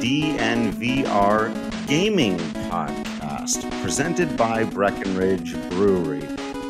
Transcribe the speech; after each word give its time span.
DNVR 0.00 1.52
Gaming 1.88 2.38
Podcast, 2.68 3.68
presented 3.82 4.36
by 4.36 4.64
Breckenridge 4.64 5.54
Brewery. 5.70 6.26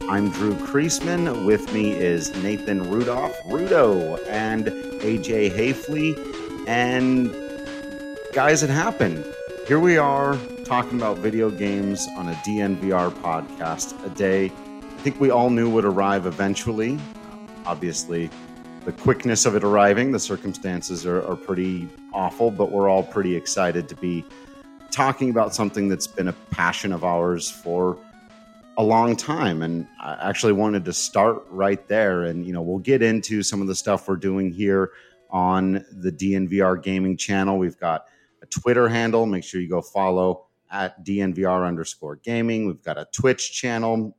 I'm 0.08 0.30
Drew 0.30 0.54
Creasman. 0.54 1.44
With 1.44 1.72
me 1.72 1.92
is 1.92 2.34
Nathan 2.42 2.90
Rudolph, 2.90 3.36
Rudo, 3.44 4.18
and 4.28 4.66
AJ 4.66 5.52
Haefele. 5.52 6.68
And 6.68 7.34
guys, 8.32 8.62
it 8.62 8.70
happened. 8.70 9.24
Here 9.66 9.80
we 9.80 9.98
are 9.98 10.38
talking 10.64 10.98
about 10.98 11.18
video 11.18 11.50
games 11.50 12.08
on 12.16 12.28
a 12.28 12.34
DNVR 12.46 13.10
podcast 13.22 13.94
a 14.06 14.10
day. 14.10 14.46
I 14.46 15.02
think 15.02 15.20
we 15.20 15.30
all 15.30 15.50
knew 15.50 15.68
would 15.70 15.84
arrive 15.84 16.26
eventually. 16.26 16.98
Obviously, 17.66 18.30
the 18.84 18.92
quickness 18.92 19.46
of 19.46 19.54
it 19.54 19.64
arriving, 19.64 20.12
the 20.12 20.18
circumstances 20.18 21.06
are, 21.06 21.22
are 21.26 21.36
pretty 21.36 21.88
awful, 22.12 22.50
but 22.50 22.70
we're 22.70 22.88
all 22.88 23.02
pretty 23.02 23.36
excited 23.36 23.88
to 23.88 23.96
be 23.96 24.24
talking 24.90 25.30
about 25.30 25.54
something 25.54 25.88
that's 25.88 26.06
been 26.06 26.28
a 26.28 26.32
passion 26.50 26.92
of 26.92 27.04
ours 27.04 27.50
for 27.50 27.98
a 28.76 28.82
long 28.82 29.16
time. 29.16 29.62
And 29.62 29.86
I 30.00 30.16
actually 30.28 30.52
wanted 30.52 30.84
to 30.84 30.92
start 30.92 31.44
right 31.50 31.86
there. 31.88 32.24
And, 32.24 32.46
you 32.46 32.52
know, 32.52 32.62
we'll 32.62 32.78
get 32.78 33.02
into 33.02 33.42
some 33.42 33.60
of 33.60 33.66
the 33.66 33.74
stuff 33.74 34.08
we're 34.08 34.16
doing 34.16 34.50
here 34.50 34.92
on 35.30 35.84
the 35.92 36.12
DNVR 36.12 36.82
gaming 36.82 37.16
channel. 37.16 37.58
We've 37.58 37.78
got 37.78 38.06
a 38.42 38.46
Twitter 38.46 38.88
handle. 38.88 39.26
Make 39.26 39.44
sure 39.44 39.60
you 39.60 39.68
go 39.68 39.82
follow 39.82 40.46
at 40.70 41.04
DNVR 41.04 41.66
underscore 41.66 42.16
gaming. 42.16 42.66
We've 42.66 42.82
got 42.82 42.98
a 42.98 43.06
Twitch 43.12 43.52
channel. 43.52 44.16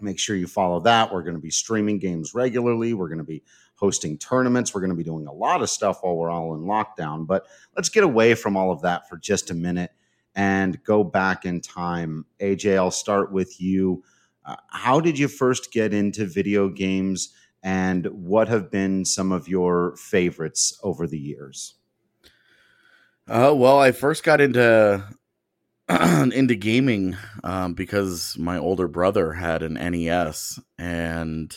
Make 0.00 0.18
sure 0.18 0.36
you 0.36 0.46
follow 0.46 0.80
that. 0.80 1.12
We're 1.12 1.22
going 1.22 1.36
to 1.36 1.40
be 1.40 1.50
streaming 1.50 1.98
games 1.98 2.34
regularly. 2.34 2.94
We're 2.94 3.08
going 3.08 3.18
to 3.18 3.24
be 3.24 3.42
hosting 3.74 4.18
tournaments. 4.18 4.74
We're 4.74 4.80
going 4.80 4.90
to 4.90 4.96
be 4.96 5.04
doing 5.04 5.26
a 5.26 5.32
lot 5.32 5.62
of 5.62 5.70
stuff 5.70 5.98
while 6.02 6.16
we're 6.16 6.30
all 6.30 6.54
in 6.54 6.62
lockdown. 6.62 7.26
But 7.26 7.46
let's 7.76 7.88
get 7.88 8.04
away 8.04 8.34
from 8.34 8.56
all 8.56 8.70
of 8.70 8.82
that 8.82 9.08
for 9.08 9.16
just 9.16 9.50
a 9.50 9.54
minute 9.54 9.90
and 10.34 10.82
go 10.84 11.04
back 11.04 11.44
in 11.44 11.60
time. 11.60 12.26
AJ, 12.40 12.76
I'll 12.76 12.90
start 12.90 13.32
with 13.32 13.60
you. 13.60 14.02
Uh, 14.44 14.56
how 14.68 15.00
did 15.00 15.18
you 15.18 15.28
first 15.28 15.72
get 15.72 15.94
into 15.94 16.26
video 16.26 16.68
games, 16.68 17.32
and 17.62 18.06
what 18.06 18.48
have 18.48 18.70
been 18.70 19.04
some 19.04 19.32
of 19.32 19.48
your 19.48 19.96
favorites 19.96 20.78
over 20.82 21.06
the 21.06 21.18
years? 21.18 21.76
Uh, 23.26 23.54
well, 23.56 23.78
I 23.78 23.92
first 23.92 24.22
got 24.22 24.42
into 24.42 25.02
into 25.88 26.54
gaming 26.56 27.16
um, 27.42 27.74
because 27.74 28.36
my 28.38 28.58
older 28.58 28.88
brother 28.88 29.32
had 29.32 29.62
an 29.62 29.74
NES, 29.74 30.58
and 30.78 31.56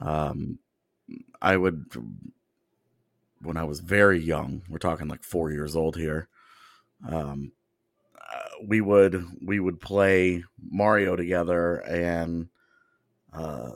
um, 0.00 0.58
I 1.42 1.56
would 1.56 1.86
when 3.42 3.56
I 3.56 3.64
was 3.64 3.80
very 3.80 4.20
young. 4.20 4.62
We're 4.68 4.78
talking 4.78 5.08
like 5.08 5.24
four 5.24 5.50
years 5.50 5.74
old 5.74 5.96
here. 5.96 6.28
Um, 7.06 7.50
uh, 8.16 8.64
we 8.64 8.80
would 8.80 9.26
we 9.44 9.58
would 9.58 9.80
play 9.80 10.44
Mario 10.70 11.16
together, 11.16 11.78
and 11.78 12.48
uh, 13.32 13.72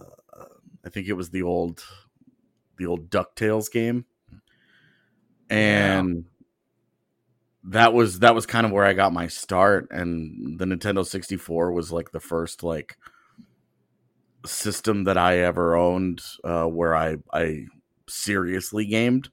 I 0.84 0.88
think 0.90 1.08
it 1.08 1.14
was 1.14 1.30
the 1.30 1.42
old 1.42 1.84
the 2.78 2.86
old 2.86 3.10
Ducktales 3.10 3.70
game, 3.70 4.06
and. 5.50 6.24
That 7.68 7.92
was 7.92 8.20
that 8.20 8.36
was 8.36 8.46
kind 8.46 8.64
of 8.64 8.70
where 8.70 8.84
I 8.84 8.92
got 8.92 9.12
my 9.12 9.26
start, 9.26 9.88
and 9.90 10.56
the 10.56 10.66
Nintendo 10.66 11.04
64 11.04 11.72
was 11.72 11.90
like 11.90 12.12
the 12.12 12.20
first 12.20 12.62
like 12.62 12.96
system 14.46 15.04
that 15.04 15.18
I 15.18 15.38
ever 15.38 15.76
owned 15.76 16.22
uh, 16.44 16.64
where 16.64 16.94
I 16.94 17.16
I 17.32 17.66
seriously 18.08 18.86
gamed. 18.86 19.30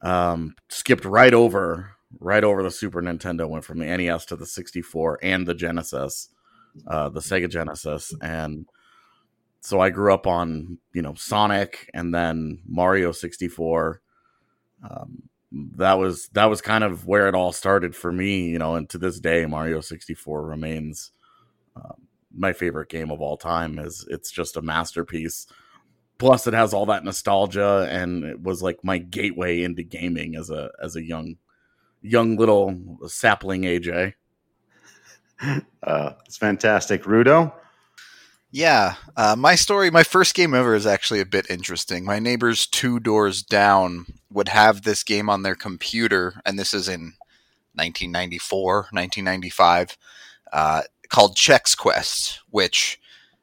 Um, 0.00 0.54
skipped 0.68 1.04
right 1.04 1.34
over 1.34 1.90
right 2.20 2.44
over 2.44 2.62
the 2.62 2.70
Super 2.70 3.02
Nintendo, 3.02 3.48
went 3.48 3.64
from 3.64 3.78
the 3.78 3.84
NES 3.84 4.24
to 4.26 4.36
the 4.36 4.46
64 4.46 5.18
and 5.22 5.46
the 5.46 5.54
Genesis, 5.54 6.28
uh, 6.86 7.08
the 7.08 7.20
Sega 7.20 7.50
Genesis, 7.50 8.14
and 8.22 8.66
so 9.60 9.80
I 9.80 9.90
grew 9.90 10.14
up 10.14 10.26
on 10.26 10.78
you 10.92 11.02
know 11.02 11.14
Sonic 11.14 11.90
and 11.94 12.14
then 12.14 12.60
Mario 12.66 13.12
64. 13.12 14.00
Um, 14.88 15.22
that 15.76 15.94
was 15.94 16.28
that 16.32 16.46
was 16.46 16.60
kind 16.60 16.84
of 16.84 17.06
where 17.06 17.28
it 17.28 17.34
all 17.34 17.52
started 17.52 17.96
for 17.96 18.12
me, 18.12 18.48
you 18.48 18.58
know, 18.58 18.76
and 18.76 18.88
to 18.90 18.98
this 18.98 19.18
day, 19.18 19.46
Mario 19.46 19.80
64 19.80 20.46
remains 20.46 21.10
um, 21.76 22.07
my 22.34 22.52
favorite 22.52 22.88
game 22.88 23.10
of 23.10 23.20
all 23.20 23.36
time. 23.36 23.78
Is 23.78 24.06
it's 24.08 24.30
just 24.30 24.56
a 24.56 24.62
masterpiece. 24.62 25.46
Plus, 26.18 26.46
it 26.46 26.54
has 26.54 26.74
all 26.74 26.86
that 26.86 27.04
nostalgia, 27.04 27.86
and 27.90 28.24
it 28.24 28.42
was 28.42 28.62
like 28.62 28.78
my 28.82 28.98
gateway 28.98 29.62
into 29.62 29.82
gaming 29.82 30.34
as 30.34 30.50
a 30.50 30.70
as 30.82 30.96
a 30.96 31.04
young 31.04 31.36
young 32.02 32.36
little 32.36 32.98
sapling 33.06 33.62
AJ. 33.62 34.14
Uh, 35.84 36.14
it's 36.26 36.36
fantastic, 36.36 37.04
Rudo. 37.04 37.52
Yeah, 38.50 38.94
uh, 39.16 39.36
my 39.36 39.54
story, 39.54 39.90
my 39.90 40.02
first 40.02 40.34
game 40.34 40.54
ever 40.54 40.74
is 40.74 40.86
actually 40.86 41.20
a 41.20 41.26
bit 41.26 41.48
interesting. 41.50 42.04
My 42.04 42.18
neighbors 42.18 42.66
two 42.66 42.98
doors 42.98 43.42
down 43.42 44.06
would 44.32 44.48
have 44.48 44.82
this 44.82 45.04
game 45.04 45.30
on 45.30 45.42
their 45.42 45.54
computer, 45.54 46.40
and 46.44 46.58
this 46.58 46.74
is 46.74 46.88
in 46.88 47.12
1994, 47.74 48.88
1995. 48.90 49.96
Uh, 50.52 50.82
called 51.08 51.36
Chex 51.36 51.76
Quest, 51.76 52.40
which 52.50 53.00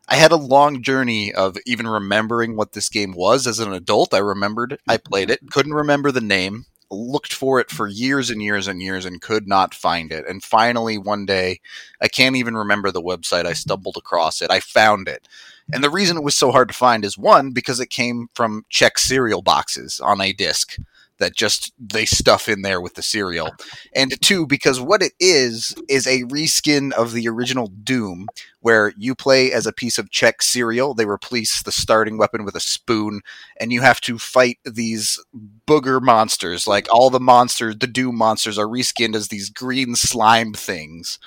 I 0.07 0.15
had 0.15 0.31
a 0.31 0.37
long 0.37 0.81
journey 0.81 1.33
of 1.33 1.57
even 1.65 1.87
remembering 1.87 2.55
what 2.55 2.73
this 2.73 2.89
game 2.89 3.13
was 3.13 3.47
as 3.47 3.59
an 3.59 3.73
adult. 3.73 4.13
I 4.13 4.19
remembered 4.19 4.79
I 4.87 4.97
played 4.97 5.29
it, 5.29 5.39
couldn't 5.51 5.73
remember 5.73 6.11
the 6.11 6.21
name, 6.21 6.65
looked 6.91 7.33
for 7.33 7.59
it 7.59 7.71
for 7.71 7.87
years 7.87 8.29
and 8.29 8.41
years 8.41 8.67
and 8.67 8.81
years 8.81 9.05
and 9.05 9.21
could 9.21 9.47
not 9.47 9.73
find 9.73 10.11
it. 10.11 10.27
And 10.27 10.43
finally, 10.43 10.97
one 10.97 11.25
day, 11.25 11.59
I 12.01 12.07
can't 12.07 12.35
even 12.35 12.55
remember 12.55 12.91
the 12.91 13.01
website, 13.01 13.45
I 13.45 13.53
stumbled 13.53 13.97
across 13.97 14.41
it. 14.41 14.51
I 14.51 14.59
found 14.59 15.07
it. 15.07 15.27
And 15.73 15.83
the 15.83 15.89
reason 15.89 16.17
it 16.17 16.23
was 16.23 16.35
so 16.35 16.51
hard 16.51 16.67
to 16.67 16.75
find 16.75 17.03
is 17.03 17.17
one, 17.17 17.51
because 17.51 17.79
it 17.79 17.89
came 17.89 18.29
from 18.35 18.65
Chex 18.71 18.99
cereal 18.99 19.41
boxes 19.41 19.99
on 19.99 20.21
a 20.21 20.31
disc 20.31 20.77
that 21.17 21.35
just 21.35 21.73
they 21.79 22.05
stuff 22.05 22.49
in 22.49 22.61
there 22.61 22.81
with 22.81 22.95
the 22.95 23.01
cereal. 23.01 23.51
And 23.93 24.19
two, 24.21 24.45
because 24.45 24.79
what 24.79 25.01
it 25.01 25.13
is 25.19 25.75
is 25.87 26.07
a 26.07 26.23
reskin 26.23 26.91
of 26.91 27.13
the 27.13 27.27
original 27.27 27.67
Doom, 27.67 28.27
where 28.59 28.93
you 28.97 29.15
play 29.15 29.51
as 29.51 29.65
a 29.65 29.73
piece 29.73 29.97
of 29.97 30.09
Chex 30.09 30.43
cereal. 30.43 30.93
They 30.93 31.05
replace 31.05 31.61
the 31.61 31.71
starting 31.71 32.17
weapon 32.17 32.43
with 32.45 32.55
a 32.55 32.59
spoon, 32.59 33.21
and 33.59 33.71
you 33.71 33.81
have 33.81 34.01
to 34.01 34.17
fight 34.17 34.59
these 34.65 35.19
booger 35.67 36.01
monsters. 36.01 36.67
Like 36.67 36.87
all 36.91 37.09
the 37.09 37.19
monsters, 37.19 37.77
the 37.77 37.87
Doom 37.87 38.17
monsters 38.17 38.57
are 38.57 38.67
reskinned 38.67 39.15
as 39.15 39.27
these 39.27 39.49
green 39.49 39.95
slime 39.95 40.53
things. 40.53 41.19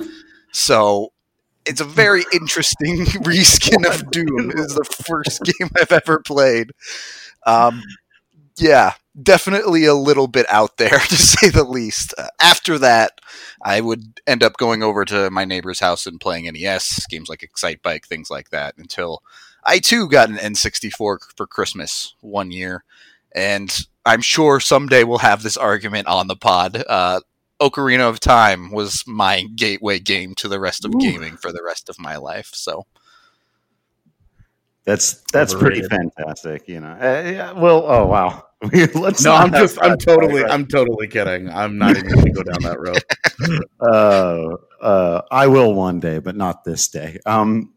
So 0.52 1.12
it's 1.64 1.80
a 1.80 1.84
very 1.84 2.24
interesting 2.32 2.96
reskin 3.06 3.86
of 3.86 4.10
Doom. 4.10 4.50
It 4.50 4.58
is 4.58 4.74
the 4.74 4.84
first 4.84 5.42
game 5.44 5.70
I've 5.80 5.92
ever 5.92 6.20
played. 6.20 6.72
Um, 7.46 7.82
yeah, 8.58 8.94
definitely 9.22 9.84
a 9.84 9.94
little 9.94 10.26
bit 10.26 10.46
out 10.50 10.76
there 10.76 10.98
to 11.08 11.16
say 11.16 11.50
the 11.50 11.64
least. 11.64 12.14
Uh, 12.16 12.28
after 12.40 12.78
that, 12.78 13.20
I 13.62 13.80
would 13.80 14.20
end 14.26 14.42
up 14.42 14.56
going 14.56 14.82
over 14.82 15.04
to 15.06 15.30
my 15.30 15.44
neighbor's 15.44 15.80
house 15.80 16.06
and 16.06 16.20
playing 16.20 16.44
NES 16.52 17.06
games 17.08 17.28
like 17.28 17.42
Excite 17.42 17.82
Bike, 17.82 18.06
things 18.06 18.30
like 18.30 18.50
that, 18.50 18.76
until 18.76 19.22
I 19.64 19.78
too 19.78 20.08
got 20.08 20.30
an 20.30 20.36
N64 20.36 21.18
for 21.36 21.46
Christmas 21.46 22.14
one 22.20 22.50
year, 22.50 22.84
and 23.34 23.76
I'm 24.06 24.22
sure 24.22 24.60
someday 24.60 25.04
we'll 25.04 25.18
have 25.18 25.42
this 25.42 25.56
argument 25.56 26.08
on 26.08 26.28
the 26.28 26.36
pod. 26.36 26.82
Uh, 26.88 27.20
Ocarina 27.60 28.08
of 28.08 28.20
Time 28.20 28.70
was 28.70 29.02
my 29.06 29.42
gateway 29.56 29.98
game 29.98 30.34
to 30.36 30.48
the 30.48 30.60
rest 30.60 30.84
of 30.84 30.94
Ooh. 30.94 30.98
gaming 30.98 31.36
for 31.36 31.52
the 31.52 31.62
rest 31.62 31.88
of 31.88 31.98
my 31.98 32.16
life. 32.16 32.50
So 32.54 32.86
that's 34.88 35.22
that's 35.32 35.54
Overrated. 35.54 35.90
pretty 35.90 36.10
fantastic, 36.16 36.66
you 36.66 36.80
know. 36.80 36.92
Uh, 36.92 37.30
yeah, 37.30 37.52
well, 37.52 37.84
oh 37.86 38.06
wow, 38.06 38.42
Let's 38.94 39.22
no, 39.22 39.34
I'm 39.34 39.52
just, 39.52 39.78
I'm 39.82 39.98
totally, 39.98 40.40
right. 40.40 40.50
I'm 40.50 40.66
totally 40.66 41.08
kidding. 41.08 41.50
I'm 41.50 41.76
not 41.76 41.98
even 41.98 42.08
going 42.10 42.24
to 42.24 42.32
go 42.32 42.42
down 42.42 42.62
that 42.62 42.80
road. 42.80 43.62
uh, 43.80 44.82
uh, 44.82 45.22
I 45.30 45.46
will 45.46 45.74
one 45.74 46.00
day, 46.00 46.20
but 46.20 46.36
not 46.36 46.64
this 46.64 46.88
day. 46.88 47.18
Um, 47.26 47.74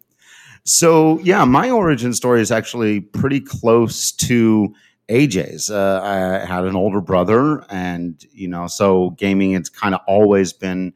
so 0.64 1.20
yeah, 1.20 1.44
my 1.44 1.70
origin 1.70 2.14
story 2.14 2.40
is 2.40 2.50
actually 2.50 3.02
pretty 3.02 3.42
close 3.42 4.14
to 4.14 4.74
AJ's. 5.10 5.70
Uh, 5.70 6.00
I 6.02 6.46
had 6.46 6.64
an 6.64 6.78
older 6.78 7.02
brother, 7.02 7.66
and 7.70 8.24
you 8.32 8.48
know, 8.48 8.68
so 8.68 9.10
gaming 9.12 9.52
it's 9.52 9.68
kind 9.68 9.94
of 9.94 10.00
always 10.08 10.54
been 10.54 10.94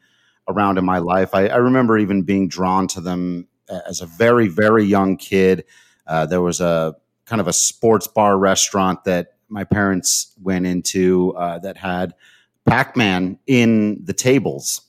around 0.48 0.78
in 0.78 0.86
my 0.86 1.00
life. 1.00 1.36
I, 1.36 1.48
I, 1.48 1.58
remember 1.58 1.98
even 1.98 2.22
being 2.22 2.48
drawn 2.48 2.88
to 2.90 3.02
them 3.02 3.50
as 3.86 4.00
a 4.00 4.06
very, 4.06 4.48
very 4.48 4.86
young 4.86 5.18
kid. 5.18 5.66
Uh, 6.08 6.26
there 6.26 6.42
was 6.42 6.62
a 6.62 6.96
kind 7.26 7.40
of 7.42 7.48
a 7.48 7.54
sports 7.54 8.08
bar 8.08 8.38
restaurant 8.38 9.04
that 9.06 9.34
my 9.50 9.64
parents 9.64 10.34
went 10.42 10.66
into 10.66 11.34
uh, 11.38 11.60
that 11.60 11.78
had 11.78 12.14
Pac-Man 12.66 13.40
in 13.48 14.04
the 14.04 14.14
tables. 14.14 14.82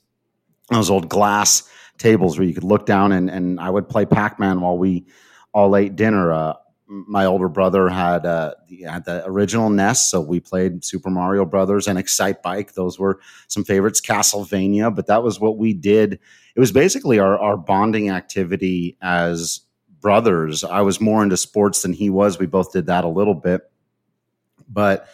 Those 0.70 0.90
old 0.90 1.08
glass 1.08 1.68
tables 1.98 2.38
where 2.38 2.46
you 2.46 2.54
could 2.54 2.64
look 2.64 2.86
down 2.86 3.12
and, 3.12 3.30
and 3.30 3.60
I 3.60 3.70
would 3.70 3.88
play 3.88 4.04
Pac-Man 4.04 4.60
while 4.60 4.76
we 4.76 5.06
all 5.52 5.76
ate 5.76 5.96
dinner. 5.96 6.32
Uh, 6.32 6.54
my 6.88 7.24
older 7.24 7.48
brother 7.48 7.88
had 7.88 8.24
uh, 8.24 8.54
had 8.86 9.04
the 9.04 9.24
original 9.26 9.70
NES, 9.70 10.08
so 10.08 10.20
we 10.20 10.38
played 10.38 10.84
Super 10.84 11.10
Mario 11.10 11.44
Brothers 11.44 11.88
and 11.88 11.98
Excite 11.98 12.42
Bike. 12.42 12.74
Those 12.74 12.98
were 12.98 13.18
some 13.48 13.64
favorites. 13.64 14.00
Castlevania, 14.00 14.94
but 14.94 15.08
that 15.08 15.22
was 15.22 15.40
what 15.40 15.58
we 15.58 15.72
did. 15.72 16.20
It 16.54 16.60
was 16.60 16.70
basically 16.70 17.18
our 17.18 17.38
our 17.40 17.56
bonding 17.56 18.10
activity 18.10 18.96
as 19.02 19.62
brothers. 20.06 20.62
I 20.62 20.82
was 20.82 21.00
more 21.00 21.24
into 21.24 21.36
sports 21.36 21.82
than 21.82 21.92
he 21.92 22.10
was. 22.10 22.38
We 22.38 22.46
both 22.46 22.72
did 22.72 22.86
that 22.86 23.02
a 23.02 23.08
little 23.08 23.34
bit, 23.34 23.68
but 24.68 25.08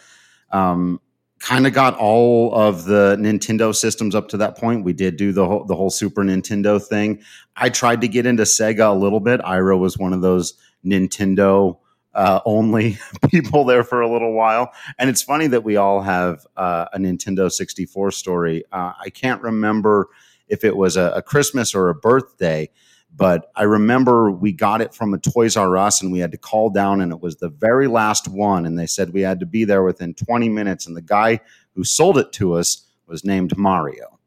um, 0.51 1.01
kind 1.39 1.65
of 1.65 1.73
got 1.73 1.97
all 1.97 2.53
of 2.53 2.85
the 2.85 3.17
Nintendo 3.19 3.73
systems 3.73 4.13
up 4.13 4.29
to 4.29 4.37
that 4.37 4.55
point. 4.55 4.83
We 4.83 4.93
did 4.93 5.17
do 5.17 5.31
the 5.31 5.47
whole 5.47 5.65
the 5.65 5.75
whole 5.75 5.89
Super 5.89 6.23
Nintendo 6.23 6.79
thing. 6.79 7.23
I 7.55 7.69
tried 7.69 8.01
to 8.01 8.07
get 8.07 8.27
into 8.27 8.43
Sega 8.43 8.91
a 8.91 8.93
little 8.93 9.19
bit. 9.19 9.41
Ira 9.43 9.75
was 9.79 9.97
one 9.97 10.13
of 10.13 10.21
those 10.21 10.53
Nintendo 10.85 11.79
uh, 12.13 12.41
only 12.45 12.99
people 13.31 13.65
there 13.65 13.83
for 13.83 14.01
a 14.01 14.07
little 14.07 14.33
while. 14.33 14.73
And 14.99 15.09
it's 15.09 15.23
funny 15.23 15.47
that 15.47 15.63
we 15.63 15.75
all 15.75 16.01
have 16.01 16.45
uh, 16.55 16.85
a 16.93 16.99
Nintendo 16.99 17.51
64 17.51 18.11
story. 18.11 18.63
Uh, 18.71 18.93
I 19.03 19.09
can't 19.09 19.41
remember 19.41 20.09
if 20.47 20.63
it 20.63 20.77
was 20.77 20.97
a, 20.97 21.13
a, 21.15 21.23
Christmas 21.23 21.73
or 21.73 21.89
a 21.89 21.95
birthday, 21.95 22.69
but 23.15 23.51
I 23.55 23.63
remember 23.63 24.31
we 24.31 24.51
got 24.51 24.81
it 24.81 24.93
from 24.93 25.13
a 25.13 25.19
Toys 25.19 25.55
R 25.55 25.77
Us 25.77 26.01
and 26.01 26.11
we 26.11 26.19
had 26.19 26.31
to 26.31 26.37
call 26.37 26.69
down, 26.69 27.01
and 27.01 27.11
it 27.11 27.21
was 27.21 27.35
the 27.35 27.49
very 27.49 27.87
last 27.87 28.27
one. 28.27 28.65
And 28.65 28.77
they 28.77 28.87
said 28.87 29.13
we 29.13 29.21
had 29.21 29.39
to 29.39 29.45
be 29.45 29.65
there 29.65 29.83
within 29.83 30.13
20 30.15 30.49
minutes. 30.49 30.87
And 30.87 30.97
the 30.97 31.01
guy 31.01 31.39
who 31.75 31.83
sold 31.83 32.17
it 32.17 32.31
to 32.33 32.53
us 32.53 32.87
was 33.05 33.23
named 33.23 33.55
Mario. 33.57 34.19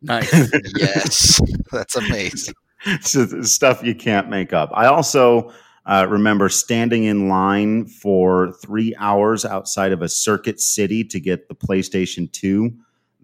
Nice. 0.00 0.32
yes. 0.76 1.40
That's 1.70 1.96
amazing. 1.96 2.54
So 3.00 3.42
stuff 3.42 3.82
you 3.82 3.94
can't 3.94 4.30
make 4.30 4.52
up. 4.52 4.70
I 4.72 4.86
also 4.86 5.52
uh, 5.84 6.06
remember 6.08 6.48
standing 6.48 7.04
in 7.04 7.28
line 7.28 7.86
for 7.86 8.52
three 8.52 8.94
hours 8.98 9.44
outside 9.44 9.92
of 9.92 10.00
a 10.00 10.08
Circuit 10.08 10.60
City 10.60 11.02
to 11.04 11.20
get 11.20 11.48
the 11.48 11.54
PlayStation 11.54 12.30
2 12.32 12.72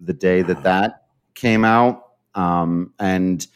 the 0.01 0.13
day 0.13 0.41
that 0.41 0.61
that 0.63 1.05
came 1.35 1.63
out. 1.63 2.03
Um, 2.35 2.93
and 2.99 3.47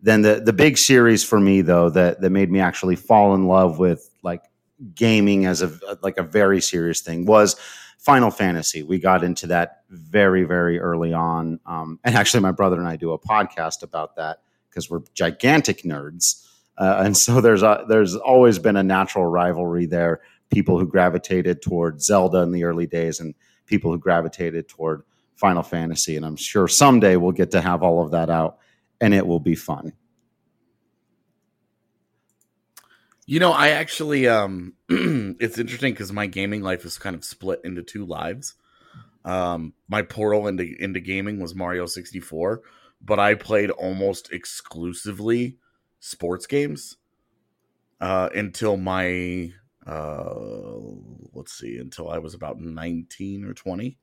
then 0.00 0.22
the, 0.22 0.40
the 0.44 0.52
big 0.52 0.78
series 0.78 1.24
for 1.24 1.40
me, 1.40 1.60
though, 1.60 1.90
that, 1.90 2.20
that 2.20 2.30
made 2.30 2.50
me 2.50 2.60
actually 2.60 2.96
fall 2.96 3.34
in 3.34 3.46
love 3.46 3.78
with 3.78 4.08
like 4.22 4.44
gaming 4.94 5.44
as 5.46 5.62
a 5.62 5.72
like 6.02 6.18
a 6.18 6.22
very 6.22 6.60
serious 6.60 7.00
thing 7.00 7.26
was 7.26 7.56
Final 7.98 8.30
Fantasy. 8.30 8.82
We 8.82 8.98
got 8.98 9.24
into 9.24 9.48
that 9.48 9.82
very, 9.90 10.44
very 10.44 10.78
early 10.78 11.12
on. 11.12 11.58
Um, 11.66 11.98
and 12.04 12.14
actually, 12.14 12.40
my 12.40 12.52
brother 12.52 12.78
and 12.78 12.86
I 12.86 12.96
do 12.96 13.12
a 13.12 13.18
podcast 13.18 13.82
about 13.82 14.16
that 14.16 14.38
because 14.70 14.88
we're 14.88 15.02
gigantic 15.14 15.82
nerds. 15.82 16.46
Uh, 16.76 17.02
and 17.04 17.16
so 17.16 17.40
there's 17.40 17.62
a, 17.62 17.84
there's 17.88 18.14
always 18.14 18.58
been 18.58 18.76
a 18.76 18.82
natural 18.82 19.26
rivalry 19.26 19.86
there. 19.86 20.20
People 20.50 20.78
who 20.78 20.86
gravitated 20.86 21.60
toward 21.60 22.00
Zelda 22.00 22.38
in 22.38 22.52
the 22.52 22.64
early 22.64 22.86
days, 22.86 23.20
and 23.20 23.34
people 23.66 23.90
who 23.90 23.98
gravitated 23.98 24.68
toward 24.68 25.02
Final 25.34 25.62
Fantasy. 25.62 26.16
And 26.16 26.24
I'm 26.24 26.36
sure 26.36 26.68
someday 26.68 27.16
we'll 27.16 27.32
get 27.32 27.50
to 27.50 27.60
have 27.60 27.82
all 27.82 28.02
of 28.02 28.12
that 28.12 28.30
out, 28.30 28.58
and 29.00 29.14
it 29.14 29.26
will 29.26 29.40
be 29.40 29.54
fun. 29.54 29.92
You 33.26 33.40
know, 33.40 33.52
I 33.52 33.70
actually 33.70 34.26
um 34.28 34.74
it's 34.88 35.58
interesting 35.58 35.92
because 35.92 36.12
my 36.12 36.26
gaming 36.26 36.62
life 36.62 36.84
is 36.84 36.98
kind 36.98 37.14
of 37.16 37.24
split 37.24 37.60
into 37.64 37.82
two 37.82 38.06
lives. 38.06 38.54
Um 39.24 39.74
my 39.88 40.02
portal 40.02 40.46
into 40.46 40.74
into 40.82 41.00
gaming 41.00 41.40
was 41.40 41.54
Mario 41.54 41.86
64, 41.86 42.62
but 43.02 43.18
I 43.18 43.34
played 43.34 43.70
almost 43.70 44.32
exclusively 44.32 45.58
sports 46.00 46.46
games 46.46 46.96
uh, 48.00 48.28
until 48.34 48.76
my 48.76 49.52
uh, 49.86 50.34
let's 51.32 51.52
see, 51.52 51.78
until 51.78 52.10
I 52.10 52.18
was 52.18 52.34
about 52.34 52.60
nineteen 52.60 53.44
or 53.44 53.54
twenty. 53.54 53.98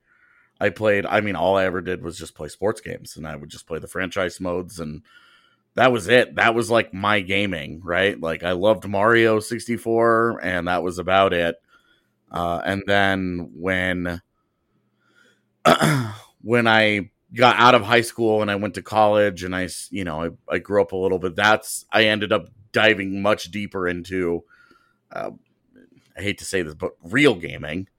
I 0.60 0.70
played. 0.70 1.06
I 1.06 1.22
mean, 1.22 1.36
all 1.36 1.58
I 1.58 1.66
ever 1.66 1.82
did 1.82 2.04
was 2.04 2.18
just 2.18 2.36
play 2.36 2.48
sports 2.48 2.82
games, 2.82 3.18
and 3.18 3.28
I 3.28 3.36
would 3.36 3.50
just 3.50 3.68
play 3.68 3.80
the 3.80 3.88
franchise 3.88 4.40
modes, 4.40 4.80
and 4.80 5.02
that 5.76 5.92
was 5.92 6.08
it. 6.08 6.36
That 6.36 6.56
was 6.56 6.72
like 6.72 6.94
my 6.94 7.20
gaming, 7.20 7.82
right? 7.84 8.20
Like 8.20 8.44
I 8.44 8.52
loved 8.54 8.88
Mario 8.88 9.40
sixty 9.40 9.78
four, 9.78 10.40
and 10.42 10.68
that 10.68 10.84
was 10.84 10.98
about 11.00 11.34
it. 11.34 11.62
Uh, 12.32 12.62
and 12.66 12.84
then 12.88 13.52
when 13.54 14.22
when 16.42 16.68
I 16.68 17.10
got 17.34 17.58
out 17.58 17.76
of 17.76 17.84
high 17.84 18.02
school 18.02 18.42
and 18.42 18.50
I 18.50 18.56
went 18.56 18.76
to 18.76 18.82
college 18.82 19.44
and 19.44 19.56
I, 19.56 19.68
you 19.90 20.04
know, 20.04 20.24
I, 20.24 20.56
I 20.56 20.58
grew 20.60 20.82
up 20.82 20.94
a 20.94 20.98
little 20.98 21.20
bit. 21.20 21.36
That's 21.36 21.86
I 21.92 22.06
ended 22.06 22.32
up 22.32 22.48
diving 22.72 23.22
much 23.22 23.52
deeper 23.52 23.88
into. 23.88 24.44
Uh, 25.12 25.32
I 26.18 26.22
hate 26.22 26.38
to 26.38 26.46
say 26.46 26.62
this, 26.62 26.76
but 26.76 26.94
real 27.04 27.36
gaming. 27.36 27.90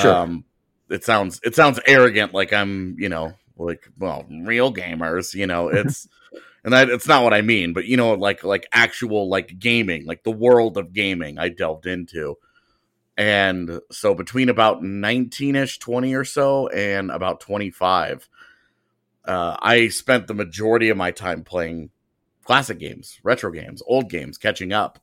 Sure. 0.00 0.14
Um, 0.14 0.44
it 0.90 1.04
sounds 1.04 1.40
it 1.44 1.54
sounds 1.54 1.80
arrogant, 1.86 2.34
like 2.34 2.52
I'm, 2.52 2.96
you 2.98 3.08
know, 3.08 3.32
like 3.56 3.88
well, 3.98 4.24
real 4.28 4.72
gamers. 4.72 5.34
You 5.34 5.46
know, 5.46 5.68
it's 5.72 6.08
and 6.64 6.72
that 6.72 6.88
it's 6.88 7.06
not 7.06 7.22
what 7.22 7.34
I 7.34 7.42
mean, 7.42 7.72
but 7.72 7.86
you 7.86 7.96
know, 7.96 8.14
like 8.14 8.44
like 8.44 8.66
actual 8.72 9.28
like 9.28 9.58
gaming, 9.58 10.06
like 10.06 10.24
the 10.24 10.30
world 10.30 10.76
of 10.76 10.92
gaming. 10.92 11.38
I 11.38 11.48
delved 11.48 11.86
into. 11.86 12.36
And 13.18 13.80
so 13.90 14.14
between 14.14 14.50
about 14.50 14.82
19 14.82 15.56
ish, 15.56 15.78
20 15.78 16.14
or 16.14 16.24
so, 16.24 16.68
and 16.68 17.10
about 17.10 17.40
25, 17.40 18.28
uh, 19.24 19.56
I 19.58 19.88
spent 19.88 20.26
the 20.26 20.34
majority 20.34 20.90
of 20.90 20.98
my 20.98 21.12
time 21.12 21.42
playing 21.42 21.90
classic 22.44 22.78
games, 22.78 23.18
retro 23.22 23.50
games, 23.50 23.82
old 23.86 24.10
games, 24.10 24.36
catching 24.36 24.72
up, 24.72 24.98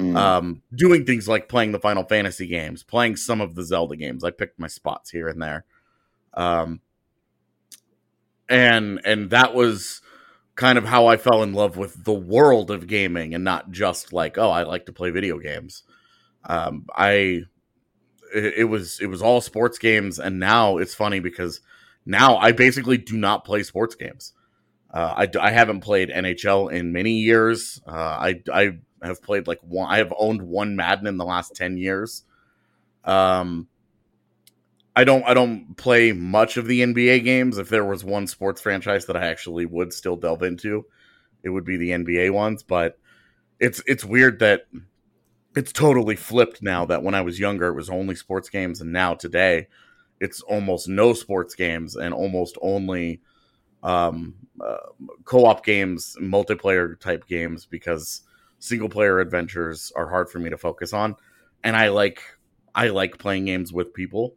mm. 0.00 0.16
um, 0.16 0.62
doing 0.74 1.04
things 1.04 1.28
like 1.28 1.48
playing 1.48 1.72
the 1.72 1.78
Final 1.78 2.04
Fantasy 2.04 2.46
games, 2.46 2.82
playing 2.82 3.16
some 3.16 3.40
of 3.40 3.54
the 3.54 3.64
Zelda 3.64 3.96
games. 3.96 4.24
I 4.24 4.30
picked 4.30 4.58
my 4.58 4.66
spots 4.66 5.10
here 5.10 5.28
and 5.28 5.40
there, 5.40 5.64
um, 6.34 6.80
and 8.48 9.00
and 9.04 9.30
that 9.30 9.54
was 9.54 10.02
kind 10.54 10.78
of 10.78 10.84
how 10.84 11.06
I 11.06 11.16
fell 11.16 11.42
in 11.42 11.52
love 11.52 11.76
with 11.76 12.04
the 12.04 12.12
world 12.12 12.70
of 12.70 12.86
gaming, 12.86 13.34
and 13.34 13.44
not 13.44 13.70
just 13.70 14.12
like 14.12 14.38
oh, 14.38 14.50
I 14.50 14.64
like 14.64 14.86
to 14.86 14.92
play 14.92 15.10
video 15.10 15.38
games. 15.38 15.84
Um, 16.44 16.86
I 16.94 17.42
it, 18.34 18.68
was 18.68 19.00
it 19.00 19.06
was 19.06 19.22
all 19.22 19.40
sports 19.40 19.78
games, 19.78 20.18
and 20.18 20.38
now 20.38 20.78
it's 20.78 20.94
funny 20.94 21.20
because 21.20 21.60
now 22.06 22.36
I 22.36 22.52
basically 22.52 22.98
do 22.98 23.16
not 23.16 23.44
play 23.44 23.62
sports 23.62 23.94
games. 23.94 24.32
Uh, 24.92 25.14
I, 25.18 25.28
I 25.40 25.50
haven't 25.50 25.80
played 25.80 26.08
NHL 26.08 26.72
in 26.72 26.92
many 26.92 27.12
years. 27.12 27.80
Uh, 27.86 27.92
I, 27.92 28.42
I 28.52 28.78
have 29.08 29.22
played 29.22 29.46
like 29.46 29.60
one, 29.62 29.90
I 29.90 29.98
have 29.98 30.12
owned 30.18 30.42
one 30.42 30.76
Madden 30.76 31.06
in 31.06 31.16
the 31.16 31.24
last 31.24 31.54
10 31.54 31.76
years. 31.76 32.24
Um, 33.04 33.68
I 34.94 35.04
don't, 35.04 35.24
I 35.24 35.34
don't 35.34 35.76
play 35.76 36.12
much 36.12 36.56
of 36.56 36.66
the 36.66 36.80
NBA 36.80 37.24
games. 37.24 37.58
If 37.58 37.68
there 37.68 37.84
was 37.84 38.04
one 38.04 38.26
sports 38.26 38.60
franchise 38.60 39.06
that 39.06 39.16
I 39.16 39.26
actually 39.28 39.66
would 39.66 39.92
still 39.92 40.16
delve 40.16 40.42
into, 40.42 40.84
it 41.42 41.48
would 41.48 41.64
be 41.64 41.76
the 41.76 41.90
NBA 41.90 42.32
ones. 42.32 42.62
But 42.62 42.98
it's, 43.58 43.82
it's 43.86 44.04
weird 44.04 44.40
that 44.40 44.66
it's 45.56 45.72
totally 45.72 46.16
flipped 46.16 46.62
now 46.62 46.84
that 46.86 47.02
when 47.02 47.14
I 47.14 47.22
was 47.22 47.40
younger, 47.40 47.68
it 47.68 47.74
was 47.74 47.90
only 47.90 48.14
sports 48.14 48.48
games. 48.48 48.80
And 48.80 48.92
now 48.92 49.14
today, 49.14 49.68
it's 50.20 50.42
almost 50.42 50.88
no 50.88 51.14
sports 51.14 51.54
games 51.54 51.96
and 51.96 52.12
almost 52.12 52.58
only 52.60 53.22
um, 53.82 54.34
uh, 54.60 54.76
co-op 55.24 55.64
games, 55.64 56.16
multiplayer 56.20 56.98
type 57.00 57.26
games 57.26 57.66
because 57.66 58.22
single 58.60 58.88
player 58.88 59.18
adventures 59.18 59.92
are 59.96 60.08
hard 60.08 60.30
for 60.30 60.38
me 60.38 60.50
to 60.50 60.56
focus 60.56 60.92
on, 60.92 61.16
and 61.64 61.76
I 61.76 61.88
like 61.88 62.22
I 62.74 62.88
like 62.88 63.18
playing 63.18 63.46
games 63.46 63.72
with 63.72 63.92
people, 63.92 64.36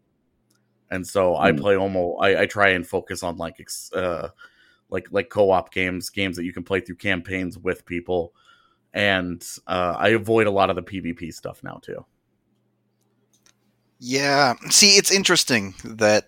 and 0.90 1.06
so 1.06 1.34
mm. 1.34 1.40
I 1.40 1.52
hmm. 1.52 1.58
play 1.58 1.78
almost 1.78 2.24
I, 2.24 2.42
I, 2.42 2.46
try 2.48 2.70
and 2.70 2.86
focus 2.88 3.22
on 3.22 3.38
like 3.38 3.56
uh, 3.94 4.30
like 4.90 5.08
like 5.12 5.30
co-op 5.30 5.72
games, 5.72 6.10
games 6.10 6.38
that 6.38 6.46
you 6.46 6.54
can 6.54 6.64
play 6.64 6.80
through 6.80 6.96
campaigns 6.96 7.58
with 7.58 7.86
people, 7.86 8.34
and 8.94 9.46
uh, 9.68 9.96
I 9.98 10.10
avoid 10.10 10.48
a 10.48 10.52
lot 10.52 10.72
of 10.72 10.76
the 10.76 10.84
PvP 10.84 11.34
stuff 11.34 11.64
now 11.64 11.80
too. 11.84 12.06
Yeah. 14.06 14.56
See, 14.70 14.98
it's 14.98 15.12
interesting 15.12 15.76
that 15.86 16.28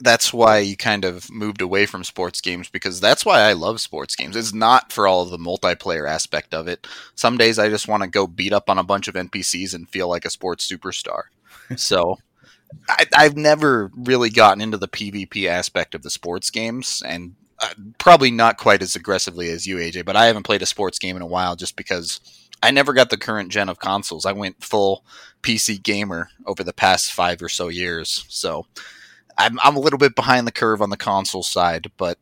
that's 0.00 0.32
why 0.32 0.58
you 0.58 0.76
kind 0.76 1.04
of 1.04 1.30
moved 1.30 1.60
away 1.60 1.86
from 1.86 2.04
sports 2.04 2.40
games 2.40 2.68
because 2.68 3.00
that's 3.00 3.24
why 3.24 3.40
I 3.40 3.54
love 3.54 3.80
sports 3.80 4.14
games. 4.14 4.36
It's 4.36 4.52
not 4.52 4.92
for 4.92 5.06
all 5.06 5.22
of 5.22 5.30
the 5.30 5.38
multiplayer 5.38 6.08
aspect 6.08 6.54
of 6.54 6.68
it. 6.68 6.86
Some 7.14 7.38
days 7.38 7.58
I 7.58 7.68
just 7.68 7.88
want 7.88 8.02
to 8.02 8.08
go 8.08 8.26
beat 8.26 8.52
up 8.52 8.68
on 8.68 8.78
a 8.78 8.84
bunch 8.84 9.08
of 9.08 9.14
NPCs 9.14 9.74
and 9.74 9.88
feel 9.88 10.08
like 10.08 10.24
a 10.24 10.30
sports 10.30 10.70
superstar. 10.70 11.22
so 11.76 12.18
I, 12.88 13.24
have 13.24 13.36
never 13.36 13.90
really 13.96 14.30
gotten 14.30 14.60
into 14.60 14.76
the 14.76 14.88
PvP 14.88 15.46
aspect 15.46 15.94
of 15.94 16.02
the 16.02 16.10
sports 16.10 16.50
games 16.50 17.02
and 17.06 17.34
uh, 17.60 17.70
probably 17.98 18.30
not 18.30 18.58
quite 18.58 18.82
as 18.82 18.96
aggressively 18.96 19.50
as 19.50 19.66
you, 19.66 19.76
AJ, 19.76 20.04
but 20.04 20.16
I 20.16 20.26
haven't 20.26 20.42
played 20.42 20.62
a 20.62 20.66
sports 20.66 20.98
game 20.98 21.16
in 21.16 21.22
a 21.22 21.26
while 21.26 21.56
just 21.56 21.74
because 21.76 22.20
I 22.62 22.70
never 22.70 22.92
got 22.92 23.10
the 23.10 23.16
current 23.16 23.50
gen 23.50 23.68
of 23.68 23.78
consoles. 23.78 24.26
I 24.26 24.32
went 24.32 24.62
full 24.62 25.04
PC 25.42 25.82
gamer 25.82 26.28
over 26.46 26.62
the 26.62 26.72
past 26.72 27.12
five 27.12 27.40
or 27.42 27.48
so 27.48 27.68
years. 27.68 28.24
So 28.28 28.66
I'm, 29.38 29.58
I'm 29.62 29.76
a 29.76 29.80
little 29.80 29.98
bit 29.98 30.14
behind 30.14 30.46
the 30.46 30.52
curve 30.52 30.80
on 30.82 30.90
the 30.90 30.96
console 30.96 31.42
side, 31.42 31.90
but 31.96 32.18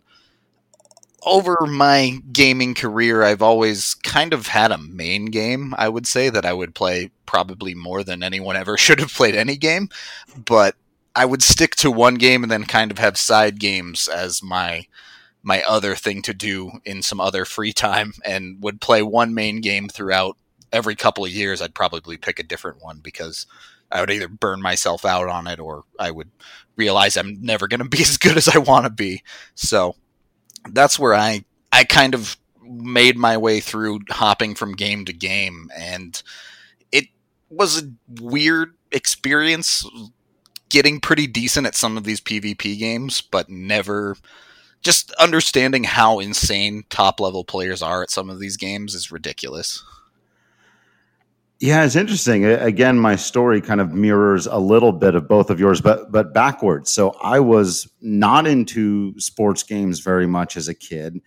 over 1.24 1.66
my 1.66 2.18
gaming 2.32 2.74
career, 2.74 3.22
I've 3.22 3.42
always 3.42 3.94
kind 3.94 4.32
of 4.32 4.46
had 4.48 4.70
a 4.70 4.78
main 4.78 5.26
game, 5.26 5.74
I 5.78 5.88
would 5.88 6.06
say, 6.06 6.28
that 6.28 6.44
I 6.44 6.52
would 6.52 6.74
play 6.74 7.10
probably 7.26 7.74
more 7.74 8.04
than 8.04 8.22
anyone 8.22 8.56
ever 8.56 8.76
should 8.78 9.00
have 9.00 9.12
played 9.12 9.34
any 9.34 9.56
game. 9.56 9.88
But 10.36 10.76
I 11.16 11.24
would 11.24 11.42
stick 11.42 11.76
to 11.76 11.90
one 11.90 12.16
game 12.16 12.42
and 12.42 12.50
then 12.50 12.64
kind 12.64 12.90
of 12.90 12.98
have 12.98 13.16
side 13.16 13.58
games 13.58 14.08
as 14.08 14.42
my 14.42 14.86
my 15.46 15.62
other 15.68 15.94
thing 15.94 16.22
to 16.22 16.32
do 16.32 16.72
in 16.86 17.02
some 17.02 17.20
other 17.20 17.44
free 17.44 17.72
time 17.72 18.14
and 18.24 18.62
would 18.62 18.80
play 18.80 19.02
one 19.02 19.34
main 19.34 19.60
game 19.60 19.88
throughout 19.88 20.36
every 20.72 20.96
couple 20.96 21.24
of 21.24 21.30
years 21.30 21.62
I'd 21.62 21.74
probably 21.74 22.16
pick 22.16 22.38
a 22.38 22.42
different 22.42 22.82
one 22.82 22.98
because 22.98 23.46
I 23.94 24.00
would 24.00 24.10
either 24.10 24.28
burn 24.28 24.60
myself 24.60 25.04
out 25.04 25.28
on 25.28 25.46
it 25.46 25.60
or 25.60 25.84
I 25.98 26.10
would 26.10 26.30
realize 26.76 27.16
I'm 27.16 27.40
never 27.40 27.68
going 27.68 27.80
to 27.80 27.88
be 27.88 28.00
as 28.02 28.18
good 28.18 28.36
as 28.36 28.48
I 28.48 28.58
want 28.58 28.84
to 28.84 28.90
be. 28.90 29.22
So 29.54 29.94
that's 30.70 30.98
where 30.98 31.14
I 31.14 31.44
I 31.72 31.84
kind 31.84 32.14
of 32.14 32.36
made 32.62 33.16
my 33.16 33.36
way 33.36 33.60
through 33.60 34.00
hopping 34.10 34.54
from 34.54 34.74
game 34.74 35.04
to 35.04 35.12
game 35.12 35.70
and 35.76 36.22
it 36.90 37.04
was 37.50 37.82
a 37.82 37.90
weird 38.20 38.74
experience 38.90 39.86
getting 40.70 40.98
pretty 40.98 41.26
decent 41.26 41.66
at 41.66 41.76
some 41.76 41.98
of 41.98 42.04
these 42.04 42.22
PvP 42.22 42.78
games 42.78 43.20
but 43.20 43.50
never 43.50 44.16
just 44.84 45.10
understanding 45.12 45.84
how 45.84 46.20
insane 46.20 46.84
top 46.90 47.18
level 47.18 47.42
players 47.42 47.82
are 47.82 48.02
at 48.02 48.10
some 48.10 48.30
of 48.30 48.38
these 48.38 48.56
games 48.56 48.94
is 48.94 49.10
ridiculous. 49.10 49.82
Yeah, 51.60 51.84
it's 51.84 51.96
interesting. 51.96 52.44
Again, 52.44 52.98
my 52.98 53.16
story 53.16 53.60
kind 53.60 53.80
of 53.80 53.92
mirrors 53.92 54.46
a 54.46 54.58
little 54.58 54.92
bit 54.92 55.14
of 55.14 55.28
both 55.28 55.50
of 55.50 55.60
yours, 55.60 55.80
but 55.80 56.10
but 56.10 56.34
backwards. 56.34 56.92
So 56.92 57.10
I 57.22 57.40
was 57.40 57.88
not 58.00 58.46
into 58.46 59.18
sports 59.18 59.62
games 59.62 60.00
very 60.00 60.26
much 60.26 60.56
as 60.56 60.68
a 60.68 60.74
kid. 60.74 61.20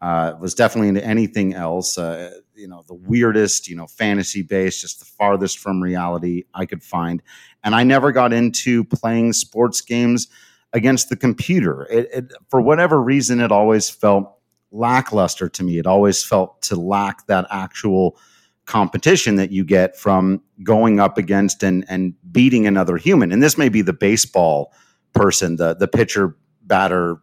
Uh, 0.00 0.34
was 0.40 0.54
definitely 0.54 0.88
into 0.88 1.04
anything 1.04 1.54
else. 1.54 1.98
Uh, 1.98 2.32
you 2.54 2.66
know, 2.66 2.84
the 2.88 2.94
weirdest, 2.94 3.68
you 3.68 3.76
know, 3.76 3.86
fantasy 3.86 4.42
based, 4.42 4.80
just 4.80 4.98
the 4.98 5.04
farthest 5.04 5.58
from 5.58 5.82
reality 5.82 6.44
I 6.54 6.66
could 6.66 6.82
find. 6.82 7.22
And 7.62 7.74
I 7.74 7.84
never 7.84 8.12
got 8.12 8.32
into 8.32 8.84
playing 8.84 9.32
sports 9.32 9.80
games 9.80 10.26
against 10.72 11.08
the 11.08 11.16
computer. 11.16 11.86
It, 11.90 12.08
it, 12.12 12.32
for 12.50 12.60
whatever 12.60 13.00
reason, 13.00 13.40
it 13.40 13.52
always 13.52 13.90
felt 13.90 14.32
lackluster 14.72 15.48
to 15.50 15.62
me. 15.62 15.78
It 15.78 15.86
always 15.86 16.24
felt 16.24 16.62
to 16.62 16.76
lack 16.76 17.26
that 17.26 17.46
actual 17.50 18.18
competition 18.66 19.36
that 19.36 19.50
you 19.50 19.64
get 19.64 19.96
from 19.96 20.42
going 20.62 21.00
up 21.00 21.18
against 21.18 21.62
and 21.62 21.84
and 21.88 22.14
beating 22.30 22.66
another 22.66 22.96
human. 22.96 23.32
And 23.32 23.42
this 23.42 23.58
may 23.58 23.68
be 23.68 23.82
the 23.82 23.92
baseball 23.92 24.72
person, 25.14 25.56
the 25.56 25.74
the 25.74 25.88
pitcher 25.88 26.36
batter, 26.62 27.20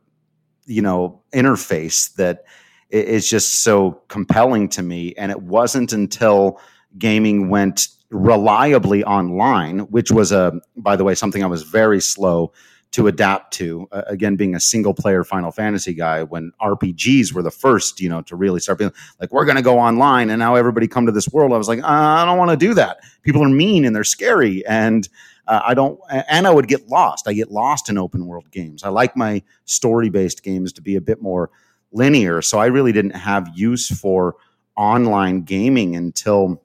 you 0.66 0.82
know, 0.82 1.22
interface 1.34 2.14
that 2.16 2.44
is 2.90 3.30
just 3.30 3.64
so 3.64 4.02
compelling 4.08 4.68
to 4.70 4.84
me. 4.84 5.14
And 5.16 5.32
it 5.32 5.44
wasn't 5.44 5.94
until 5.94 6.60
gaming 6.98 7.50
went 7.50 7.88
reliably 8.10 9.04
online, 9.04 9.80
which 9.92 10.12
was 10.12 10.32
a 10.32 10.54
by 10.76 10.96
the 10.96 11.04
way 11.04 11.16
something 11.16 11.44
I 11.44 11.48
was 11.48 11.64
very 11.64 12.02
slow 12.02 12.52
to 12.92 13.08
adapt 13.08 13.54
to. 13.54 13.88
Uh, 13.92 14.02
again, 14.08 14.36
being 14.36 14.56
a 14.56 14.60
single 14.60 14.94
player 14.94 15.24
Final 15.24 15.52
Fantasy 15.52 15.94
guy, 15.94 16.24
when 16.24 16.52
RPGs 16.62 17.34
were 17.34 17.44
the 17.44 17.52
first, 17.52 18.00
you 18.02 18.10
know, 18.10 18.22
to 18.24 18.36
really 18.36 18.60
start 18.60 18.80
being 18.80 18.92
like, 19.20 19.32
we're 19.32 19.46
going 19.46 19.58
to 19.58 19.62
go 19.62 19.78
online, 19.78 20.30
and 20.30 20.40
now 20.40 20.56
everybody 20.56 20.88
come 20.88 21.06
to 21.06 21.12
this 21.12 21.30
world. 21.30 21.54
I 21.54 21.58
was 21.58 21.68
like, 21.68 21.84
I 21.84 22.26
don't 22.26 22.38
want 22.38 22.52
to 22.52 22.58
do 22.58 22.74
that. 22.76 23.00
People 23.22 23.44
are 23.44 23.50
mean 23.50 23.86
and 23.86 23.96
they're 23.96 24.04
scary, 24.04 24.66
and 24.66 25.08
uh, 25.48 25.62
I 25.66 25.74
don't. 25.74 26.00
And 26.10 26.48
I 26.48 26.52
would 26.52 26.68
get 26.68 26.88
lost. 26.88 27.28
I 27.28 27.34
get 27.34 27.52
lost 27.52 27.90
in 27.90 27.98
open 27.98 28.26
world 28.26 28.50
games. 28.52 28.84
I 28.84 28.90
like 28.90 29.16
my 29.16 29.44
story 29.66 30.10
based 30.10 30.44
games 30.44 30.74
to 30.74 30.82
be 30.82 30.96
a 30.96 31.02
bit 31.02 31.22
more 31.22 31.52
linear. 31.92 32.42
So 32.42 32.60
I 32.60 32.68
really 32.68 32.92
didn't 32.92 33.16
have 33.16 33.50
use 33.56 33.88
for 33.88 34.36
online 34.76 35.42
gaming 35.42 35.96
until 35.96 36.62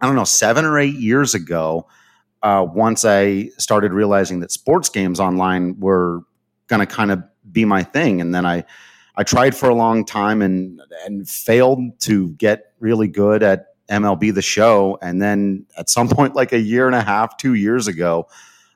I 0.00 0.06
don't 0.06 0.16
know 0.16 0.24
seven 0.24 0.64
or 0.64 0.78
eight 0.78 0.94
years 0.94 1.34
ago 1.34 1.86
uh, 2.42 2.66
once 2.68 3.04
I 3.04 3.50
started 3.58 3.92
realizing 3.92 4.40
that 4.40 4.52
sports 4.52 4.88
games 4.88 5.20
online 5.20 5.78
were 5.80 6.22
going 6.68 6.80
to 6.80 6.86
kind 6.86 7.10
of 7.10 7.22
be 7.50 7.64
my 7.64 7.82
thing, 7.82 8.20
and 8.20 8.34
then 8.34 8.46
I 8.46 8.64
I 9.16 9.24
tried 9.24 9.56
for 9.56 9.68
a 9.68 9.74
long 9.74 10.04
time 10.04 10.42
and 10.42 10.80
and 11.04 11.28
failed 11.28 11.98
to 12.00 12.30
get 12.34 12.72
really 12.78 13.08
good 13.08 13.42
at 13.42 13.66
MLB 13.90 14.32
the 14.34 14.42
Show, 14.42 14.98
and 15.02 15.20
then 15.20 15.66
at 15.76 15.90
some 15.90 16.08
point, 16.10 16.34
like 16.34 16.52
a 16.52 16.60
year 16.60 16.86
and 16.86 16.94
a 16.94 17.02
half, 17.02 17.36
two 17.36 17.54
years 17.54 17.88
ago, 17.88 18.28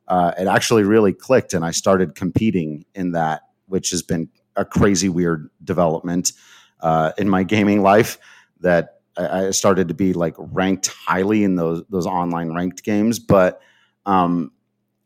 uh, 0.09 0.33
it 0.39 0.47
actually 0.49 0.83
really 0.83 1.13
clicked, 1.13 1.55
and 1.55 1.65
I 1.65 1.71
started 1.71 2.15
competing 2.15 2.85
in 2.95 3.13
that, 3.13 3.43
which 3.67 3.91
has 3.91 4.03
been 4.03 4.29
a 4.57 4.65
crazy 4.65 5.09
weird 5.09 5.49
development 5.65 6.33
uh, 6.81 7.13
in 7.17 7.29
my 7.29 7.43
gaming 7.43 7.83
life 7.83 8.19
that 8.61 9.02
I, 9.17 9.51
started 9.51 9.89
to 9.89 9.95
be 9.95 10.13
like 10.13 10.35
ranked 10.39 10.89
highly 10.89 11.45
in 11.45 11.57
those 11.57 11.83
those 11.91 12.07
online 12.07 12.55
ranked 12.55 12.83
games, 12.83 13.19
but 13.19 13.61
um, 14.07 14.53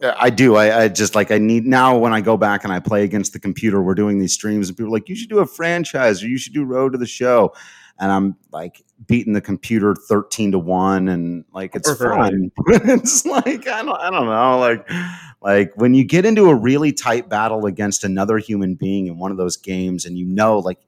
I 0.02 0.30
do. 0.30 0.56
I, 0.56 0.82
I, 0.82 0.88
just 0.88 1.14
like 1.14 1.30
I 1.30 1.38
need 1.38 1.64
now 1.64 1.96
when 1.96 2.12
I 2.12 2.20
go 2.20 2.36
back 2.36 2.64
and 2.64 2.72
I 2.72 2.80
play 2.80 3.02
against 3.04 3.32
the 3.32 3.40
computer. 3.40 3.82
We're 3.82 3.94
doing 3.94 4.18
these 4.18 4.34
streams, 4.34 4.68
and 4.68 4.76
people 4.76 4.88
are 4.88 4.96
like, 4.96 5.08
"You 5.08 5.16
should 5.16 5.30
do 5.30 5.38
a 5.38 5.46
franchise, 5.46 6.22
or 6.22 6.28
you 6.28 6.38
should 6.38 6.52
do 6.52 6.64
Road 6.64 6.92
to 6.92 6.98
the 6.98 7.06
Show." 7.06 7.54
And 7.98 8.12
I'm 8.12 8.36
like 8.52 8.84
beating 9.06 9.32
the 9.32 9.40
computer 9.40 9.94
thirteen 9.94 10.52
to 10.52 10.58
one, 10.58 11.08
and 11.08 11.44
like 11.52 11.74
it's 11.74 11.92
fun. 11.98 12.50
it's 12.66 13.24
like 13.24 13.66
I 13.66 13.82
don't, 13.82 13.98
I 13.98 14.10
don't 14.10 14.26
know, 14.26 14.58
like 14.58 14.88
like 15.40 15.72
when 15.76 15.94
you 15.94 16.04
get 16.04 16.26
into 16.26 16.50
a 16.50 16.54
really 16.54 16.92
tight 16.92 17.30
battle 17.30 17.64
against 17.64 18.04
another 18.04 18.36
human 18.36 18.74
being 18.74 19.06
in 19.06 19.18
one 19.18 19.30
of 19.30 19.38
those 19.38 19.56
games, 19.56 20.04
and 20.04 20.18
you 20.18 20.26
know, 20.26 20.58
like 20.58 20.78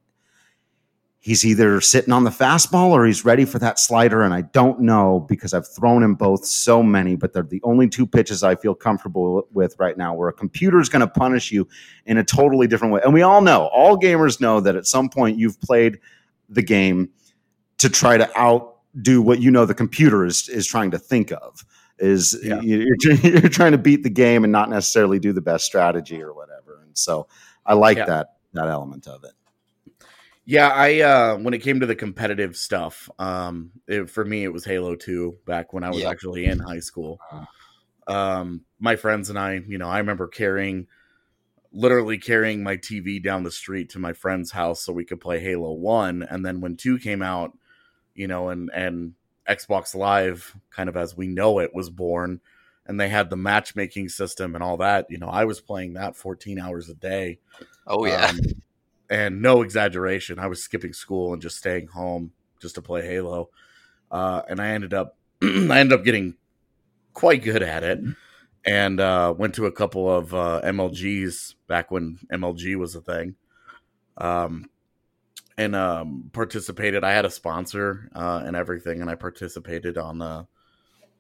he's 1.29 1.45
either 1.45 1.79
sitting 1.83 2.11
on 2.11 2.25
the 2.25 2.31
fastball 2.31 2.89
or 2.89 3.05
he's 3.05 3.23
ready 3.23 3.45
for 3.45 3.59
that 3.59 3.79
slider. 3.79 4.23
And 4.23 4.33
I 4.33 4.41
don't 4.41 4.81
know 4.81 5.27
because 5.29 5.53
I've 5.53 5.69
thrown 5.69 6.03
him 6.03 6.15
both 6.15 6.47
so 6.47 6.83
many, 6.83 7.17
but 7.17 7.35
they're 7.35 7.43
the 7.43 7.61
only 7.65 7.87
two 7.87 8.07
pitches 8.07 8.43
I 8.43 8.55
feel 8.55 8.75
comfortable 8.75 9.47
with 9.53 9.77
right 9.79 9.99
now 9.99 10.15
where 10.15 10.31
a 10.31 10.33
computer 10.33 10.81
is 10.81 10.89
going 10.89 11.01
to 11.01 11.07
punish 11.07 11.53
you 11.53 11.69
in 12.07 12.17
a 12.17 12.25
totally 12.25 12.67
different 12.67 12.95
way. 12.95 13.03
And 13.05 13.13
we 13.13 13.21
all 13.21 13.43
know, 13.43 13.67
all 13.67 13.99
gamers 13.99 14.41
know 14.41 14.61
that 14.61 14.75
at 14.75 14.87
some 14.87 15.11
point 15.11 15.39
you've 15.39 15.61
played 15.61 15.99
the 16.49 16.63
game 16.63 17.11
to 17.77 17.91
try 17.91 18.17
to 18.17 18.39
outdo 18.39 19.21
what 19.21 19.39
you 19.43 19.51
know 19.51 19.67
the 19.67 19.75
computer 19.75 20.25
is, 20.25 20.49
is 20.49 20.67
trying 20.67 20.93
to 20.93 20.99
think 20.99 21.31
of. 21.31 21.63
Is 21.99 22.41
yeah. 22.43 22.59
you're, 22.63 22.97
you're 23.23 23.51
trying 23.51 23.73
to 23.73 23.79
beat 23.79 24.03
the 24.03 24.09
game 24.09 24.45
and 24.45 24.53
not 24.53 24.71
necessarily 24.71 25.19
do 25.19 25.35
the 25.35 25.43
best 25.43 25.67
strategy 25.67 26.23
or 26.23 26.33
whatever. 26.33 26.81
And 26.83 26.97
so 26.97 27.29
I 27.67 27.75
like 27.75 27.99
yeah. 27.99 28.07
that 28.07 28.29
that 28.55 28.69
element 28.69 29.07
of 29.07 29.25
it. 29.25 29.33
Yeah, 30.51 30.69
I 30.69 31.01
uh 31.01 31.37
when 31.37 31.53
it 31.53 31.59
came 31.59 31.81
to 31.81 31.87
the 31.87 31.95
competitive 31.95 32.57
stuff, 32.57 33.11
um 33.19 33.71
it, 33.87 34.09
for 34.09 34.25
me 34.25 34.45
it 34.45 34.53
was 34.53 34.65
Halo 34.65 34.97
2 34.97 35.41
back 35.45 35.75
when 35.75 35.85
I 35.85 35.91
was 35.91 36.01
yeah. 36.01 36.09
actually 36.09 36.47
in 36.47 36.59
high 36.59 36.81
school. 36.81 37.21
Uh-huh. 37.31 38.15
Um 38.15 38.63
my 38.79 38.97
friends 38.97 39.29
and 39.29 39.39
I, 39.39 39.61
you 39.69 39.77
know, 39.77 39.91
I 39.91 39.99
remember 39.99 40.27
carrying 40.27 40.87
literally 41.71 42.17
carrying 42.17 42.63
my 42.63 42.79
TV 42.79 43.23
down 43.23 43.43
the 43.43 43.51
street 43.51 43.91
to 43.91 43.99
my 43.99 44.15
friend's 44.15 44.51
house 44.51 44.81
so 44.81 44.91
we 44.91 45.05
could 45.05 45.21
play 45.21 45.39
Halo 45.39 45.73
1 45.73 46.23
and 46.23 46.47
then 46.47 46.63
when 46.63 46.79
2 46.79 46.99
came 46.99 47.21
out, 47.21 47.53
you 48.15 48.27
know, 48.27 48.49
and 48.49 48.71
and 48.73 49.13
Xbox 49.47 49.95
Live 49.95 50.57
kind 50.71 50.89
of 50.89 50.97
as 50.97 51.15
we 51.15 51.27
know 51.27 51.59
it 51.59 51.75
was 51.75 51.91
born 51.91 52.41
and 52.87 52.99
they 52.99 53.11
had 53.11 53.29
the 53.29 53.37
matchmaking 53.37 54.09
system 54.09 54.55
and 54.55 54.65
all 54.65 54.79
that, 54.79 55.09
you 55.11 55.19
know, 55.19 55.29
I 55.29 55.45
was 55.45 55.61
playing 55.61 55.93
that 55.93 56.17
14 56.17 56.59
hours 56.59 56.89
a 56.89 56.95
day. 56.95 57.39
Oh 57.87 58.07
yeah. 58.07 58.29
Um, 58.29 58.41
and 59.11 59.41
no 59.43 59.63
exaggeration, 59.63 60.39
I 60.39 60.47
was 60.47 60.63
skipping 60.63 60.93
school 60.93 61.33
and 61.33 61.43
just 61.43 61.57
staying 61.57 61.89
home 61.89 62.33
just 62.61 62.75
to 62.77 62.83
play 62.83 63.07
Halo. 63.07 63.51
Uh, 64.11 64.43
and 64.49 64.61
I 64.61 64.71
ended 64.71 64.95
up 64.95 65.17
I 65.43 65.47
ended 65.81 65.93
up 65.93 66.05
getting 66.05 66.35
quite 67.13 67.43
good 67.43 67.63
at 67.63 67.85
it, 67.85 68.01
and 68.65 69.01
uh, 69.01 69.35
went 69.37 69.55
to 69.57 69.67
a 69.67 69.73
couple 69.73 70.11
of 70.11 70.35
uh, 70.35 70.61
MLGs 70.65 71.55
back 71.67 71.91
when 71.91 72.19
MLG 72.33 72.77
was 72.77 72.95
a 72.95 73.01
thing. 73.01 73.37
Um, 74.17 74.69
and 75.57 75.75
um, 75.75 76.31
participated. 76.33 77.03
I 77.03 77.13
had 77.13 77.25
a 77.25 77.31
sponsor 77.31 78.09
uh, 78.15 78.43
and 78.45 78.57
everything, 78.57 79.01
and 79.01 79.11
I 79.11 79.17
participated 79.17 79.99
on 79.99 80.19
the 80.19 80.47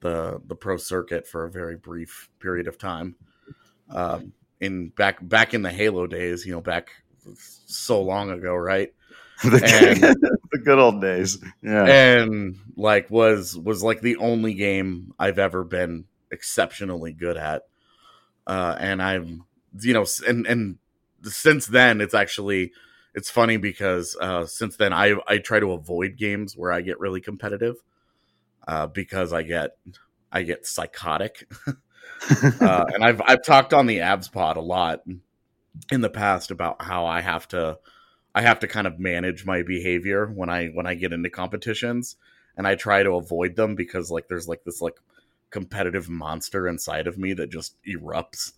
the 0.00 0.40
the 0.47 0.54
pro 0.54 0.76
circuit 0.76 1.26
for 1.26 1.45
a 1.45 1.50
very 1.50 1.76
brief 1.76 2.30
period 2.38 2.68
of 2.68 2.78
time. 2.78 3.16
Um, 3.90 4.33
in 4.61 4.88
back 4.90 5.26
back 5.26 5.54
in 5.54 5.62
the 5.62 5.71
Halo 5.71 6.07
days, 6.07 6.47
you 6.47 6.52
know, 6.52 6.61
back 6.61 6.90
so 7.37 8.02
long 8.02 8.30
ago, 8.30 8.54
right? 8.54 8.92
the, 9.44 9.62
and, 9.64 10.00
the 10.52 10.58
good 10.58 10.78
old 10.78 11.00
days. 11.00 11.38
Yeah. 11.62 11.85
And 11.85 12.58
like 12.76 13.08
was 13.11 13.56
was 13.56 13.85
like 13.85 14.00
the 14.00 14.16
only 14.16 14.54
game 14.54 15.14
I've 15.18 15.38
ever 15.38 15.62
been 15.62 16.06
exceptionally 16.32 17.12
good 17.12 17.37
at. 17.37 17.62
Uh 18.47 18.75
and 18.78 19.00
I'm 19.00 19.44
you 19.80 19.92
know 19.92 20.06
and 20.26 20.44
and 20.47 20.78
since 21.23 21.66
then 21.66 22.00
it's 22.00 22.14
actually 22.14 22.73
it's 23.14 23.30
funny 23.30 23.58
because 23.58 24.16
uh 24.20 24.44
since 24.44 24.76
then 24.76 24.92
I 24.92 25.14
I 25.28 25.38
try 25.38 25.61
to 25.61 25.70
avoid 25.73 26.16
games 26.16 26.56
where 26.56 26.73
I 26.73 26.80
get 26.80 26.99
really 26.99 27.20
competitive. 27.20 27.76
Uh 28.66 28.88
because 28.88 29.32
I 29.32 29.42
get 29.42 29.76
I 30.32 30.42
get 30.42 30.66
psychotic. 30.66 31.49
uh, 32.61 32.85
and 32.92 33.04
I've 33.04 33.23
I've 33.25 33.44
talked 33.44 33.73
on 33.73 33.87
the 33.87 33.99
Avs 33.99 34.30
pod 34.32 34.56
a 34.56 34.61
lot 34.61 35.02
in 35.90 36.00
the 36.00 36.11
past 36.11 36.50
about 36.50 36.82
how 36.82 37.06
I 37.06 37.20
have 37.20 37.49
to 37.49 37.78
I 38.35 38.42
have 38.42 38.61
to 38.61 38.68
kind 38.68 38.87
of 38.87 38.99
manage 38.99 39.44
my 39.44 39.62
behavior 39.62 40.26
when 40.26 40.49
I 40.49 40.68
when 40.68 40.87
I 40.87 40.94
get 40.94 41.12
into 41.12 41.30
competitions 41.30 42.16
and 42.56 42.66
I 42.66 42.75
try 42.75 43.02
to 43.02 43.12
avoid 43.12 43.56
them 43.56 43.75
because 43.75 44.11
like 44.11 44.28
there's 44.28 44.49
like 44.49 44.64
this 44.64 44.80
like 44.80 44.97
competitive 45.50 46.08
monster 46.08 46.68
inside 46.68 47.06
of 47.06 47.18
me 47.18 47.32
that 47.35 47.50
just 47.50 47.76
erupts. 47.85 48.52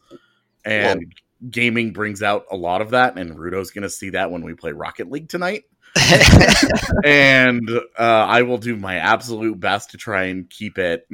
And 0.64 1.00
well, 1.00 1.50
gaming 1.50 1.92
brings 1.92 2.22
out 2.22 2.46
a 2.50 2.56
lot 2.56 2.82
of 2.82 2.90
that 2.90 3.16
and 3.16 3.38
Rudo's 3.38 3.70
going 3.70 3.82
to 3.82 3.90
see 3.90 4.10
that 4.10 4.30
when 4.30 4.42
we 4.42 4.54
play 4.54 4.72
Rocket 4.72 5.10
League 5.10 5.28
tonight. 5.28 5.64
and 7.04 7.68
uh, 7.98 8.02
I 8.02 8.42
will 8.42 8.58
do 8.58 8.76
my 8.76 8.96
absolute 8.96 9.58
best 9.58 9.90
to 9.90 9.96
try 9.96 10.24
and 10.24 10.48
keep 10.48 10.78
it 10.78 11.08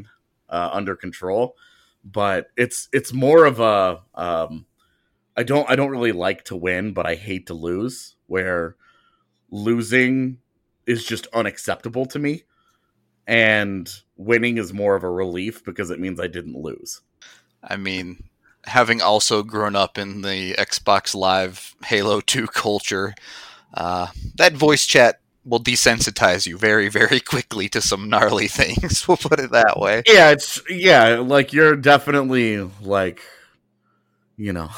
uh, 0.49 0.71
under 0.73 0.97
control. 0.97 1.57
But 2.05 2.49
it's 2.57 2.89
it's 2.93 3.13
more 3.13 3.47
of 3.47 3.59
a 3.59 4.03
um, 4.15 4.67
I 5.37 5.43
don't 5.43 5.69
I 5.69 5.77
don't 5.77 5.91
really 5.91 6.13
like 6.13 6.45
to 6.45 6.57
win, 6.57 6.93
but 6.93 7.07
I 7.07 7.15
hate 7.15 7.47
to 7.49 7.55
lose. 7.55 8.17
Where 8.27 8.77
losing 9.51 10.39
is 10.87 11.05
just 11.05 11.27
unacceptable 11.33 12.07
to 12.07 12.19
me, 12.19 12.45
and 13.27 13.89
winning 14.17 14.59
is 14.59 14.73
more 14.73 14.97
of 14.97 15.05
a 15.05 15.11
relief 15.11 15.65
because 15.65 15.91
it 15.91 16.01
means 16.01 16.21
I 16.21 16.27
didn't 16.27 16.57
lose. 16.57 17.03
I 17.63 17.77
mean, 17.77 18.25
having 18.65 19.03
also 19.03 19.43
grown 19.43 19.77
up 19.77 19.99
in 19.99 20.23
the 20.23 20.55
Xbox 20.55 21.15
Live 21.15 21.75
Halo 21.85 22.21
2 22.21 22.47
culture, 22.49 23.15
uh, 23.75 24.09
that 24.37 24.55
voice 24.55 24.87
chat 24.87 25.21
will 25.45 25.61
desensitize 25.61 26.47
you 26.47 26.59
very, 26.59 26.89
very 26.89 27.21
quickly 27.21 27.69
to 27.71 27.81
some 27.81 28.09
gnarly 28.09 28.49
things. 28.49 29.07
We'll 29.07 29.17
put 29.17 29.41
it 29.41 29.53
that 29.53 29.79
way. 29.79 30.03
Yeah, 30.07 30.31
it's 30.31 30.61
yeah, 30.69 31.19
like 31.19 31.53
you're 31.53 31.77
definitely 31.77 32.69
like, 32.81 33.23
you 34.37 34.53
know, 34.53 34.71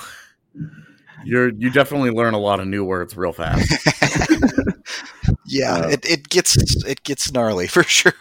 you're 1.25 1.51
you 1.51 1.71
definitely 1.71 2.11
learn 2.11 2.35
a 2.35 2.39
lot 2.39 2.61
of 2.61 2.67
new 2.67 2.85
words 2.85 3.17
real 3.17 3.33
fast. 3.33 3.71
yeah, 5.47 5.75
uh, 5.75 5.89
it, 5.89 6.09
it 6.09 6.29
gets 6.29 6.57
it 6.85 7.03
gets 7.03 7.33
gnarly 7.33 7.67
for 7.69 7.83
sure. 7.83 8.13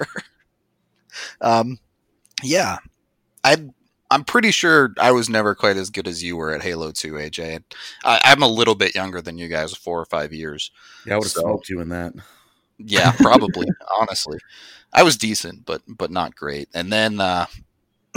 Um, 1.41 1.79
yeah, 2.44 2.77
I 3.44 3.58
I'm 4.10 4.24
pretty 4.24 4.51
sure 4.51 4.94
I 5.00 5.12
was 5.12 5.29
never 5.29 5.56
quite 5.56 5.77
as 5.77 5.89
good 5.89 6.08
as 6.08 6.24
you 6.24 6.38
were 6.38 6.53
at 6.53 6.62
Halo 6.62 6.91
2, 6.91 7.13
AJ. 7.13 7.63
I, 8.06 8.20
am 8.24 8.41
a 8.41 8.48
little 8.48 8.75
bit 8.75 8.96
younger 8.96 9.22
than 9.22 9.38
you 9.38 9.50
guys, 9.50 9.75
four 9.75 10.00
or 10.00 10.06
five 10.06 10.32
years. 10.32 10.72
Yeah, 11.06 11.15
I 11.15 11.17
would 11.17 11.25
have 11.25 11.32
so, 11.32 11.41
smoked 11.41 11.70
you 11.70 11.82
in 11.82 11.89
that. 11.89 12.13
Yeah, 12.77 13.12
probably. 13.12 13.67
honestly, 14.00 14.38
I 14.94 15.03
was 15.03 15.17
decent, 15.17 15.65
but 15.65 15.82
but 15.88 16.12
not 16.12 16.36
great. 16.36 16.70
And 16.74 16.91
then 16.91 17.20
uh, 17.20 17.48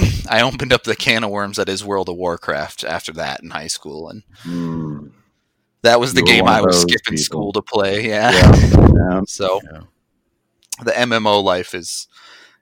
I 0.29 0.43
opened 0.43 0.73
up 0.73 0.85
the 0.85 0.97
can 0.97 1.25
of 1.25 1.31
worms 1.31 1.57
that 1.57 1.69
is 1.69 1.85
World 1.85 2.09
of 2.09 2.17
Warcraft 2.17 2.85
after 2.85 3.13
that 3.13 3.43
in 3.43 3.51
high 3.51 3.67
school, 3.67 4.09
and 4.09 4.23
mm. 4.45 5.11
that 5.83 6.01
was 6.01 6.15
the 6.15 6.23
game 6.23 6.47
I 6.47 6.61
was 6.61 6.83
skipping 6.83 7.17
people. 7.17 7.25
school 7.25 7.53
to 7.53 7.63
play. 7.63 8.09
Yeah. 8.09 8.33
yeah. 8.33 8.89
yeah. 8.95 9.21
so 9.27 9.61
yeah. 9.73 9.81
the 10.85 10.93
MMO 10.93 11.43
life 11.43 11.75
is 11.75 12.09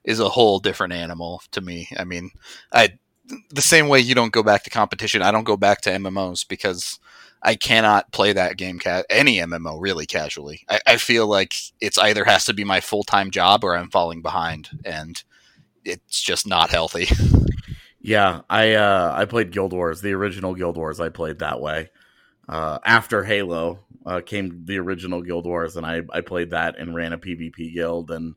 is 0.04 0.20
a 0.20 0.28
whole 0.28 0.58
different 0.58 0.92
animal 0.92 1.42
to 1.50 1.60
me. 1.60 1.88
I 1.96 2.04
mean, 2.04 2.30
I 2.72 2.98
the 3.50 3.62
same 3.62 3.88
way 3.88 4.00
you 4.00 4.14
don't 4.14 4.32
go 4.32 4.42
back 4.42 4.64
to 4.64 4.70
competition, 4.70 5.22
I 5.22 5.30
don't 5.30 5.44
go 5.44 5.56
back 5.56 5.80
to 5.82 5.90
MMOs 5.90 6.46
because 6.48 6.98
I 7.42 7.54
cannot 7.54 8.10
play 8.10 8.32
that 8.32 8.56
game 8.56 8.78
ca- 8.78 9.04
any 9.08 9.38
MMO 9.38 9.80
really 9.80 10.06
casually. 10.06 10.64
I, 10.68 10.80
I 10.86 10.96
feel 10.96 11.26
like 11.26 11.54
it's 11.80 11.98
either 11.98 12.24
has 12.24 12.44
to 12.46 12.54
be 12.54 12.64
my 12.64 12.80
full 12.80 13.04
time 13.04 13.30
job 13.30 13.64
or 13.64 13.76
I'm 13.76 13.90
falling 13.90 14.22
behind, 14.22 14.70
and 14.84 15.22
it's 15.84 16.20
just 16.20 16.46
not 16.46 16.70
healthy. 16.70 17.08
Yeah, 18.00 18.42
I 18.48 18.74
uh, 18.74 19.12
I 19.14 19.24
played 19.24 19.50
Guild 19.50 19.72
Wars, 19.72 20.00
the 20.00 20.12
original 20.12 20.54
Guild 20.54 20.76
Wars. 20.76 21.00
I 21.00 21.08
played 21.08 21.40
that 21.40 21.60
way. 21.60 21.90
Uh, 22.48 22.78
after 22.84 23.24
Halo 23.24 23.80
uh, 24.06 24.20
came 24.24 24.64
the 24.64 24.78
original 24.78 25.20
Guild 25.20 25.46
Wars, 25.46 25.76
and 25.76 25.84
I 25.84 26.02
I 26.12 26.20
played 26.20 26.50
that 26.50 26.78
and 26.78 26.94
ran 26.94 27.12
a 27.12 27.18
PvP 27.18 27.74
guild 27.74 28.10
and 28.12 28.36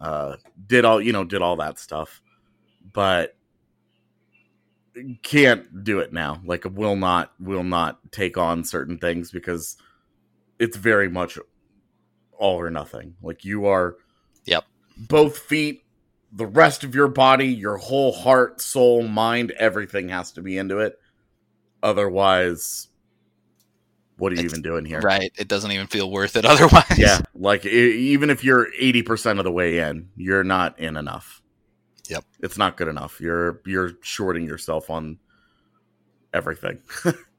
uh, 0.00 0.36
did 0.66 0.84
all 0.84 1.00
you 1.00 1.12
know 1.12 1.24
did 1.24 1.40
all 1.40 1.56
that 1.56 1.78
stuff, 1.78 2.20
but 2.92 3.36
can't 5.22 5.84
do 5.84 6.00
it 6.00 6.12
now. 6.12 6.40
Like 6.44 6.64
will 6.64 6.96
not 6.96 7.32
will 7.38 7.64
not 7.64 8.00
take 8.10 8.36
on 8.36 8.64
certain 8.64 8.98
things 8.98 9.30
because 9.30 9.76
it's 10.58 10.76
very 10.76 11.08
much 11.08 11.38
all 12.36 12.60
or 12.60 12.70
nothing. 12.70 13.14
Like 13.22 13.44
you 13.44 13.66
are 13.66 13.96
Yep. 14.46 14.64
Both 14.96 15.38
feet, 15.38 15.84
the 16.32 16.46
rest 16.46 16.84
of 16.84 16.94
your 16.94 17.08
body, 17.08 17.48
your 17.48 17.76
whole 17.76 18.12
heart, 18.12 18.60
soul, 18.60 19.02
mind, 19.02 19.52
everything 19.52 20.08
has 20.08 20.32
to 20.32 20.42
be 20.42 20.58
into 20.58 20.78
it. 20.78 20.98
Otherwise 21.82 22.90
what 24.20 24.32
are 24.32 24.36
you 24.36 24.44
it's, 24.44 24.52
even 24.52 24.62
doing 24.62 24.84
here? 24.84 25.00
Right. 25.00 25.32
It 25.36 25.48
doesn't 25.48 25.72
even 25.72 25.86
feel 25.86 26.10
worth 26.10 26.36
it 26.36 26.44
otherwise. 26.44 26.98
Yeah. 26.98 27.18
Like 27.34 27.66
even 27.66 28.30
if 28.30 28.44
you're 28.44 28.68
80% 28.80 29.38
of 29.38 29.44
the 29.44 29.50
way 29.50 29.78
in, 29.78 30.10
you're 30.16 30.44
not 30.44 30.78
in 30.78 30.96
enough. 30.96 31.42
Yep. 32.08 32.24
It's 32.40 32.58
not 32.58 32.76
good 32.76 32.88
enough. 32.88 33.20
You're 33.20 33.60
you're 33.64 33.92
shorting 34.02 34.44
yourself 34.44 34.90
on 34.90 35.18
everything. 36.34 36.82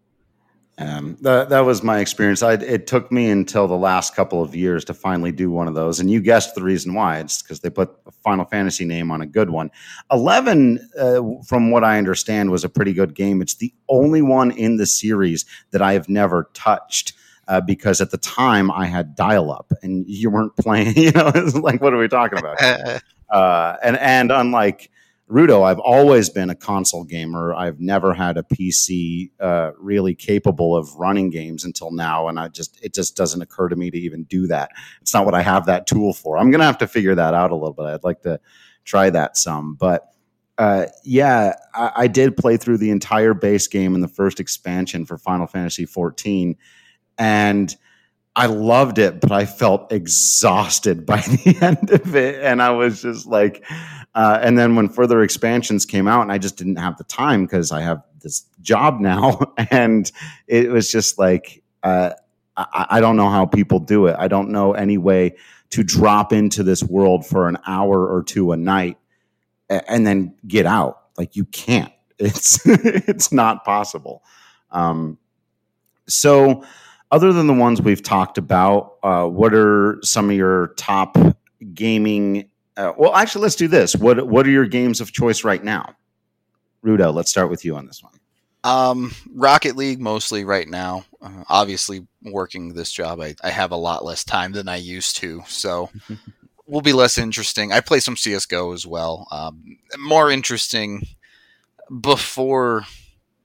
um, 0.81 1.17
that 1.21 1.49
that 1.49 1.59
was 1.61 1.83
my 1.83 1.99
experience. 1.99 2.41
I, 2.41 2.53
it 2.53 2.87
took 2.87 3.11
me 3.11 3.29
until 3.29 3.67
the 3.67 3.77
last 3.77 4.15
couple 4.15 4.41
of 4.41 4.55
years 4.55 4.83
to 4.85 4.93
finally 4.93 5.31
do 5.31 5.51
one 5.51 5.67
of 5.67 5.75
those, 5.75 5.99
and 5.99 6.09
you 6.09 6.19
guessed 6.21 6.55
the 6.55 6.63
reason 6.63 6.93
why. 6.93 7.19
It's 7.19 7.41
because 7.41 7.59
they 7.59 7.69
put 7.69 7.91
a 8.07 8.11
Final 8.11 8.45
Fantasy 8.45 8.85
name 8.85 9.11
on 9.11 9.21
a 9.21 9.27
good 9.27 9.51
one. 9.51 9.69
Eleven, 10.11 10.89
uh, 10.97 11.21
from 11.45 11.69
what 11.71 11.83
I 11.83 11.97
understand, 11.97 12.49
was 12.49 12.63
a 12.63 12.69
pretty 12.69 12.93
good 12.93 13.13
game. 13.13 13.41
It's 13.41 13.55
the 13.55 13.73
only 13.89 14.21
one 14.21 14.51
in 14.51 14.77
the 14.77 14.87
series 14.87 15.45
that 15.71 15.81
I 15.81 15.93
have 15.93 16.09
never 16.09 16.49
touched. 16.53 17.13
Uh, 17.47 17.59
because 17.59 17.99
at 17.99 18.11
the 18.11 18.17
time 18.17 18.71
I 18.71 18.85
had 18.85 19.13
dial 19.15 19.51
up 19.51 19.73
and 19.81 20.05
you 20.07 20.29
weren't 20.29 20.55
playing, 20.55 20.93
you 20.95 21.11
know, 21.11 21.31
like, 21.55 21.81
what 21.81 21.93
are 21.93 21.97
we 21.97 22.07
talking 22.07 22.39
about? 22.39 22.57
Uh, 23.31 23.77
and 23.81 23.97
and 23.99 24.29
unlike 24.29 24.91
Rudo, 25.31 25.63
I've 25.63 25.79
always 25.79 26.29
been 26.29 26.49
a 26.49 26.55
console 26.55 27.05
gamer. 27.05 27.53
I've 27.53 27.79
never 27.79 28.13
had 28.13 28.37
a 28.37 28.43
PC 28.43 29.31
uh, 29.39 29.71
really 29.77 30.13
capable 30.13 30.75
of 30.75 30.93
running 30.95 31.29
games 31.29 31.63
until 31.63 31.91
now, 31.91 32.27
and 32.27 32.37
I 32.37 32.49
just 32.49 32.83
it 32.83 32.93
just 32.93 33.15
doesn't 33.15 33.41
occur 33.41 33.69
to 33.69 33.77
me 33.77 33.89
to 33.91 33.97
even 33.97 34.23
do 34.23 34.45
that. 34.47 34.71
It's 35.01 35.13
not 35.13 35.23
what 35.23 35.33
I 35.33 35.41
have 35.41 35.67
that 35.67 35.87
tool 35.87 36.13
for. 36.13 36.37
I'm 36.37 36.51
gonna 36.51 36.65
have 36.65 36.79
to 36.79 36.87
figure 36.87 37.15
that 37.15 37.33
out 37.33 37.51
a 37.51 37.55
little 37.55 37.73
bit. 37.73 37.85
I'd 37.85 38.03
like 38.03 38.21
to 38.23 38.39
try 38.83 39.09
that 39.09 39.37
some, 39.37 39.75
but. 39.75 40.07
Uh, 40.57 40.85
yeah, 41.03 41.55
I, 41.73 41.91
I, 41.95 42.07
did 42.07 42.37
play 42.37 42.55
through 42.55 42.77
the 42.77 42.91
entire 42.91 43.33
base 43.33 43.67
game 43.67 43.95
in 43.95 44.01
the 44.01 44.07
first 44.07 44.39
expansion 44.39 45.05
for 45.05 45.17
Final 45.17 45.47
Fantasy 45.47 45.85
14, 45.85 46.55
and 47.17 47.75
I 48.35 48.45
loved 48.45 48.97
it, 48.97 49.19
but 49.19 49.31
I 49.31 49.45
felt 49.45 49.91
exhausted 49.91 51.05
by 51.05 51.21
the 51.21 51.57
end 51.61 51.89
of 51.89 52.15
it. 52.15 52.43
And 52.43 52.61
I 52.61 52.71
was 52.71 53.01
just 53.01 53.25
like, 53.25 53.65
uh, 54.13 54.39
and 54.41 54.57
then 54.57 54.75
when 54.75 54.89
further 54.89 55.21
expansions 55.21 55.85
came 55.85 56.07
out, 56.07 56.21
and 56.21 56.31
I 56.31 56.37
just 56.37 56.57
didn't 56.57 56.77
have 56.77 56.97
the 56.97 57.03
time 57.05 57.45
because 57.45 57.71
I 57.71 57.81
have 57.81 58.03
this 58.21 58.45
job 58.61 58.99
now. 59.01 59.53
And 59.71 60.11
it 60.47 60.69
was 60.69 60.91
just 60.91 61.17
like, 61.17 61.63
uh, 61.83 62.11
I, 62.57 62.87
I 62.89 63.01
don't 63.01 63.15
know 63.15 63.29
how 63.29 63.45
people 63.45 63.79
do 63.79 64.07
it. 64.07 64.15
I 64.19 64.27
don't 64.27 64.49
know 64.49 64.73
any 64.73 64.97
way 64.97 65.35
to 65.71 65.83
drop 65.83 66.33
into 66.33 66.63
this 66.63 66.83
world 66.83 67.25
for 67.25 67.47
an 67.47 67.57
hour 67.65 68.05
or 68.05 68.23
two 68.23 68.51
a 68.51 68.57
night 68.57 68.97
and 69.69 70.05
then 70.05 70.35
get 70.47 70.65
out. 70.65 71.01
Like 71.17 71.35
you 71.35 71.45
can't. 71.45 71.91
It's 72.23 72.61
it's 72.67 73.31
not 73.31 73.65
possible. 73.65 74.21
Um, 74.69 75.17
so 76.07 76.63
other 77.09 77.33
than 77.33 77.47
the 77.47 77.53
ones 77.53 77.81
we've 77.81 78.03
talked 78.03 78.37
about, 78.37 78.97
uh, 79.01 79.25
what 79.25 79.55
are 79.55 79.97
some 80.03 80.29
of 80.29 80.35
your 80.35 80.67
top 80.77 81.17
gaming? 81.73 82.50
Uh, 82.77 82.93
well, 82.97 83.15
actually, 83.15 83.43
let's 83.43 83.55
do 83.55 83.67
this. 83.67 83.95
What 83.95 84.27
What 84.27 84.47
are 84.47 84.51
your 84.51 84.65
games 84.65 85.01
of 85.01 85.11
choice 85.11 85.43
right 85.43 85.63
now? 85.63 85.95
Rudo, 86.83 87.13
let's 87.13 87.29
start 87.29 87.49
with 87.49 87.63
you 87.63 87.75
on 87.75 87.85
this 87.85 88.01
one. 88.01 88.13
Um, 88.63 89.11
Rocket 89.33 89.75
League 89.75 89.99
mostly 89.99 90.45
right 90.45 90.67
now. 90.67 91.05
Uh, 91.21 91.43
obviously, 91.49 92.05
working 92.23 92.73
this 92.73 92.91
job, 92.91 93.19
I, 93.19 93.35
I 93.43 93.49
have 93.49 93.71
a 93.71 93.77
lot 93.77 94.05
less 94.05 94.23
time 94.23 94.51
than 94.51 94.67
I 94.67 94.75
used 94.77 95.17
to, 95.17 95.41
so 95.47 95.89
will 96.67 96.81
be 96.81 96.93
less 96.93 97.17
interesting. 97.17 97.71
I 97.71 97.81
play 97.81 97.99
some 97.99 98.15
CS:GO 98.15 98.71
as 98.71 98.85
well. 98.85 99.27
Um, 99.31 99.77
more 99.97 100.31
interesting 100.31 101.07
before 101.99 102.83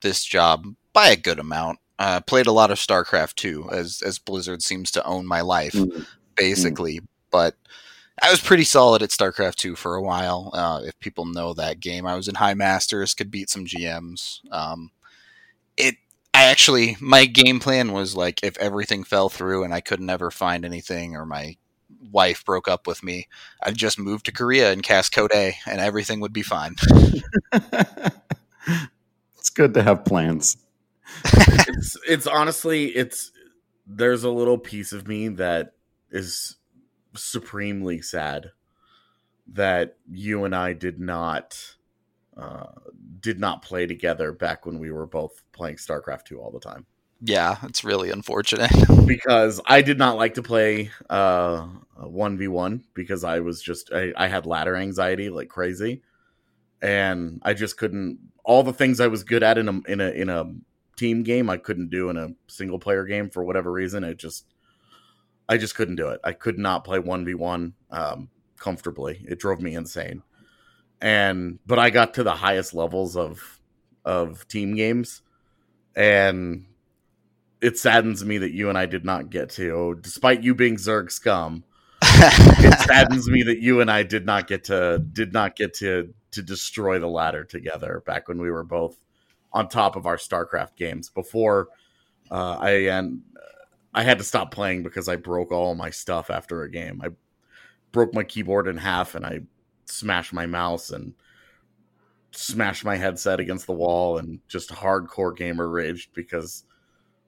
this 0.02 0.24
job 0.24 0.66
by 0.92 1.08
a 1.08 1.16
good 1.16 1.38
amount. 1.38 1.78
Uh, 1.98 2.20
played 2.20 2.46
a 2.46 2.52
lot 2.52 2.70
of 2.70 2.78
StarCraft 2.78 3.34
2, 3.36 3.70
as 3.72 4.02
as 4.02 4.18
Blizzard 4.18 4.62
seems 4.62 4.90
to 4.92 5.04
own 5.04 5.26
my 5.26 5.40
life, 5.40 5.72
mm-hmm. 5.72 6.02
basically. 6.36 6.96
Mm-hmm. 6.96 7.06
But 7.30 7.54
I 8.22 8.30
was 8.30 8.40
pretty 8.40 8.64
solid 8.64 9.02
at 9.02 9.10
StarCraft 9.10 9.56
2 9.56 9.76
for 9.76 9.94
a 9.94 10.02
while. 10.02 10.50
Uh, 10.52 10.80
if 10.84 10.98
people 11.00 11.26
know 11.26 11.52
that 11.54 11.80
game, 11.80 12.06
I 12.06 12.16
was 12.16 12.28
in 12.28 12.34
High 12.34 12.54
Masters, 12.54 13.14
could 13.14 13.30
beat 13.30 13.50
some 13.50 13.66
GMs. 13.66 14.40
Um, 14.50 14.90
it, 15.76 15.96
I 16.32 16.44
actually, 16.44 16.96
my 17.00 17.26
game 17.26 17.60
plan 17.60 17.92
was 17.92 18.16
like, 18.16 18.42
if 18.42 18.56
everything 18.58 19.04
fell 19.04 19.28
through 19.28 19.64
and 19.64 19.74
I 19.74 19.80
could 19.80 20.00
never 20.00 20.30
find 20.30 20.64
anything, 20.64 21.14
or 21.14 21.26
my 21.26 21.56
wife 22.10 22.44
broke 22.44 22.68
up 22.68 22.86
with 22.86 23.02
me, 23.02 23.28
I'd 23.62 23.76
just 23.76 23.98
move 23.98 24.22
to 24.24 24.32
Korea 24.32 24.72
and 24.72 24.82
cast 24.82 25.12
Code 25.12 25.32
A, 25.34 25.54
and 25.66 25.80
everything 25.80 26.20
would 26.20 26.32
be 26.32 26.42
fine. 26.42 26.76
it's 27.52 29.50
good 29.54 29.74
to 29.74 29.82
have 29.82 30.04
plans 30.04 30.56
it's 31.68 31.96
it's 32.06 32.26
honestly 32.26 32.86
it's 32.86 33.32
there's 33.86 34.24
a 34.24 34.30
little 34.30 34.58
piece 34.58 34.92
of 34.92 35.06
me 35.06 35.28
that 35.28 35.72
is 36.10 36.56
supremely 37.16 38.00
sad 38.00 38.52
that 39.48 39.96
you 40.10 40.44
and 40.44 40.54
I 40.54 40.72
did 40.72 40.98
not 41.00 41.76
uh, 42.36 42.66
did 43.20 43.38
not 43.38 43.62
play 43.62 43.86
together 43.86 44.32
back 44.32 44.66
when 44.66 44.78
we 44.78 44.90
were 44.90 45.06
both 45.06 45.42
playing 45.52 45.76
StarCraft 45.76 46.26
2 46.26 46.38
all 46.40 46.50
the 46.50 46.60
time. 46.60 46.84
Yeah, 47.22 47.56
it's 47.62 47.82
really 47.82 48.10
unfortunate. 48.10 48.70
because 49.06 49.60
I 49.66 49.82
did 49.82 49.98
not 49.98 50.16
like 50.16 50.34
to 50.34 50.42
play 50.42 50.90
uh 51.08 51.66
1v1 51.98 52.82
because 52.94 53.24
I 53.24 53.40
was 53.40 53.62
just 53.62 53.92
I, 53.92 54.12
I 54.16 54.26
had 54.26 54.46
ladder 54.46 54.76
anxiety 54.76 55.30
like 55.30 55.48
crazy 55.48 56.02
and 56.82 57.40
I 57.42 57.54
just 57.54 57.78
couldn't 57.78 58.18
all 58.44 58.62
the 58.62 58.72
things 58.72 59.00
I 59.00 59.06
was 59.06 59.24
good 59.24 59.42
at 59.42 59.58
in 59.58 59.68
a 59.68 59.80
in 59.88 60.00
a 60.00 60.10
in 60.10 60.28
a 60.28 60.52
team 60.96 61.22
game 61.22 61.48
I 61.48 61.56
couldn't 61.56 61.90
do 61.90 62.10
in 62.10 62.16
a 62.16 62.28
single 62.48 62.78
player 62.78 63.04
game 63.04 63.30
for 63.30 63.42
whatever 63.42 63.72
reason 63.72 64.04
it 64.04 64.18
just 64.18 64.44
I 65.48 65.56
just 65.56 65.74
couldn't 65.74 65.96
do 65.96 66.08
it. 66.08 66.20
I 66.24 66.32
could 66.32 66.58
not 66.58 66.84
play 66.84 66.98
1v1 66.98 67.72
um 67.90 68.30
comfortably. 68.58 69.24
It 69.28 69.38
drove 69.38 69.60
me 69.60 69.74
insane. 69.74 70.22
And 71.00 71.58
but 71.66 71.78
I 71.78 71.90
got 71.90 72.14
to 72.14 72.22
the 72.22 72.34
highest 72.36 72.74
levels 72.74 73.16
of 73.16 73.60
of 74.04 74.46
team 74.48 74.74
games 74.74 75.22
and 75.94 76.66
it 77.60 77.78
saddens 77.78 78.24
me 78.24 78.38
that 78.38 78.52
you 78.52 78.68
and 78.68 78.76
I 78.76 78.86
did 78.86 79.04
not 79.04 79.30
get 79.30 79.50
to, 79.50 79.98
despite 80.00 80.42
you 80.42 80.54
being 80.54 80.76
Zerg 80.76 81.10
scum. 81.10 81.64
it 82.02 82.78
saddens 82.86 83.28
me 83.28 83.42
that 83.44 83.60
you 83.60 83.80
and 83.80 83.90
I 83.90 84.02
did 84.02 84.26
not 84.26 84.46
get 84.46 84.64
to 84.64 84.98
did 84.98 85.32
not 85.32 85.56
get 85.56 85.74
to 85.74 86.14
to 86.32 86.42
destroy 86.42 86.98
the 86.98 87.08
ladder 87.08 87.44
together 87.44 88.02
back 88.06 88.28
when 88.28 88.38
we 88.38 88.50
were 88.50 88.64
both 88.64 88.98
on 89.52 89.68
top 89.68 89.96
of 89.96 90.04
our 90.06 90.16
StarCraft 90.16 90.76
games 90.76 91.08
before 91.08 91.68
uh, 92.30 92.58
I 92.60 92.70
and 92.88 93.22
I 93.96 94.02
had 94.02 94.18
to 94.18 94.24
stop 94.24 94.52
playing 94.52 94.82
because 94.82 95.08
I 95.08 95.16
broke 95.16 95.50
all 95.50 95.74
my 95.74 95.88
stuff 95.88 96.28
after 96.28 96.62
a 96.62 96.70
game. 96.70 97.00
I 97.02 97.08
broke 97.92 98.12
my 98.12 98.22
keyboard 98.22 98.68
in 98.68 98.76
half 98.76 99.14
and 99.14 99.24
I 99.24 99.40
smashed 99.86 100.34
my 100.34 100.44
mouse 100.44 100.90
and 100.90 101.14
smashed 102.30 102.84
my 102.84 102.96
headset 102.96 103.40
against 103.40 103.66
the 103.66 103.72
wall 103.72 104.18
and 104.18 104.38
just 104.48 104.68
hardcore 104.68 105.34
gamer 105.34 105.68
raged 105.68 106.10
because 106.14 106.64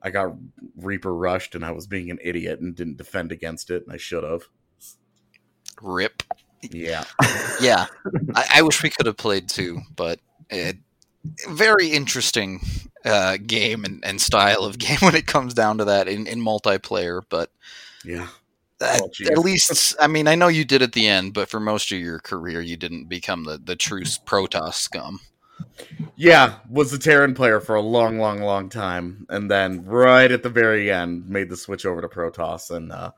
I 0.02 0.10
got 0.10 0.34
Reaper 0.76 1.14
rushed 1.14 1.54
and 1.54 1.64
I 1.64 1.72
was 1.72 1.86
being 1.86 2.10
an 2.10 2.18
idiot 2.22 2.60
and 2.60 2.76
didn't 2.76 2.98
defend 2.98 3.32
against 3.32 3.70
it, 3.70 3.84
and 3.84 3.92
I 3.92 3.96
should 3.96 4.22
have. 4.22 4.42
Rip. 5.80 6.22
Yeah. 6.62 7.04
yeah. 7.60 7.86
I, 8.34 8.46
I, 8.56 8.62
wish 8.62 8.82
we 8.82 8.90
could 8.90 9.06
have 9.06 9.16
played 9.16 9.48
too, 9.48 9.80
but 9.96 10.20
it, 10.50 10.76
very 11.48 11.88
interesting 11.88 12.60
uh, 13.04 13.38
game 13.44 13.84
and, 13.84 14.04
and, 14.04 14.20
style 14.20 14.64
of 14.64 14.78
game 14.78 14.98
when 15.00 15.14
it 15.14 15.26
comes 15.26 15.54
down 15.54 15.78
to 15.78 15.84
that 15.84 16.08
in, 16.08 16.26
in 16.26 16.40
multiplayer. 16.40 17.22
But 17.28 17.50
yeah. 18.04 18.28
At, 18.80 19.00
oh, 19.02 19.10
at, 19.26 19.38
least, 19.38 19.96
I 20.00 20.06
mean, 20.06 20.28
I 20.28 20.36
know 20.36 20.46
you 20.46 20.64
did 20.64 20.82
at 20.82 20.92
the 20.92 21.08
end, 21.08 21.34
but 21.34 21.48
for 21.48 21.58
most 21.58 21.90
of 21.90 21.98
your 21.98 22.20
career, 22.20 22.60
you 22.60 22.76
didn't 22.76 23.06
become 23.08 23.42
the, 23.42 23.58
the 23.58 23.74
true 23.74 24.02
Protoss 24.02 24.74
scum. 24.74 25.18
Yeah, 26.14 26.54
was 26.70 26.92
a 26.92 26.98
Terran 26.98 27.34
player 27.34 27.60
for 27.60 27.74
a 27.74 27.80
long, 27.80 28.18
long, 28.18 28.40
long 28.40 28.68
time, 28.68 29.26
and 29.28 29.50
then 29.50 29.84
right 29.84 30.30
at 30.30 30.44
the 30.44 30.48
very 30.48 30.92
end, 30.92 31.28
made 31.28 31.48
the 31.48 31.56
switch 31.56 31.86
over 31.86 32.00
to 32.00 32.08
Protoss. 32.08 32.70
And 32.70 32.92
uh, 32.92 33.10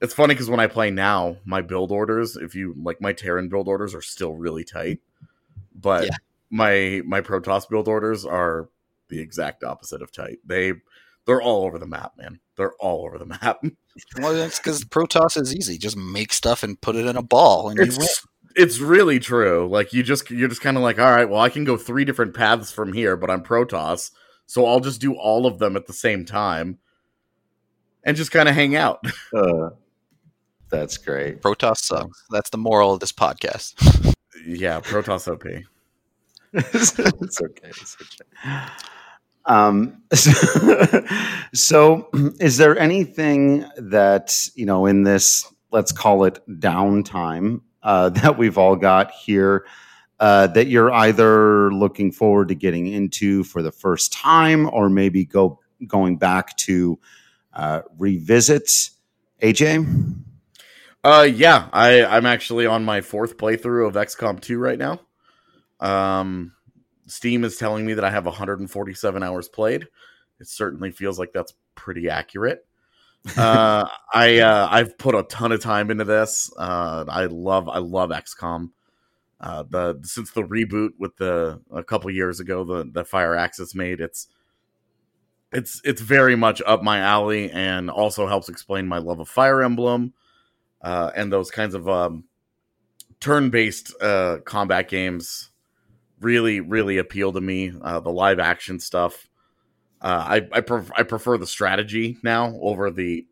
it's 0.00 0.14
funny 0.14 0.34
because 0.34 0.50
when 0.50 0.60
I 0.60 0.66
play 0.66 0.90
now, 0.90 1.36
my 1.44 1.62
build 1.62 1.90
orders, 1.90 2.36
if 2.36 2.54
you 2.54 2.74
like, 2.82 3.00
my 3.00 3.12
Terran 3.12 3.48
build 3.48 3.68
orders 3.68 3.94
are 3.94 4.02
still 4.02 4.34
really 4.34 4.64
tight, 4.64 5.00
but 5.74 6.04
yeah. 6.04 6.16
My 6.50 7.02
my 7.04 7.20
Protoss 7.20 7.68
build 7.68 7.88
orders 7.88 8.24
are 8.24 8.68
the 9.08 9.20
exact 9.20 9.64
opposite 9.64 10.02
of 10.02 10.12
tight. 10.12 10.38
They 10.44 10.74
they're 11.26 11.42
all 11.42 11.64
over 11.64 11.78
the 11.78 11.86
map, 11.86 12.12
man. 12.16 12.40
They're 12.56 12.74
all 12.74 13.04
over 13.04 13.18
the 13.18 13.26
map. 13.42 13.62
well, 14.18 14.34
that's 14.34 14.58
because 14.58 14.84
Protoss 14.84 15.40
is 15.40 15.54
easy. 15.54 15.78
Just 15.78 15.96
make 15.96 16.32
stuff 16.32 16.62
and 16.62 16.80
put 16.80 16.96
it 16.96 17.06
in 17.06 17.16
a 17.16 17.22
ball, 17.22 17.68
and 17.68 17.78
it's, 17.78 17.96
you 17.96 18.00
win 18.00 18.08
it's 18.56 18.78
really 18.78 19.20
true. 19.20 19.68
Like 19.70 19.92
you 19.92 20.02
just 20.02 20.30
you're 20.30 20.48
just 20.48 20.62
kind 20.62 20.76
of 20.76 20.82
like, 20.82 20.98
all 20.98 21.10
right, 21.10 21.28
well, 21.28 21.40
I 21.40 21.50
can 21.50 21.64
go 21.64 21.76
three 21.76 22.04
different 22.04 22.34
paths 22.34 22.72
from 22.72 22.92
here, 22.92 23.16
but 23.16 23.30
I'm 23.30 23.42
Protoss, 23.42 24.10
so 24.46 24.66
I'll 24.66 24.80
just 24.80 25.00
do 25.00 25.14
all 25.14 25.46
of 25.46 25.58
them 25.58 25.76
at 25.76 25.86
the 25.86 25.92
same 25.92 26.24
time, 26.24 26.78
and 28.02 28.16
just 28.16 28.32
kind 28.32 28.48
of 28.48 28.54
hang 28.54 28.74
out. 28.74 29.04
uh, 29.36 29.70
that's 30.70 30.96
great. 30.96 31.42
Protoss 31.42 31.78
sucks. 31.78 32.24
That's 32.30 32.50
the 32.50 32.58
moral 32.58 32.94
of 32.94 33.00
this 33.00 33.12
podcast. 33.12 34.14
yeah, 34.46 34.80
Protoss 34.80 35.30
OP. 35.30 35.44
it's 36.52 36.98
okay. 37.40 37.68
It's 37.68 37.96
okay. 38.00 38.66
Um, 39.44 40.02
so, 40.12 41.04
so, 41.54 42.08
is 42.40 42.56
there 42.56 42.78
anything 42.78 43.64
that 43.76 44.48
you 44.54 44.66
know 44.66 44.86
in 44.86 45.02
this? 45.02 45.46
Let's 45.72 45.92
call 45.92 46.24
it 46.24 46.40
downtime 46.48 47.60
uh, 47.82 48.10
that 48.10 48.38
we've 48.38 48.56
all 48.58 48.76
got 48.76 49.10
here 49.10 49.66
uh, 50.20 50.46
that 50.48 50.68
you're 50.68 50.92
either 50.92 51.72
looking 51.72 52.12
forward 52.12 52.48
to 52.48 52.54
getting 52.54 52.86
into 52.86 53.44
for 53.44 53.62
the 53.62 53.72
first 53.72 54.12
time 54.12 54.68
or 54.72 54.88
maybe 54.88 55.24
go 55.24 55.60
going 55.86 56.16
back 56.16 56.56
to 56.56 56.98
uh, 57.52 57.82
revisit 57.98 58.90
AJ? 59.42 60.14
Uh, 61.04 61.28
yeah, 61.30 61.68
I, 61.72 62.04
I'm 62.04 62.26
actually 62.26 62.66
on 62.66 62.84
my 62.84 63.00
fourth 63.00 63.36
playthrough 63.36 63.86
of 63.88 63.94
XCOM 63.94 64.40
2 64.40 64.58
right 64.58 64.78
now. 64.78 65.00
Um, 65.80 66.52
Steam 67.06 67.44
is 67.44 67.56
telling 67.56 67.86
me 67.86 67.94
that 67.94 68.04
I 68.04 68.10
have 68.10 68.26
147 68.26 69.22
hours 69.22 69.48
played. 69.48 69.86
It 70.40 70.48
certainly 70.48 70.90
feels 70.90 71.18
like 71.18 71.32
that's 71.32 71.54
pretty 71.74 72.08
accurate 72.08 72.66
uh, 73.36 73.88
I 74.14 74.38
uh, 74.38 74.68
I've 74.70 74.98
put 74.98 75.14
a 75.14 75.24
ton 75.24 75.50
of 75.52 75.60
time 75.60 75.90
into 75.90 76.04
this. 76.04 76.50
Uh, 76.56 77.04
I 77.08 77.26
love 77.26 77.68
I 77.68 77.78
love 77.78 78.10
XCOM. 78.10 78.70
Uh, 79.40 79.64
the 79.68 80.00
since 80.04 80.30
the 80.30 80.42
reboot 80.42 80.90
with 80.98 81.16
the 81.16 81.60
a 81.72 81.82
couple 81.82 82.10
years 82.10 82.40
ago 82.40 82.64
the 82.64 82.84
the 82.90 83.04
Firaxis 83.04 83.74
made 83.74 84.00
it's 84.00 84.28
it's 85.52 85.80
it's 85.84 86.00
very 86.00 86.36
much 86.36 86.62
up 86.66 86.82
my 86.82 87.00
alley 87.00 87.50
and 87.50 87.90
also 87.90 88.26
helps 88.26 88.48
explain 88.48 88.86
my 88.86 88.98
love 88.98 89.20
of 89.20 89.28
Fire 89.28 89.62
Emblem 89.62 90.14
uh, 90.82 91.10
and 91.14 91.30
those 91.30 91.50
kinds 91.50 91.74
of 91.74 91.88
um, 91.88 92.24
turn 93.20 93.50
based 93.50 93.92
uh, 94.00 94.38
combat 94.44 94.88
games 94.88 95.50
really 96.20 96.60
really 96.60 96.98
appeal 96.98 97.32
to 97.32 97.40
me. 97.40 97.72
Uh, 97.80 98.00
the 98.00 98.10
live 98.10 98.38
action 98.38 98.80
stuff 98.80 99.28
uh, 100.00 100.24
I 100.28 100.48
I, 100.52 100.60
pref- 100.60 100.92
I 100.96 101.02
prefer 101.02 101.38
the 101.38 101.46
strategy 101.46 102.18
now 102.22 102.56
over 102.60 102.90
the 102.90 103.26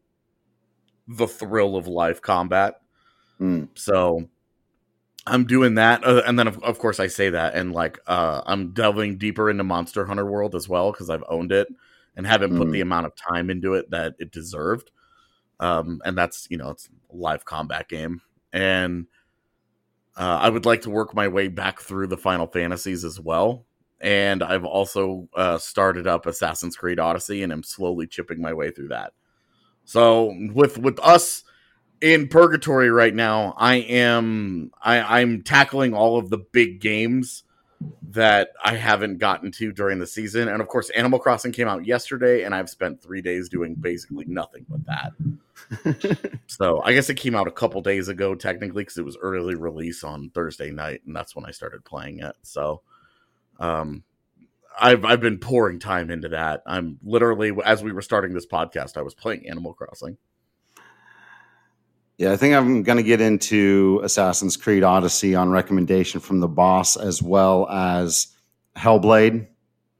the 1.06 1.28
thrill 1.28 1.76
of 1.76 1.86
live 1.86 2.22
combat. 2.22 2.80
Mm. 3.40 3.68
So 3.74 4.28
I'm 5.26 5.44
doing 5.46 5.74
that, 5.74 6.04
uh, 6.04 6.22
and 6.26 6.38
then 6.38 6.48
of, 6.48 6.62
of, 6.62 6.78
course 6.78 7.00
I 7.00 7.08
say 7.08 7.30
that, 7.30 7.54
and 7.54 7.72
like 7.72 7.98
uh, 8.06 8.42
I'm 8.46 8.72
delving 8.72 9.18
deeper 9.18 9.50
into 9.50 9.64
Monster 9.64 10.06
Hunter 10.06 10.24
World 10.24 10.54
as 10.54 10.68
well 10.68 10.90
because 10.90 11.10
I've 11.10 11.24
owned 11.28 11.52
it 11.52 11.68
and 12.16 12.26
haven't 12.26 12.52
mm. 12.52 12.58
put 12.58 12.70
the 12.70 12.78
hmm. 12.78 12.88
amount 12.88 13.06
of 13.06 13.12
time 13.14 13.50
into 13.50 13.74
it 13.74 13.90
that 13.90 14.14
it 14.18 14.30
deserved. 14.30 14.90
Um, 15.60 16.00
and 16.04 16.16
that's 16.16 16.46
you 16.50 16.56
know 16.56 16.70
it's 16.70 16.88
a 17.12 17.16
live 17.16 17.44
combat 17.44 17.88
game, 17.88 18.22
and 18.52 19.06
uh, 20.16 20.38
I 20.42 20.48
would 20.48 20.66
like 20.66 20.82
to 20.82 20.90
work 20.90 21.14
my 21.14 21.28
way 21.28 21.48
back 21.48 21.80
through 21.80 22.08
the 22.08 22.16
Final 22.16 22.46
Fantasies 22.46 23.04
as 23.04 23.18
well 23.20 23.66
and 24.04 24.42
I've 24.42 24.66
also 24.66 25.30
uh, 25.34 25.56
started 25.56 26.06
up 26.06 26.26
Assassin's 26.26 26.76
Creed 26.76 27.00
Odyssey, 27.00 27.42
and 27.42 27.50
I'm 27.50 27.62
slowly 27.62 28.06
chipping 28.06 28.40
my 28.40 28.52
way 28.52 28.70
through 28.70 28.88
that. 28.88 29.14
So 29.84 30.34
with 30.52 30.76
with 30.76 31.00
us 31.00 31.42
in 32.02 32.28
purgatory 32.28 32.90
right 32.90 33.14
now, 33.14 33.54
I 33.56 33.76
am 33.76 34.72
I, 34.82 35.20
I'm 35.20 35.42
tackling 35.42 35.94
all 35.94 36.18
of 36.18 36.28
the 36.28 36.36
big 36.38 36.80
games 36.80 37.44
that 38.10 38.50
I 38.64 38.76
haven't 38.76 39.18
gotten 39.18 39.50
to 39.52 39.72
during 39.72 39.98
the 39.98 40.06
season, 40.06 40.48
and 40.48 40.60
of 40.60 40.68
course, 40.68 40.90
Animal 40.90 41.18
Crossing 41.18 41.52
came 41.52 41.68
out 41.68 41.86
yesterday, 41.86 42.44
and 42.44 42.54
I've 42.54 42.70
spent 42.70 43.02
three 43.02 43.20
days 43.20 43.48
doing 43.48 43.74
basically 43.74 44.24
nothing 44.26 44.66
but 44.68 44.84
that. 44.86 46.28
so 46.46 46.82
I 46.82 46.92
guess 46.92 47.10
it 47.10 47.14
came 47.14 47.34
out 47.34 47.48
a 47.48 47.52
couple 47.52 47.80
days 47.82 48.08
ago, 48.08 48.34
technically, 48.34 48.82
because 48.82 48.98
it 48.98 49.04
was 49.04 49.16
early 49.20 49.54
release 49.54 50.04
on 50.04 50.30
Thursday 50.30 50.70
night, 50.70 51.02
and 51.06 51.14
that's 51.14 51.34
when 51.34 51.44
I 51.44 51.50
started 51.50 51.84
playing 51.84 52.20
it. 52.20 52.34
So 52.42 52.82
um, 53.58 54.04
I've 54.80 55.04
I've 55.04 55.20
been 55.20 55.38
pouring 55.38 55.78
time 55.78 56.10
into 56.10 56.28
that. 56.30 56.62
I'm 56.66 56.98
literally 57.02 57.52
as 57.64 57.82
we 57.82 57.92
were 57.92 58.02
starting 58.02 58.34
this 58.34 58.46
podcast, 58.46 58.96
I 58.96 59.02
was 59.02 59.14
playing 59.14 59.48
Animal 59.48 59.74
Crossing. 59.74 60.16
Yeah, 62.16 62.32
I 62.32 62.36
think 62.36 62.54
I'm 62.54 62.84
going 62.84 62.98
to 62.98 63.02
get 63.02 63.20
into 63.20 64.00
Assassin's 64.04 64.56
Creed 64.56 64.84
Odyssey 64.84 65.34
on 65.34 65.50
recommendation 65.50 66.20
from 66.20 66.38
the 66.40 66.48
boss, 66.48 66.96
as 66.96 67.20
well 67.20 67.68
as 67.68 68.28
Hellblade. 68.76 69.48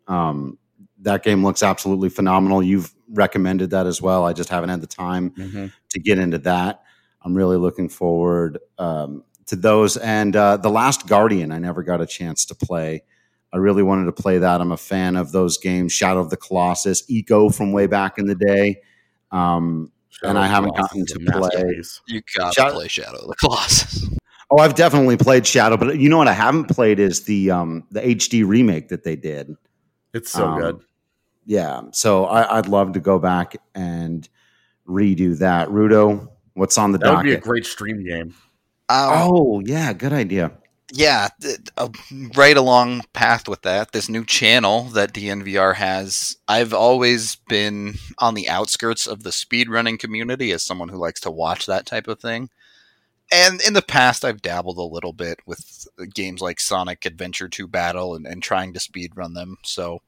Um, 0.07 0.59
that 1.00 1.24
game 1.24 1.42
looks 1.42 1.62
absolutely 1.62 2.09
phenomenal. 2.09 2.62
You've 2.62 2.94
recommended 3.09 3.70
that 3.70 3.87
as 3.87 4.00
well. 4.00 4.24
I 4.24 4.33
just 4.33 4.48
haven't 4.48 4.70
had 4.70 4.81
the 4.81 4.87
time 4.87 5.31
mm-hmm. 5.31 5.66
to 5.90 6.00
get 6.00 6.18
into 6.18 6.38
that. 6.38 6.85
I'm 7.22 7.35
really 7.35 7.57
looking 7.57 7.88
forward 7.88 8.59
um, 8.79 9.24
to 9.46 9.57
those. 9.57 9.96
And 9.96 10.37
uh, 10.37 10.57
the 10.59 10.70
Last 10.70 11.09
Guardian, 11.09 11.50
I 11.50 11.59
never 11.59 11.83
got 11.83 12.00
a 12.00 12.07
chance 12.07 12.44
to 12.46 12.55
play. 12.55 13.03
I 13.53 13.57
really 13.57 13.83
wanted 13.83 14.07
to 14.07 14.12
play 14.12 14.38
that. 14.38 14.61
I'm 14.61 14.72
a 14.72 14.77
fan 14.77 15.16
of 15.16 15.33
those 15.33 15.59
games, 15.59 15.92
Shadow 15.92 16.20
of 16.20 16.31
the 16.31 16.37
Colossus, 16.37 17.03
Ico 17.11 17.55
from 17.55 17.72
way 17.72 17.87
back 17.87 18.18
in 18.18 18.27
the 18.27 18.35
day. 18.35 18.83
Um, 19.31 19.90
Shadow 20.20 20.31
And 20.31 20.38
I 20.38 20.46
haven't 20.46 20.70
Colossus 20.74 21.12
gotten 21.14 21.24
to 21.24 21.38
play- 21.38 21.83
You 22.09 22.22
gotta 22.37 22.55
Shadow- 22.55 22.74
play 22.74 22.88
Shadow 22.88 23.18
of 23.18 23.29
the 23.29 23.35
Colossus. 23.37 24.09
oh, 24.50 24.59
I've 24.59 24.74
definitely 24.74 25.16
played 25.16 25.46
Shadow, 25.46 25.77
but 25.77 25.98
you 25.98 26.09
know 26.09 26.18
what 26.18 26.29
I 26.29 26.33
haven't 26.33 26.66
played 26.66 26.98
is 26.98 27.22
the 27.24 27.50
um, 27.50 27.85
the 27.90 28.00
HD 28.00 28.46
remake 28.46 28.88
that 28.88 29.05
they 29.05 29.16
did. 29.16 29.55
It's 30.12 30.31
so 30.31 30.46
Um, 30.46 30.61
good. 30.61 30.81
Yeah, 31.46 31.83
so 31.92 32.24
I, 32.27 32.59
I'd 32.59 32.68
love 32.68 32.92
to 32.92 33.00
go 33.00 33.18
back 33.18 33.57
and 33.74 34.27
redo 34.88 35.37
that. 35.38 35.68
Rudo, 35.68 36.29
what's 36.55 36.79
on 36.79 36.92
the 36.92 36.98
That 36.98 37.16
would 37.16 37.22
be 37.24 37.35
a 37.35 37.40
great 37.40 37.66
stream 37.66 38.03
game. 38.05 38.35
Um, 38.88 39.11
oh, 39.12 39.61
yeah, 39.61 39.92
good 39.92 40.12
idea. 40.12 40.53
Yeah, 40.96 41.28
th- 41.40 41.59
uh, 41.76 41.88
right 42.37 42.57
along 42.57 43.02
path 43.12 43.48
with 43.48 43.62
that, 43.62 43.90
this 43.90 44.09
new 44.09 44.24
channel 44.24 44.85
that 44.85 45.12
DNVR 45.12 45.74
has. 45.74 46.37
I've 46.46 46.72
always 46.72 47.35
been 47.48 47.94
on 48.18 48.35
the 48.35 48.48
outskirts 48.48 49.09
of 49.09 49.24
the 49.24 49.30
speedrunning 49.30 49.98
community 49.98 50.52
as 50.52 50.62
someone 50.62 50.88
who 50.88 50.96
likes 50.96 51.20
to 51.22 51.33
watch 51.33 51.66
that 51.66 51.85
type 51.85 52.07
of 52.07 52.20
thing. 52.20 52.48
And 53.33 53.61
in 53.62 53.72
the 53.72 53.83
past, 53.83 54.24
I've 54.24 54.40
dabbled 54.40 54.78
a 54.78 54.83
little 54.83 55.12
bit 55.12 55.40
with 55.46 55.88
games 56.14 56.40
like 56.40 56.61
Sonic 56.61 57.04
Adventure 57.07 57.48
2 57.48 57.66
Battle 57.66 58.14
and, 58.14 58.24
and 58.24 58.40
trying 58.40 58.72
to 58.74 58.78
speedrun 58.78 59.35
them. 59.35 59.57
So 59.64 60.00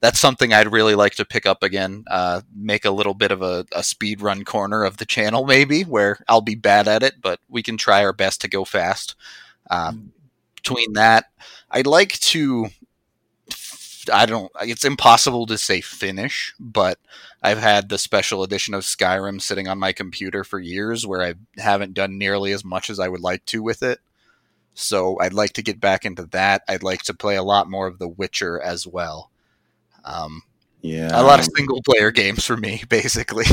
that's 0.00 0.20
something 0.20 0.52
I'd 0.52 0.70
really 0.70 0.94
like 0.94 1.16
to 1.16 1.24
pick 1.24 1.46
up 1.46 1.64
again. 1.64 2.04
Uh, 2.06 2.42
make 2.54 2.84
a 2.84 2.92
little 2.92 3.14
bit 3.14 3.32
of 3.32 3.42
a, 3.42 3.66
a 3.72 3.80
speedrun 3.80 4.46
corner 4.46 4.84
of 4.84 4.98
the 4.98 5.06
channel, 5.06 5.44
maybe, 5.44 5.82
where 5.82 6.20
I'll 6.28 6.42
be 6.42 6.54
bad 6.54 6.86
at 6.86 7.02
it, 7.02 7.14
but 7.20 7.40
we 7.48 7.64
can 7.64 7.76
try 7.76 8.04
our 8.04 8.12
best 8.12 8.40
to 8.42 8.48
go 8.48 8.64
fast. 8.64 9.16
Uh, 9.68 9.92
between 10.62 10.94
that, 10.94 11.26
I'd 11.70 11.86
like 11.86 12.12
to. 12.20 12.68
I 14.12 14.26
don't. 14.26 14.50
It's 14.62 14.84
impossible 14.84 15.46
to 15.46 15.58
say 15.58 15.80
finish, 15.80 16.54
but 16.58 16.98
I've 17.42 17.58
had 17.58 17.88
the 17.88 17.98
special 17.98 18.42
edition 18.42 18.74
of 18.74 18.82
Skyrim 18.82 19.40
sitting 19.40 19.68
on 19.68 19.78
my 19.78 19.92
computer 19.92 20.44
for 20.44 20.58
years, 20.58 21.06
where 21.06 21.22
I 21.22 21.34
haven't 21.58 21.94
done 21.94 22.18
nearly 22.18 22.52
as 22.52 22.64
much 22.64 22.90
as 22.90 22.98
I 22.98 23.08
would 23.08 23.20
like 23.20 23.44
to 23.46 23.62
with 23.62 23.82
it. 23.82 24.00
So 24.74 25.18
I'd 25.20 25.32
like 25.32 25.54
to 25.54 25.62
get 25.62 25.80
back 25.80 26.04
into 26.04 26.26
that. 26.26 26.62
I'd 26.68 26.84
like 26.84 27.02
to 27.02 27.14
play 27.14 27.36
a 27.36 27.42
lot 27.42 27.68
more 27.68 27.86
of 27.86 27.98
The 27.98 28.08
Witcher 28.08 28.60
as 28.60 28.86
well. 28.86 29.30
Um, 30.04 30.42
Yeah, 30.80 31.10
a 31.12 31.24
lot 31.24 31.40
of 31.40 31.48
single 31.56 31.82
player 31.82 32.10
games 32.12 32.44
for 32.44 32.56
me, 32.56 32.82
basically. 32.88 33.46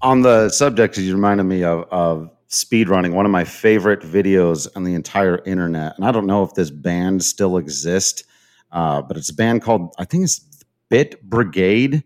on 0.00 0.22
the 0.22 0.50
subject, 0.50 0.98
you 0.98 1.14
reminded 1.14 1.44
me 1.44 1.64
of, 1.64 1.88
of 1.90 2.30
speed 2.54 2.88
running. 2.88 3.14
One 3.14 3.26
of 3.26 3.32
my 3.32 3.44
favorite 3.44 4.00
videos 4.00 4.68
on 4.76 4.84
the 4.84 4.94
entire 4.94 5.42
internet, 5.44 5.96
and 5.96 6.04
I 6.04 6.12
don't 6.12 6.26
know 6.26 6.42
if 6.44 6.54
this 6.54 6.70
band 6.70 7.22
still 7.24 7.56
exists, 7.56 8.24
uh, 8.72 9.02
but 9.02 9.16
it's 9.16 9.30
a 9.30 9.34
band 9.34 9.62
called 9.62 9.94
I 9.98 10.04
think 10.04 10.24
it's 10.24 10.40
Bit 10.88 11.22
Brigade, 11.22 12.04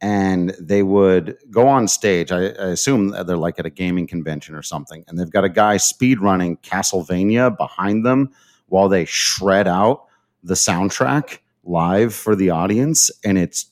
and 0.00 0.50
they 0.60 0.82
would 0.82 1.36
go 1.50 1.66
on 1.66 1.88
stage. 1.88 2.30
I, 2.30 2.46
I 2.46 2.68
assume 2.68 3.08
that 3.08 3.26
they're 3.26 3.36
like 3.36 3.58
at 3.58 3.66
a 3.66 3.70
gaming 3.70 4.06
convention 4.06 4.54
or 4.54 4.62
something, 4.62 5.04
and 5.08 5.18
they've 5.18 5.30
got 5.30 5.44
a 5.44 5.48
guy 5.48 5.76
speed 5.76 6.20
running 6.20 6.56
Castlevania 6.58 7.56
behind 7.56 8.06
them 8.06 8.30
while 8.66 8.88
they 8.88 9.04
shred 9.04 9.66
out 9.66 10.04
the 10.42 10.54
soundtrack 10.54 11.38
live 11.64 12.14
for 12.14 12.36
the 12.36 12.50
audience, 12.50 13.10
and 13.24 13.36
it's 13.38 13.66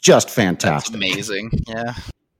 just 0.00 0.26
That's 0.28 0.34
fantastic. 0.34 0.94
amazing. 0.94 1.50
Yeah. 1.66 1.94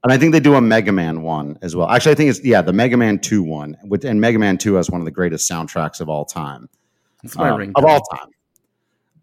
And 0.04 0.12
I 0.12 0.18
think 0.18 0.32
they 0.32 0.40
do 0.40 0.54
a 0.54 0.60
Mega 0.60 0.92
Man 0.92 1.22
one 1.22 1.58
as 1.62 1.74
well. 1.74 1.88
Actually, 1.88 2.12
I 2.12 2.14
think 2.16 2.30
it's 2.30 2.44
yeah, 2.44 2.60
the 2.60 2.74
Mega 2.74 2.96
Man 2.96 3.18
two 3.18 3.42
one, 3.42 3.76
with, 3.84 4.04
and 4.04 4.20
Mega 4.20 4.38
Man 4.38 4.58
two 4.58 4.74
has 4.74 4.90
one 4.90 5.00
of 5.00 5.06
the 5.06 5.10
greatest 5.10 5.50
soundtracks 5.50 5.98
of 6.00 6.10
all 6.10 6.26
time. 6.26 6.68
That's 7.22 7.36
my 7.36 7.48
uh, 7.48 7.56
ringtone. 7.56 7.72
of 7.76 7.84
all 7.86 8.00
time, 8.02 8.28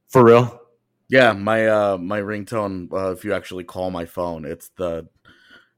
for 0.10 0.26
real. 0.26 0.60
Yeah, 1.08 1.34
my 1.34 1.68
uh, 1.68 1.98
my 2.00 2.20
ringtone. 2.20 2.92
Uh, 2.92 3.12
if 3.12 3.24
you 3.24 3.32
actually 3.34 3.64
call 3.64 3.92
my 3.92 4.06
phone, 4.06 4.44
it's 4.44 4.70
the 4.76 5.08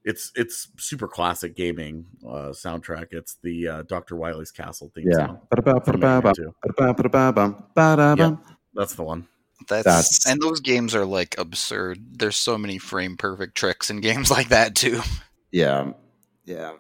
it's 0.06 0.32
it's 0.36 0.70
super 0.78 1.10
classic 1.10 1.54
gaming 1.54 2.06
uh, 2.26 2.52
soundtrack. 2.52 3.08
It's 3.12 3.36
the 3.44 3.68
uh, 3.68 3.82
Doctor 3.84 4.16
Wily's 4.16 4.52
Castle 4.52 4.90
theme 4.96 5.10
yeah. 5.10 5.26
song. 5.26 5.42
Yeah, 8.20 8.36
that's 8.74 8.96
the 8.96 9.04
one. 9.04 9.28
That's, 9.68 9.84
That's- 9.86 10.26
and 10.28 10.42
those 10.42 10.60
games 10.60 10.96
are 10.96 11.06
like 11.06 11.36
absurd. 11.38 12.00
There's 12.20 12.36
so 12.36 12.58
many 12.58 12.78
frame 12.78 13.18
perfect 13.18 13.56
tricks 13.56 13.90
in 13.90 14.02
games 14.02 14.30
like 14.32 14.50
that 14.50 14.76
too. 14.76 15.02
Yeah, 15.52 15.92
yeah. 16.46 16.74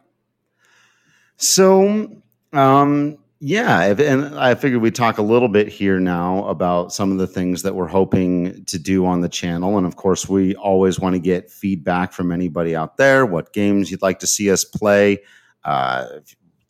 So, 1.38 2.10
um, 2.54 3.17
yeah, 3.39 3.86
if, 3.88 4.00
and 4.00 4.39
I 4.39 4.56
figured 4.56 4.82
we'd 4.82 4.96
talk 4.96 5.17
a 5.17 5.22
little 5.24 5.50
bit 5.50 5.67
here 5.67 6.00
now 6.00 6.46
about 6.48 6.93
some 6.93 7.12
of 7.12 7.17
the 7.17 7.28
things 7.28 7.63
that 7.63 7.76
we're 7.76 7.88
hoping 7.88 8.63
to 8.65 8.80
do 8.80 9.06
on 9.06 9.22
the 9.22 9.28
channel, 9.28 9.78
and 9.78 9.86
of 9.86 9.96
course, 9.98 10.30
we 10.30 10.56
always 10.56 11.00
want 11.00 11.15
to 11.15 11.19
get 11.19 11.52
feedback 11.52 12.13
from 12.13 12.32
anybody 12.32 12.76
out 12.76 12.96
there. 12.98 13.26
What 13.26 13.52
games 13.52 13.91
you'd 13.91 14.02
like 14.02 14.19
to 14.19 14.28
see 14.28 14.50
us 14.50 14.63
play? 14.63 15.24
Uh, 15.65 16.06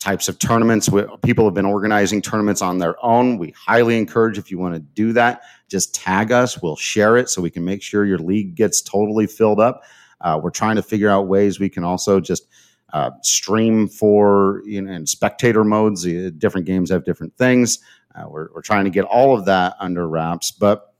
types 0.04 0.28
of 0.28 0.38
tournaments. 0.38 0.90
We, 0.90 1.02
people 1.22 1.46
have 1.46 1.54
been 1.54 1.64
organizing 1.64 2.20
tournaments 2.20 2.60
on 2.60 2.78
their 2.78 3.02
own. 3.02 3.38
We 3.38 3.52
highly 3.52 3.96
encourage 3.96 4.36
if 4.36 4.50
you 4.50 4.58
want 4.58 4.74
to 4.74 4.80
do 4.80 5.14
that, 5.14 5.42
just 5.68 5.94
tag 5.94 6.30
us. 6.30 6.60
We'll 6.60 6.76
share 6.76 7.16
it 7.16 7.30
so 7.30 7.40
we 7.40 7.50
can 7.50 7.64
make 7.64 7.82
sure 7.82 8.04
your 8.04 8.18
league 8.18 8.54
gets 8.54 8.82
totally 8.82 9.26
filled 9.26 9.60
up. 9.60 9.82
Uh, 10.20 10.38
we're 10.42 10.50
trying 10.50 10.76
to 10.76 10.82
figure 10.82 11.08
out 11.08 11.26
ways 11.26 11.58
we 11.58 11.70
can 11.70 11.84
also 11.84 12.20
just 12.20 12.46
uh, 12.92 13.10
stream 13.22 13.88
for 13.88 14.62
you 14.66 14.82
know 14.82 14.92
in 14.92 15.06
spectator 15.06 15.64
modes. 15.64 16.06
Uh, 16.06 16.30
different 16.36 16.66
games 16.66 16.90
have 16.90 17.04
different 17.04 17.34
things. 17.38 17.78
Uh, 18.14 18.26
we're, 18.28 18.48
we're 18.54 18.62
trying 18.62 18.84
to 18.84 18.90
get 18.90 19.04
all 19.06 19.36
of 19.36 19.46
that 19.46 19.74
under 19.80 20.06
wraps. 20.06 20.50
But 20.50 20.94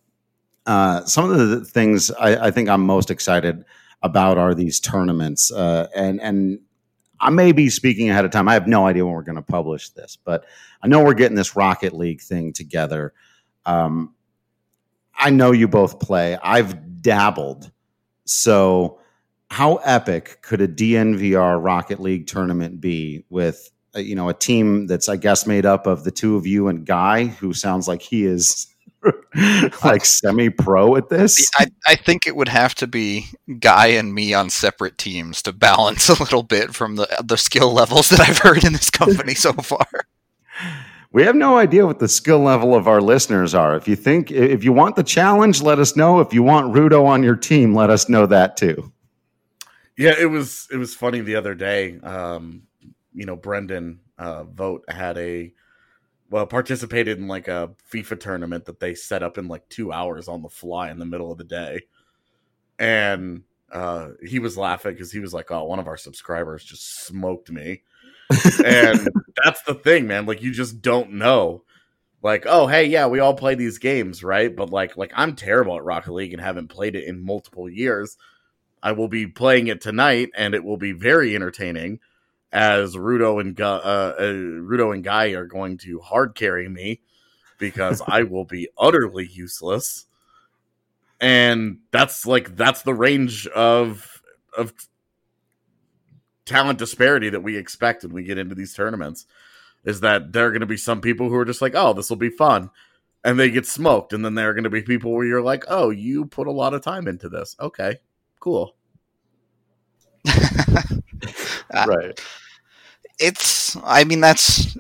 uh, 0.65 1.05
some 1.05 1.31
of 1.31 1.37
the 1.37 1.63
things 1.63 2.11
I, 2.11 2.47
I 2.47 2.51
think 2.51 2.71
I'm 2.71 2.87
most 2.87 3.11
excited 3.11 3.65
about 4.03 4.39
are 4.39 4.55
these 4.55 4.81
tournaments, 4.81 5.53
uh, 5.53 5.89
and 5.95 6.23
and 6.23 6.61
I 7.25 7.31
may 7.31 7.53
be 7.53 7.71
speaking 7.71 8.11
ahead 8.11 8.27
of 8.27 8.31
time. 8.33 8.49
I 8.49 8.53
have 8.53 8.69
no 8.69 8.87
idea 8.87 9.05
when 9.05 9.15
we're 9.15 9.23
going 9.23 9.37
to 9.37 9.43
publish 9.43 9.89
this, 9.89 10.19
but 10.23 10.45
I 10.83 10.89
know 10.89 11.03
we're 11.03 11.15
getting 11.15 11.37
this 11.37 11.57
Rocket 11.57 11.95
League 11.95 12.21
thing 12.21 12.53
together. 12.53 13.15
Um, 13.65 14.15
I 15.17 15.31
know 15.31 15.51
you 15.51 15.67
both 15.67 16.01
play. 16.01 16.37
I've 16.43 17.01
dabbled, 17.01 17.71
so 18.27 19.01
how 19.51 19.77
epic 19.77 20.41
could 20.43 20.61
a 20.61 20.69
DNVR 20.69 21.65
Rocket 21.65 21.99
League 21.99 22.27
tournament 22.27 22.81
be 22.81 23.25
with 23.31 23.71
uh, 23.97 24.01
you 24.01 24.15
know 24.15 24.29
a 24.29 24.35
team 24.35 24.87
that's 24.87 25.09
I 25.09 25.17
guess 25.17 25.47
made 25.47 25.65
up 25.65 25.87
of 25.87 26.05
the 26.05 26.11
two 26.11 26.37
of 26.37 26.47
you 26.47 26.69
and 26.69 26.85
Guy, 26.85 27.25
who 27.25 27.55
sounds 27.55 27.89
like 27.89 28.03
he 28.03 28.27
is 28.27 28.67
like 29.85 30.05
semi-pro 30.05 30.97
at 30.97 31.09
this. 31.09 31.51
I, 31.57 31.67
I 31.87 31.95
think 31.95 32.27
it 32.27 32.37
would 32.37 32.49
have 32.49 32.75
to 32.77 32.87
be 32.87 33.27
Guy 33.59 33.89
and 33.89 34.15
me 34.15 34.35
on 34.35 34.51
separate 34.51 34.99
teams 34.99 35.43
to 35.43 35.53
balance 35.53 36.09
a 36.09 36.19
little 36.19 36.43
bit 36.43 36.75
from 36.75 36.97
the 36.97 37.09
the 37.25 37.37
skill 37.37 37.73
levels 37.73 38.09
that 38.11 38.21
I've 38.21 38.39
heard 38.39 38.65
in 38.65 38.73
this 38.73 38.91
company 38.91 39.35
so 39.35 39.53
far. 39.53 39.87
We 41.13 41.23
have 41.23 41.37
no 41.37 41.57
idea 41.57 41.87
what 41.87 42.01
the 42.01 42.09
skill 42.09 42.41
level 42.41 42.75
of 42.75 42.89
our 42.89 43.01
listeners 43.01 43.55
are. 43.55 43.77
If 43.77 43.87
you 43.87 43.95
think 43.95 44.31
if 44.31 44.65
you 44.65 44.73
want 44.73 44.97
the 44.97 45.05
challenge, 45.05 45.63
let 45.63 45.79
us 45.79 45.95
know. 45.95 46.21
If 46.21 46.35
you 46.35 46.43
want 46.43 46.75
Rudo 46.75 47.05
on 47.05 47.23
your 47.23 47.37
team, 47.37 47.75
let 47.75 47.91
us 47.91 48.09
know 48.09 48.27
that 48.27 48.57
too. 48.57 48.93
Yeah, 49.97 50.15
it 50.19 50.27
was 50.27 50.67
it 50.73 50.77
was 50.77 50.95
funny 50.95 51.21
the 51.21 51.37
other 51.37 51.55
day. 51.55 52.01
Um, 52.01 52.65
you 53.13 53.27
know, 53.27 53.37
Brendan 53.37 54.01
uh, 54.19 54.45
Vogt 54.45 54.91
had 54.91 55.17
a 55.19 55.53
well 56.35 56.47
participated 56.49 57.17
in 57.17 57.29
like 57.29 57.47
a 57.47 57.71
FIFA 57.93 58.19
tournament 58.19 58.65
that 58.65 58.81
they 58.81 58.93
set 58.93 59.23
up 59.23 59.39
in 59.39 59.47
like 59.47 59.69
two 59.69 59.93
hours 59.93 60.27
on 60.27 60.43
the 60.43 60.49
fly 60.49 60.91
in 60.91 60.99
the 60.99 61.05
middle 61.05 61.31
of 61.31 61.39
the 61.39 61.45
day, 61.45 61.83
and 62.77 63.45
uh, 63.71 64.09
he 64.21 64.41
was 64.41 64.59
laughing 64.59 64.95
because 64.95 65.13
he 65.13 65.21
was 65.21 65.33
like, 65.33 65.53
"Oh, 65.53 65.63
one 65.63 65.79
of 65.79 65.87
our 65.87 65.97
subscribers 65.97 66.65
just 66.65 67.07
smoked 67.07 67.53
me," 67.53 67.85
and 68.65 69.09
that's 69.45 69.63
the 69.63 69.75
thing, 69.81 70.09
man. 70.09 70.27
Like, 70.27 70.43
you 70.43 70.51
just 70.51 70.83
don't 70.83 71.13
know. 71.13 71.63
Like, 72.21 72.47
oh, 72.49 72.67
hey, 72.67 72.87
yeah, 72.87 73.07
we 73.07 73.21
all 73.21 73.35
play 73.35 73.55
these 73.55 73.79
games, 73.79 74.25
right? 74.25 74.57
But 74.57 74.71
like, 74.71 74.97
like 74.97 75.13
I'm 75.15 75.37
terrible 75.37 75.77
at 75.77 75.85
Rocket 75.85 76.15
League 76.15 76.33
and 76.33 76.43
haven't 76.43 76.67
played 76.67 76.97
it 76.97 77.05
in 77.05 77.25
multiple 77.25 77.71
years. 77.71 78.17
I 78.83 78.91
will 78.91 79.07
be 79.07 79.29
playing 79.29 79.69
it 79.69 79.81
tonight, 79.81 80.31
and 80.35 80.53
it 80.53 80.65
will 80.65 80.79
be 80.79 80.91
very 80.91 81.37
entertaining. 81.37 82.01
As 82.55 82.95
Rudo 82.95 83.41
and 83.41 83.57
Gu- 83.57 83.65
uh, 83.65 84.15
uh, 84.17 84.23
Rudo 84.23 84.95
and 84.95 85.03
Guy 85.03 85.31
are 85.31 85.45
going 85.45 85.77
to 85.79 85.99
hard 85.99 86.37
carry 86.37 86.69
me 86.69 87.01
because 87.59 88.01
I 88.07 88.23
will 88.23 88.45
be 88.45 88.69
utterly 88.79 89.27
useless, 89.27 90.07
and 91.21 91.79
that's 91.91 92.27
like 92.27 92.55
that's 92.55 92.83
the 92.83 92.95
range 92.95 93.49
of 93.49 94.23
of 94.57 94.73
talent 96.45 96.79
disparity 96.79 97.29
that 97.29 97.43
we 97.43 97.57
expect 97.57 98.05
when 98.05 98.13
we 98.13 98.23
get 98.23 98.39
into 98.39 98.55
these 98.55 98.73
tournaments. 98.73 99.27
Is 99.85 99.99
that 100.01 100.33
there 100.33 100.47
are 100.47 100.51
going 100.51 100.61
to 100.61 100.67
be 100.67 100.77
some 100.77 101.01
people 101.01 101.29
who 101.29 101.35
are 101.35 101.45
just 101.45 101.61
like, 101.61 101.75
oh, 101.75 101.93
this 101.93 102.09
will 102.09 102.17
be 102.17 102.31
fun, 102.31 102.71
and 103.25 103.37
they 103.37 103.51
get 103.51 103.67
smoked, 103.67 104.13
and 104.13 104.25
then 104.25 104.37
there 104.37 104.51
are 104.51 104.55
going 104.55 104.63
to 104.63 104.71
be 104.71 104.81
people 104.83 105.11
where 105.11 105.27
you're 105.27 105.43
like, 105.43 105.65
oh, 105.67 105.91
you 105.91 106.25
put 106.25 106.47
a 106.47 106.53
lot 106.53 106.73
of 106.73 106.83
time 106.83 107.09
into 107.09 107.29
this. 107.29 107.57
Okay, 107.59 107.97
cool. 108.39 108.77
Right. 111.87 112.21
It's 113.25 113.77
i 113.85 114.05
mean 114.05 114.21
that's 114.21 114.77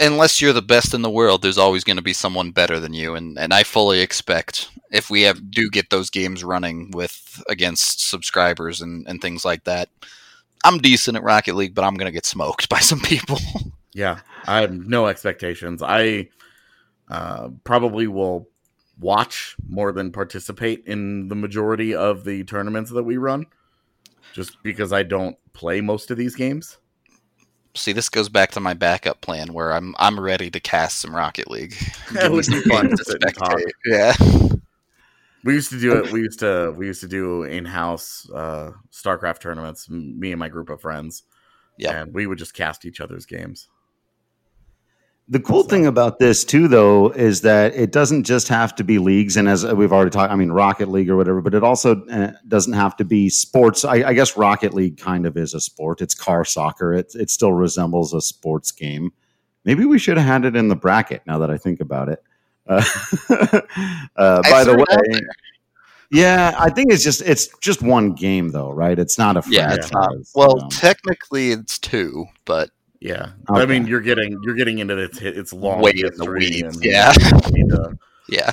unless 0.00 0.40
you're 0.40 0.52
the 0.52 0.62
best 0.62 0.94
in 0.94 1.02
the 1.02 1.10
world, 1.10 1.42
there's 1.42 1.58
always 1.58 1.84
going 1.84 1.96
to 1.96 2.02
be 2.02 2.12
someone 2.12 2.50
better 2.50 2.80
than 2.80 2.94
you, 2.94 3.14
and 3.14 3.38
and 3.38 3.52
I 3.52 3.62
fully 3.62 4.00
expect 4.00 4.70
if 4.90 5.10
we 5.10 5.22
have 5.22 5.50
do 5.50 5.70
get 5.70 5.90
those 5.90 6.10
games 6.10 6.44
running 6.44 6.90
with 6.92 7.42
against 7.48 8.08
subscribers 8.08 8.80
and 8.80 9.06
and 9.08 9.20
things 9.20 9.44
like 9.44 9.64
that, 9.64 9.88
I'm 10.64 10.78
decent 10.78 11.16
at 11.16 11.22
Rocket 11.22 11.54
League, 11.54 11.74
but 11.74 11.84
I'm 11.84 11.94
going 11.94 12.06
to 12.06 12.12
get 12.12 12.26
smoked 12.26 12.68
by 12.74 12.80
some 12.80 13.00
people. 13.00 13.38
Yeah, 13.92 14.20
I 14.46 14.60
have 14.60 14.72
no 14.72 15.06
expectations. 15.06 15.82
I 15.82 16.28
uh, 17.08 17.50
probably 17.64 18.06
will 18.06 18.48
watch 18.98 19.56
more 19.68 19.92
than 19.92 20.12
participate 20.12 20.84
in 20.86 21.28
the 21.28 21.34
majority 21.34 21.94
of 21.94 22.24
the 22.24 22.44
tournaments 22.44 22.90
that 22.92 23.02
we 23.02 23.16
run, 23.16 23.46
just 24.32 24.62
because 24.62 24.92
I 24.92 25.02
don't 25.02 25.36
play 25.52 25.80
most 25.80 26.10
of 26.10 26.16
these 26.16 26.34
games. 26.34 26.78
See, 27.76 27.92
this 27.92 28.08
goes 28.08 28.28
back 28.28 28.52
to 28.52 28.60
my 28.60 28.74
backup 28.74 29.20
plan 29.20 29.52
where 29.52 29.72
I'm 29.72 29.94
I'm 29.98 30.18
ready 30.18 30.50
to 30.50 30.60
cast 30.60 31.00
some 31.00 31.14
Rocket 31.14 31.50
League. 31.50 31.74
That 32.12 32.30
would 32.30 32.46
be 32.46 32.60
fun 32.62 32.90
to 32.90 33.04
sit 33.04 33.22
and 33.22 33.34
talk. 33.34 33.58
Spectate. 33.58 33.70
Yeah. 33.86 34.14
We 35.42 35.54
used 35.54 35.70
to 35.70 35.80
do 35.80 36.02
it. 36.02 36.12
We 36.12 36.20
used 36.20 36.38
to 36.40 36.72
we 36.76 36.86
used 36.86 37.00
to 37.02 37.08
do 37.08 37.42
in-house 37.42 38.30
uh, 38.30 38.70
StarCraft 38.92 39.40
tournaments. 39.40 39.90
Me 39.90 40.32
and 40.32 40.38
my 40.38 40.48
group 40.48 40.70
of 40.70 40.80
friends. 40.80 41.24
Yeah. 41.76 42.02
and 42.02 42.14
we 42.14 42.26
would 42.26 42.38
just 42.38 42.54
cast 42.54 42.84
each 42.84 43.00
other's 43.00 43.26
games. 43.26 43.68
The 45.28 45.40
cool 45.40 45.62
thing 45.62 45.86
about 45.86 46.18
this 46.18 46.44
too, 46.44 46.68
though, 46.68 47.08
is 47.08 47.40
that 47.42 47.74
it 47.74 47.92
doesn't 47.92 48.24
just 48.24 48.48
have 48.48 48.74
to 48.74 48.84
be 48.84 48.98
leagues, 48.98 49.38
and 49.38 49.48
as 49.48 49.64
we've 49.64 49.92
already 49.92 50.10
talked, 50.10 50.30
I 50.30 50.36
mean 50.36 50.52
Rocket 50.52 50.90
League 50.90 51.08
or 51.08 51.16
whatever, 51.16 51.40
but 51.40 51.54
it 51.54 51.64
also 51.64 52.04
uh, 52.06 52.32
doesn't 52.46 52.74
have 52.74 52.94
to 52.98 53.04
be 53.04 53.30
sports. 53.30 53.86
I, 53.86 54.08
I 54.08 54.12
guess 54.12 54.36
Rocket 54.36 54.74
League 54.74 54.98
kind 54.98 55.24
of 55.24 55.38
is 55.38 55.54
a 55.54 55.60
sport. 55.60 56.02
It's 56.02 56.14
car 56.14 56.44
soccer. 56.44 56.92
It 56.92 57.14
it 57.14 57.30
still 57.30 57.54
resembles 57.54 58.12
a 58.12 58.20
sports 58.20 58.70
game. 58.70 59.12
Maybe 59.64 59.86
we 59.86 59.98
should 59.98 60.18
have 60.18 60.26
had 60.26 60.44
it 60.44 60.56
in 60.56 60.68
the 60.68 60.76
bracket. 60.76 61.22
Now 61.26 61.38
that 61.38 61.50
I 61.50 61.56
think 61.58 61.80
about 61.80 62.08
it. 62.08 62.22
Uh, 62.66 62.82
uh, 64.16 64.42
by 64.50 64.64
the 64.64 64.72
threw 64.72 64.82
it 64.82 64.90
out 64.90 65.02
way, 65.10 65.20
yeah, 66.10 66.54
I 66.58 66.70
think 66.70 66.92
it's 66.92 67.02
just 67.02 67.22
it's 67.22 67.48
just 67.58 67.82
one 67.82 68.12
game 68.12 68.50
though, 68.50 68.70
right? 68.70 68.98
It's 68.98 69.18
not 69.18 69.36
a 69.36 69.42
Yeah, 69.48 69.74
it's 69.74 69.92
not. 69.92 70.12
Well, 70.34 70.68
technically 70.70 71.50
it's 71.50 71.78
two, 71.78 72.26
but 72.44 72.70
Yeah, 73.04 73.32
I 73.48 73.66
mean 73.66 73.86
you're 73.86 74.00
getting 74.00 74.40
you're 74.42 74.54
getting 74.54 74.78
into 74.78 74.96
its 74.96 75.20
its 75.20 75.52
long 75.52 75.82
Way 75.82 75.90
in 75.90 76.16
the 76.16 76.24
weeds, 76.24 76.76
and 76.76 76.82
yeah. 76.82 77.12
you 77.20 77.52
need 77.52 77.68
to- 77.68 77.98
yeah. 78.30 78.50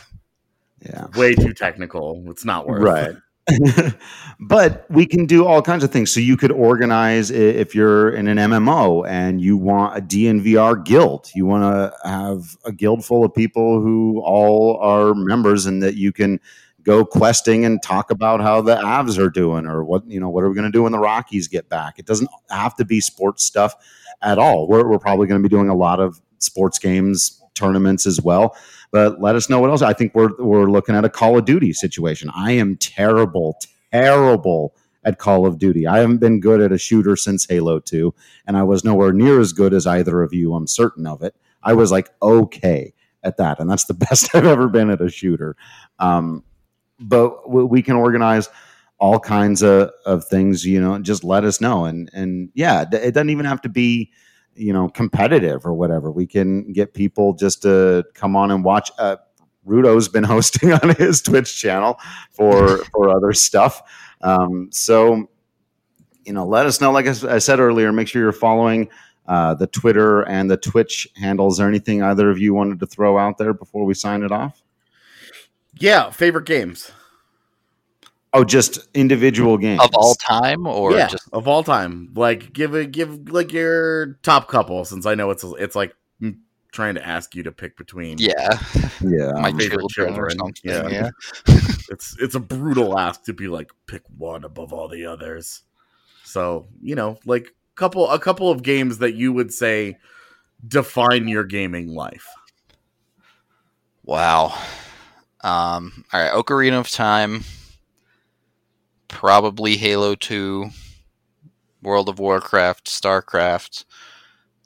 yeah. 0.86 1.08
way 1.16 1.36
too 1.36 1.54
technical. 1.54 2.22
It's 2.30 2.44
not 2.44 2.68
worth. 2.68 2.82
right 2.82 3.16
but 4.42 4.86
we 4.90 5.06
can 5.06 5.26
do 5.26 5.46
all 5.46 5.62
kinds 5.62 5.84
of 5.84 5.92
things 5.92 6.12
so 6.12 6.20
you 6.20 6.36
could 6.38 6.52
organize 6.52 7.32
if 7.32 7.74
you're 7.74 8.12
in 8.12 8.28
an 8.28 8.38
mmo 8.38 9.08
and 9.10 9.42
you 9.42 9.58
want 9.58 9.98
a 9.98 10.02
dnvr 10.02 10.86
guild 10.86 11.28
you 11.34 11.46
want 11.46 11.64
to 11.64 12.08
have 12.08 12.56
a 12.66 12.72
guild 12.72 13.04
full 13.04 13.26
of 13.26 13.34
people 13.34 13.82
who 13.82 14.22
all 14.22 14.78
are 14.78 15.16
members 15.16 15.66
and 15.66 15.82
that 15.82 15.96
you 15.96 16.12
can 16.12 16.40
go 16.84 17.06
questing 17.06 17.66
and 17.66 17.82
talk 17.84 18.12
about 18.12 18.42
how 18.42 18.62
the 18.62 18.76
avs 18.76 19.18
are 19.18 19.30
doing 19.30 19.66
or 19.66 19.84
what 19.84 20.06
you 20.08 20.20
know 20.20 20.30
what 20.30 20.44
are 20.44 20.50
we 20.50 20.56
going 20.56 20.66
to 20.66 20.72
do 20.72 20.84
when 20.84 20.92
the 20.92 21.00
rockies 21.00 21.48
get 21.48 21.70
back 21.70 22.00
it 22.00 22.06
doesn't 22.06 22.30
have 22.50 22.76
to 22.76 22.86
be 22.86 23.00
sports 23.00 23.44
stuff 23.44 23.76
at 24.22 24.38
all 24.38 24.68
we're, 24.68 24.88
we're 24.88 25.00
probably 25.00 25.28
going 25.28 25.42
to 25.42 25.48
be 25.48 25.54
doing 25.54 25.70
a 25.70 25.76
lot 25.76 26.00
of 26.00 26.22
sports 26.40 26.80
games 26.80 27.42
tournaments 27.54 28.06
as 28.06 28.22
well 28.22 28.56
but 28.92 29.22
let 29.22 29.36
us 29.36 29.50
know 29.50 29.60
what 29.60 29.70
else. 29.70 29.82
I 29.82 29.94
think 29.94 30.14
we're 30.14 30.36
we're 30.38 30.70
looking 30.70 30.96
at 30.96 31.06
a 31.06 31.10
Call 31.10 31.38
of 31.38 31.46
Duty 31.46 31.74
situation. 31.74 32.30
I 32.36 32.52
am 32.52 32.76
terrible, 32.76 33.58
terrible 33.92 34.76
at 35.04 35.18
Call 35.18 35.46
of 35.46 35.58
Duty. 35.58 35.88
I 35.88 36.00
haven't 36.00 36.18
been 36.18 36.40
good 36.40 36.62
at 36.62 36.72
a 36.72 36.78
shooter 36.78 37.16
since 37.16 37.48
Halo 37.48 37.80
2, 37.80 38.14
and 38.46 38.58
I 38.58 38.64
was 38.64 38.84
nowhere 38.84 39.14
near 39.14 39.40
as 39.40 39.54
good 39.54 39.74
as 39.74 39.88
either 39.88 40.22
of 40.22 40.34
you. 40.34 40.54
I'm 40.54 40.68
certain 40.68 41.08
of 41.08 41.24
it. 41.24 41.36
I 41.64 41.74
was 41.74 41.92
like 41.92 42.10
okay 42.22 42.94
at 43.24 43.38
that, 43.38 43.60
and 43.60 43.70
that's 43.70 43.86
the 43.86 43.94
best 44.10 44.36
I've 44.36 44.46
ever 44.46 44.68
been 44.68 44.90
at 44.90 45.02
a 45.02 45.10
shooter. 45.10 45.56
Um, 46.00 46.44
but 47.02 47.50
we 47.50 47.82
can 47.82 47.96
organize 47.96 48.50
all 49.00 49.20
kinds 49.20 49.64
of, 49.64 49.90
of 50.06 50.26
things. 50.26 50.66
You 50.66 50.80
know, 50.80 51.00
just 51.00 51.24
let 51.24 51.44
us 51.44 51.60
know, 51.60 51.86
and 51.86 52.10
and 52.14 52.50
yeah, 52.54 52.84
it 52.92 53.14
doesn't 53.14 53.30
even 53.30 53.46
have 53.46 53.62
to 53.62 53.70
be 53.70 54.12
you 54.56 54.74
know 54.74 54.90
competitive 54.90 55.66
or 55.66 55.74
whatever. 55.74 56.12
We 56.12 56.28
can 56.28 56.72
get 56.72 56.94
people 56.94 57.34
just 57.34 57.62
to 57.64 58.06
come 58.14 58.36
on 58.36 58.52
and 58.52 58.64
watch 58.64 58.92
uh 58.98 59.18
rudo's 59.66 60.08
been 60.08 60.24
hosting 60.36 60.74
on 60.74 60.96
his 60.96 61.22
twitch 61.22 61.60
channel 61.60 62.00
for 62.32 62.78
for 62.94 63.10
other 63.10 63.34
stuff. 63.34 63.82
Um 64.22 64.70
so 64.72 65.30
you 66.26 66.34
know 66.34 66.46
let 66.46 66.66
us 66.66 66.82
know. 66.82 66.92
Like 66.92 67.08
I 67.08 67.40
said 67.40 67.60
earlier 67.60 67.92
make 67.92 68.08
sure 68.08 68.22
you're 68.22 68.32
following 68.32 68.90
uh 69.28 69.54
the 69.54 69.68
twitter 69.68 70.22
and 70.24 70.50
the 70.50 70.58
twitch 70.58 71.08
handles. 71.16 71.56
Is 71.56 71.58
there 71.60 71.68
anything 71.68 72.04
either 72.04 72.30
of 72.30 72.40
you 72.40 72.54
wanted 72.54 72.80
to 72.82 72.86
throw 72.86 73.18
out 73.18 73.38
there 73.38 73.54
before 73.54 73.86
we 73.86 73.94
sign 73.94 74.24
it 74.24 74.32
off 74.32 74.61
Yeah, 75.82 76.10
favorite 76.12 76.46
games 76.46 76.92
oh 78.34 78.44
just 78.44 78.88
individual 78.94 79.58
games 79.58 79.82
Of 79.82 79.92
all 79.94 80.16
time 80.16 80.66
or 80.68 80.94
yeah, 80.94 81.08
just 81.08 81.28
of 81.34 81.48
all 81.48 81.64
time. 81.64 82.12
Like 82.16 82.54
give 82.54 82.74
a 82.74 82.86
give 82.86 83.30
like 83.30 83.52
your 83.52 84.14
top 84.24 84.48
couple 84.48 84.86
since 84.86 85.06
I 85.06 85.16
know 85.16 85.32
it's 85.32 85.44
it's 85.44 85.76
like 85.76 85.94
mm, 86.22 86.38
trying 86.72 86.96
to 86.96 87.06
ask 87.06 87.36
you 87.36 87.44
to 87.44 87.52
pick 87.52 87.78
between 87.78 88.18
yeah, 88.18 88.60
yeah 89.02 89.32
my 89.34 89.52
favorite 89.52 89.90
children, 89.90 90.20
or 90.20 90.30
children, 90.30 90.38
something. 90.38 90.54
yeah. 90.64 90.90
Yeah. 90.90 91.10
it's 91.90 92.16
it's 92.20 92.36
a 92.36 92.40
brutal 92.40 92.98
ask 92.98 93.24
to 93.26 93.34
be 93.34 93.48
like 93.48 93.72
pick 93.88 94.04
one 94.18 94.44
above 94.44 94.74
all 94.74 94.88
the 94.88 95.06
others. 95.06 95.64
So, 96.24 96.68
you 96.82 96.96
know, 96.96 97.18
like 97.26 97.54
couple 97.76 98.10
a 98.10 98.20
couple 98.20 98.50
of 98.50 98.64
games 98.64 99.00
that 99.00 99.16
you 99.16 99.34
would 99.34 99.52
say 99.54 99.98
define 100.66 101.28
your 101.28 101.44
gaming 101.44 101.94
life. 101.94 102.28
Wow. 104.04 104.58
Um, 105.44 106.06
all 106.14 106.22
right, 106.22 106.32
Ocarina 106.34 106.80
of 106.80 106.90
Time, 106.90 107.44
probably 109.08 109.78
Halo 109.78 110.16
2, 110.16 110.70
World 111.82 112.10
of 112.10 112.20
Warcraft, 112.20 112.88
StarCraft. 112.88 113.86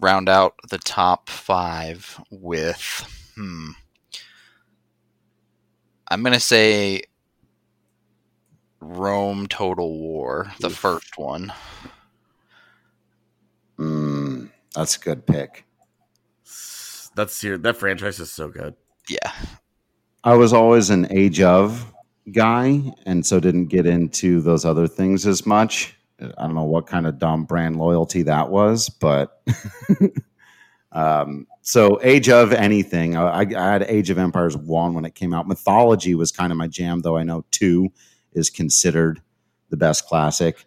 Round 0.01 0.27
out 0.27 0.55
the 0.69 0.77
top 0.77 1.29
five 1.29 2.21
with, 2.29 3.31
hmm. 3.35 3.69
I'm 6.09 6.21
going 6.21 6.33
to 6.33 6.39
say 6.39 7.03
Rome 8.81 9.47
Total 9.47 9.97
War, 9.97 10.51
the 10.59 10.67
Oof. 10.67 10.77
first 10.77 11.17
one. 11.17 11.53
mm, 13.79 14.49
that's 14.75 14.97
a 14.97 14.99
good 14.99 15.25
pick 15.25 15.65
That's 17.15 17.43
your 17.43 17.57
that 17.59 17.77
franchise 17.77 18.19
is 18.19 18.31
so 18.31 18.49
good. 18.49 18.75
Yeah. 19.09 19.31
I 20.25 20.33
was 20.33 20.53
always 20.53 20.89
an 20.89 21.07
age 21.11 21.39
of 21.39 21.93
guy, 22.31 22.81
and 23.05 23.25
so 23.25 23.39
didn't 23.39 23.67
get 23.67 23.85
into 23.85 24.41
those 24.41 24.65
other 24.65 24.87
things 24.87 25.27
as 25.27 25.45
much. 25.45 25.95
I 26.19 26.43
don't 26.43 26.55
know 26.55 26.63
what 26.63 26.87
kind 26.87 27.05
of 27.05 27.19
dumb 27.19 27.45
brand 27.45 27.77
loyalty 27.77 28.23
that 28.23 28.49
was, 28.49 28.89
but 28.89 29.43
um, 30.91 31.45
so 31.61 31.99
age 32.01 32.29
of 32.29 32.53
anything. 32.53 33.15
I, 33.15 33.41
I 33.41 33.71
had 33.71 33.83
Age 33.83 34.09
of 34.09 34.17
Empires 34.17 34.57
one 34.57 34.93
when 34.95 35.05
it 35.05 35.13
came 35.13 35.33
out. 35.33 35.47
Mythology 35.47 36.15
was 36.15 36.31
kind 36.31 36.51
of 36.51 36.57
my 36.57 36.67
jam, 36.67 37.01
though. 37.01 37.17
I 37.17 37.23
know 37.23 37.45
two 37.51 37.89
is 38.33 38.49
considered 38.49 39.21
the 39.69 39.77
best 39.77 40.07
classic. 40.07 40.65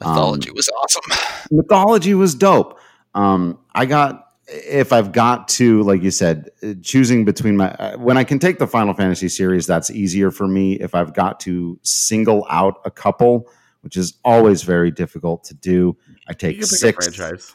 Mythology 0.00 0.50
Um, 0.50 0.56
was 0.56 0.68
awesome. 0.68 1.02
mythology 1.50 2.14
was 2.14 2.34
dope. 2.34 2.78
Um, 3.14 3.58
I 3.74 3.86
got 3.86 4.31
if 4.48 4.92
I've 4.92 5.12
got 5.12 5.48
to, 5.48 5.82
like 5.82 6.02
you 6.02 6.10
said, 6.10 6.50
uh, 6.62 6.74
choosing 6.82 7.24
between 7.24 7.56
my 7.56 7.72
uh, 7.72 7.96
when 7.98 8.16
I 8.16 8.24
can 8.24 8.38
take 8.38 8.58
the 8.58 8.66
Final 8.66 8.94
Fantasy 8.94 9.28
series, 9.28 9.66
that's 9.66 9.90
easier 9.90 10.30
for 10.30 10.48
me. 10.48 10.74
If 10.74 10.94
I've 10.94 11.14
got 11.14 11.40
to 11.40 11.78
single 11.82 12.46
out 12.50 12.80
a 12.84 12.90
couple, 12.90 13.48
which 13.82 13.96
is 13.96 14.14
always 14.24 14.62
very 14.62 14.90
difficult 14.90 15.44
to 15.44 15.54
do, 15.54 15.96
I 16.28 16.32
take 16.32 16.62
six, 16.64 17.08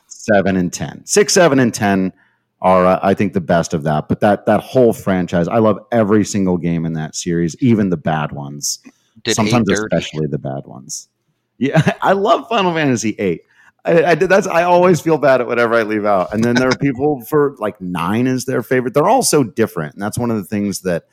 seven, 0.08 0.56
and 0.56 0.72
ten. 0.72 1.06
Six, 1.06 1.34
seven, 1.34 1.60
and 1.60 1.74
ten 1.74 2.14
are 2.62 2.86
uh, 2.86 3.00
I 3.04 3.14
think 3.14 3.34
the 3.34 3.42
best 3.42 3.74
of 3.74 3.84
that. 3.84 4.08
But 4.08 4.22
that 4.22 4.46
that 4.46 4.62
whole 4.62 4.94
franchise, 4.94 5.48
I 5.48 5.58
love 5.60 5.80
every 5.92 6.24
single 6.26 6.58
game 6.58 6.86
in 6.86 6.94
that 6.94 7.16
series, 7.16 7.56
even 7.62 7.90
the 7.90 7.98
bad 7.98 8.32
ones 8.32 8.80
Did 9.24 9.36
sometimes 9.36 9.70
especially 9.70 10.28
the 10.28 10.40
bad 10.40 10.66
ones. 10.66 11.10
Yeah, 11.58 11.94
I 12.02 12.14
love 12.14 12.48
Final 12.48 12.74
Fantasy 12.74 13.12
VIII. 13.12 13.42
I, 13.86 14.04
I 14.04 14.16
did 14.16 14.30
that's 14.30 14.48
I 14.48 14.64
always 14.64 15.02
feel 15.02 15.18
bad 15.18 15.42
at 15.42 15.48
whatever 15.48 15.76
I 15.76 15.84
leave 15.84 16.06
out. 16.06 16.34
And 16.34 16.44
then 16.44 16.56
there 16.56 16.70
are 16.70 16.78
people 16.78 17.22
for 17.30 17.56
like 17.60 17.80
nine 17.82 18.28
is 18.28 18.46
their 18.46 18.64
favorite. 18.64 18.94
They're 18.94 19.08
all 19.08 19.24
so 19.24 19.44
different, 19.44 19.94
and 19.94 20.02
that's 20.02 20.18
one 20.18 20.32
of 20.32 20.38
the 20.38 20.44
things 20.44 20.82
that 20.82 21.08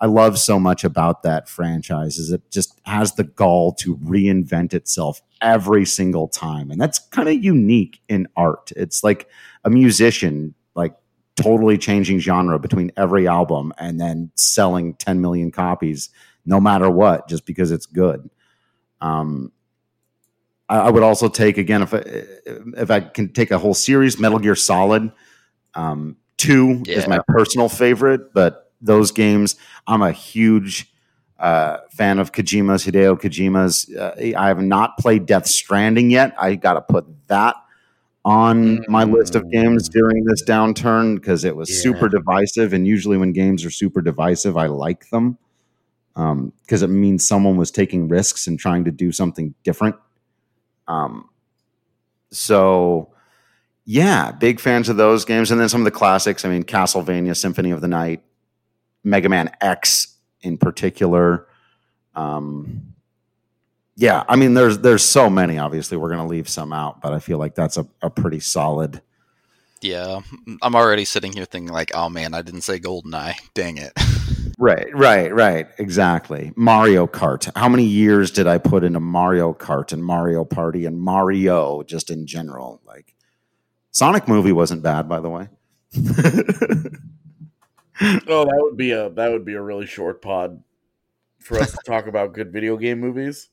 I 0.00 0.06
love 0.06 0.38
so 0.38 0.58
much 0.58 0.82
about 0.82 1.22
that 1.24 1.48
franchise 1.48 2.16
is 2.16 2.30
it 2.30 2.50
just 2.50 2.80
has 2.84 3.14
the 3.14 3.24
gall 3.24 3.72
to 3.74 3.96
reinvent 3.98 4.72
itself 4.72 5.20
every 5.42 5.84
single 5.84 6.28
time, 6.28 6.70
and 6.70 6.80
that's 6.80 6.98
kind 6.98 7.28
of 7.28 7.42
unique 7.42 8.00
in 8.08 8.26
art. 8.36 8.72
It's 8.76 9.04
like 9.04 9.28
a 9.64 9.70
musician 9.70 10.54
like 10.74 10.94
totally 11.36 11.78
changing 11.78 12.18
genre 12.18 12.58
between 12.58 12.92
every 12.96 13.26
album 13.26 13.72
and 13.78 14.00
then 14.00 14.30
selling 14.34 14.94
10 14.94 15.20
million 15.20 15.50
copies 15.50 16.10
no 16.44 16.60
matter 16.60 16.90
what, 16.90 17.28
just 17.28 17.46
because 17.46 17.70
it's 17.70 17.86
good. 17.86 18.30
Um, 19.00 19.52
I, 20.70 20.78
I 20.86 20.90
would 20.90 21.02
also 21.02 21.28
take 21.28 21.58
again 21.58 21.82
if 21.82 21.92
I, 21.92 21.98
if 22.82 22.90
I 22.90 23.00
can 23.00 23.32
take 23.32 23.50
a 23.50 23.58
whole 23.58 23.74
series, 23.74 24.18
Metal 24.18 24.38
Gear 24.38 24.54
Solid 24.54 25.10
Um, 25.74 26.16
two 26.36 26.82
is 26.86 27.06
my 27.08 27.20
personal 27.28 27.68
favorite, 27.68 28.32
but 28.32 28.72
those 28.80 29.12
games, 29.12 29.56
I'm 29.86 30.00
a 30.02 30.12
huge 30.12 30.90
uh, 31.38 31.78
fan 31.92 32.18
of 32.18 32.32
Kojima's, 32.32 32.84
Hideo 32.84 33.18
Kojima's. 33.20 33.94
Uh, 33.94 34.32
I 34.36 34.48
have 34.48 34.62
not 34.62 34.96
played 34.98 35.26
Death 35.26 35.46
Stranding 35.46 36.10
yet. 36.10 36.34
I 36.38 36.54
got 36.54 36.74
to 36.74 36.80
put 36.82 37.04
that 37.28 37.56
on 38.24 38.84
my 38.88 39.04
list 39.04 39.34
of 39.34 39.50
games 39.50 39.88
during 39.88 40.24
this 40.24 40.42
downturn 40.44 41.14
because 41.16 41.44
it 41.44 41.56
was 41.56 41.70
Yeah. 41.70 41.82
super 41.82 42.08
divisive. 42.08 42.72
And 42.74 42.86
usually, 42.86 43.16
when 43.16 43.32
games 43.32 43.64
are 43.64 43.70
super 43.70 44.02
divisive, 44.02 44.56
I 44.56 44.66
like 44.66 45.08
them 45.10 45.38
because 46.14 46.82
it 46.82 46.90
means 46.90 47.26
someone 47.26 47.56
was 47.56 47.70
taking 47.70 48.08
risks 48.08 48.46
and 48.46 48.58
trying 48.58 48.84
to 48.84 48.90
do 48.90 49.10
something 49.12 49.54
different. 49.64 49.96
Um, 50.90 51.28
so, 52.30 53.12
yeah, 53.84 54.32
big 54.32 54.60
fans 54.60 54.88
of 54.88 54.96
those 54.96 55.24
games. 55.24 55.50
And 55.50 55.60
then 55.60 55.68
some 55.68 55.80
of 55.80 55.84
the 55.84 55.90
classics. 55.90 56.44
I 56.44 56.48
mean, 56.48 56.64
Castlevania, 56.64 57.36
Symphony 57.36 57.70
of 57.70 57.80
the 57.80 57.88
Night, 57.88 58.22
Mega 59.04 59.28
Man 59.28 59.50
X 59.60 60.16
in 60.40 60.58
particular. 60.58 61.46
Um, 62.14 62.94
yeah, 63.96 64.24
I 64.28 64.36
mean, 64.36 64.54
there's 64.54 64.78
there's 64.78 65.04
so 65.04 65.28
many. 65.28 65.58
Obviously, 65.58 65.96
we're 65.96 66.08
going 66.08 66.26
to 66.26 66.26
leave 66.26 66.48
some 66.48 66.72
out, 66.72 67.00
but 67.00 67.12
I 67.12 67.18
feel 67.18 67.38
like 67.38 67.54
that's 67.54 67.76
a, 67.76 67.86
a 68.02 68.10
pretty 68.10 68.40
solid. 68.40 69.02
Yeah, 69.82 70.20
I'm 70.62 70.74
already 70.74 71.04
sitting 71.04 71.32
here 71.32 71.44
thinking 71.44 71.72
like, 71.72 71.92
oh 71.94 72.08
man, 72.08 72.34
I 72.34 72.42
didn't 72.42 72.62
say 72.62 72.78
Goldeneye. 72.78 73.34
Dang 73.54 73.78
it. 73.78 73.92
Right, 74.62 74.94
right, 74.94 75.34
right. 75.34 75.68
Exactly. 75.78 76.52
Mario 76.54 77.06
Kart. 77.06 77.50
How 77.56 77.66
many 77.68 77.84
years 77.84 78.30
did 78.30 78.46
I 78.46 78.58
put 78.58 78.84
into 78.84 79.00
Mario 79.00 79.54
Kart 79.54 79.90
and 79.90 80.04
Mario 80.04 80.44
Party 80.44 80.84
and 80.84 81.00
Mario 81.00 81.82
just 81.82 82.10
in 82.10 82.26
general? 82.26 82.82
Like, 82.84 83.14
Sonic 83.90 84.28
movie 84.28 84.52
wasn't 84.52 84.82
bad, 84.82 85.08
by 85.08 85.20
the 85.20 85.30
way. 85.30 85.48
Oh, 88.02 88.44
that 88.46 88.56
would 88.56 88.78
be 88.78 88.92
a 88.92 89.10
that 89.10 89.30
would 89.30 89.44
be 89.44 89.52
a 89.52 89.60
really 89.60 89.84
short 89.86 90.22
pod 90.22 90.62
for 91.38 91.58
us 91.58 91.72
to 91.72 91.78
talk 91.86 92.06
about 92.06 92.32
good 92.32 92.50
video 92.50 92.76
game 92.78 92.98
movies. 92.98 93.50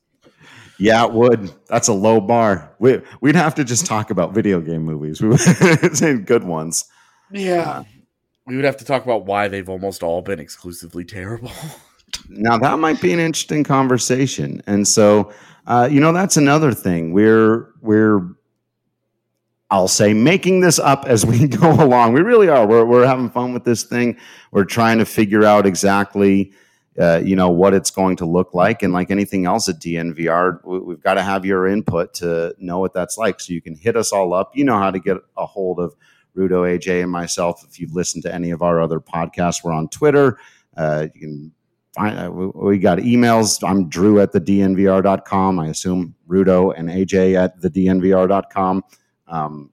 Yeah, 0.78 1.04
it 1.04 1.12
would. 1.12 1.52
That's 1.66 1.88
a 1.88 1.92
low 1.92 2.20
bar. 2.20 2.74
We, 2.78 3.02
we'd 3.20 3.34
have 3.34 3.54
to 3.56 3.64
just 3.64 3.84
talk 3.84 4.10
about 4.10 4.32
video 4.32 4.60
game 4.60 4.84
movies. 4.84 5.20
We 5.22 5.28
would 5.28 5.96
say 5.96 6.16
good 6.16 6.44
ones. 6.44 6.86
Yeah. 7.30 7.70
Uh, 7.70 7.84
We 8.48 8.56
would 8.56 8.64
have 8.64 8.78
to 8.78 8.84
talk 8.84 9.04
about 9.04 9.26
why 9.26 9.48
they've 9.48 9.68
almost 9.68 10.02
all 10.02 10.22
been 10.22 10.40
exclusively 10.40 11.04
terrible. 11.04 11.52
Now 12.30 12.56
that 12.58 12.78
might 12.78 13.02
be 13.02 13.12
an 13.12 13.18
interesting 13.18 13.64
conversation. 13.64 14.62
And 14.66 14.88
so, 14.88 15.30
uh, 15.66 15.88
you 15.90 16.00
know, 16.00 16.12
that's 16.12 16.38
another 16.38 16.72
thing. 16.72 17.12
We're 17.12 17.68
we're 17.82 18.26
I'll 19.70 19.88
say 19.88 20.14
making 20.14 20.60
this 20.60 20.78
up 20.78 21.04
as 21.06 21.26
we 21.26 21.46
go 21.48 21.70
along. 21.70 22.14
We 22.14 22.22
really 22.22 22.48
are. 22.48 22.66
We're 22.66 22.86
we're 22.86 23.06
having 23.06 23.28
fun 23.28 23.52
with 23.52 23.64
this 23.64 23.82
thing. 23.82 24.16
We're 24.52 24.64
trying 24.64 24.98
to 24.98 25.04
figure 25.04 25.44
out 25.44 25.66
exactly 25.66 26.52
uh, 26.98 27.20
you 27.22 27.36
know 27.36 27.50
what 27.50 27.74
it's 27.74 27.90
going 27.90 28.16
to 28.16 28.24
look 28.24 28.54
like 28.54 28.82
and 28.82 28.92
like 28.92 29.10
anything 29.10 29.46
else 29.46 29.68
at 29.68 29.78
dnvr 29.78 30.58
we, 30.64 30.80
we've 30.80 31.00
got 31.00 31.14
to 31.14 31.22
have 31.22 31.44
your 31.44 31.64
input 31.64 32.12
to 32.12 32.52
know 32.58 32.80
what 32.80 32.92
that's 32.92 33.16
like 33.16 33.38
so 33.38 33.52
you 33.52 33.62
can 33.62 33.76
hit 33.76 33.94
us 33.96 34.10
all 34.10 34.34
up 34.34 34.50
you 34.56 34.64
know 34.64 34.76
how 34.76 34.90
to 34.90 34.98
get 34.98 35.16
a 35.36 35.46
hold 35.46 35.78
of 35.78 35.94
rudo 36.38 36.62
aj 36.62 37.02
and 37.02 37.10
myself. 37.10 37.64
If 37.68 37.80
you've 37.80 37.94
listened 37.94 38.22
to 38.24 38.34
any 38.34 38.50
of 38.50 38.62
our 38.62 38.80
other 38.80 39.00
podcasts 39.00 39.64
we're 39.64 39.72
on 39.72 39.88
twitter. 39.88 40.38
Uh, 40.76 41.08
you 41.14 41.20
can 41.20 41.52
find 41.94 42.18
uh, 42.18 42.30
we, 42.30 42.78
got 42.78 42.98
emails. 42.98 43.66
I'm 43.68 43.88
drew 43.88 44.20
at 44.20 44.32
the 44.32 44.40
dnvr.com 44.40 45.58
i 45.58 45.66
assume 45.66 46.14
rudo 46.28 46.72
and 46.76 46.88
aj 46.88 47.34
at 47.34 47.60
the 47.60 47.70
dnvr.com 47.70 48.84
um, 49.26 49.70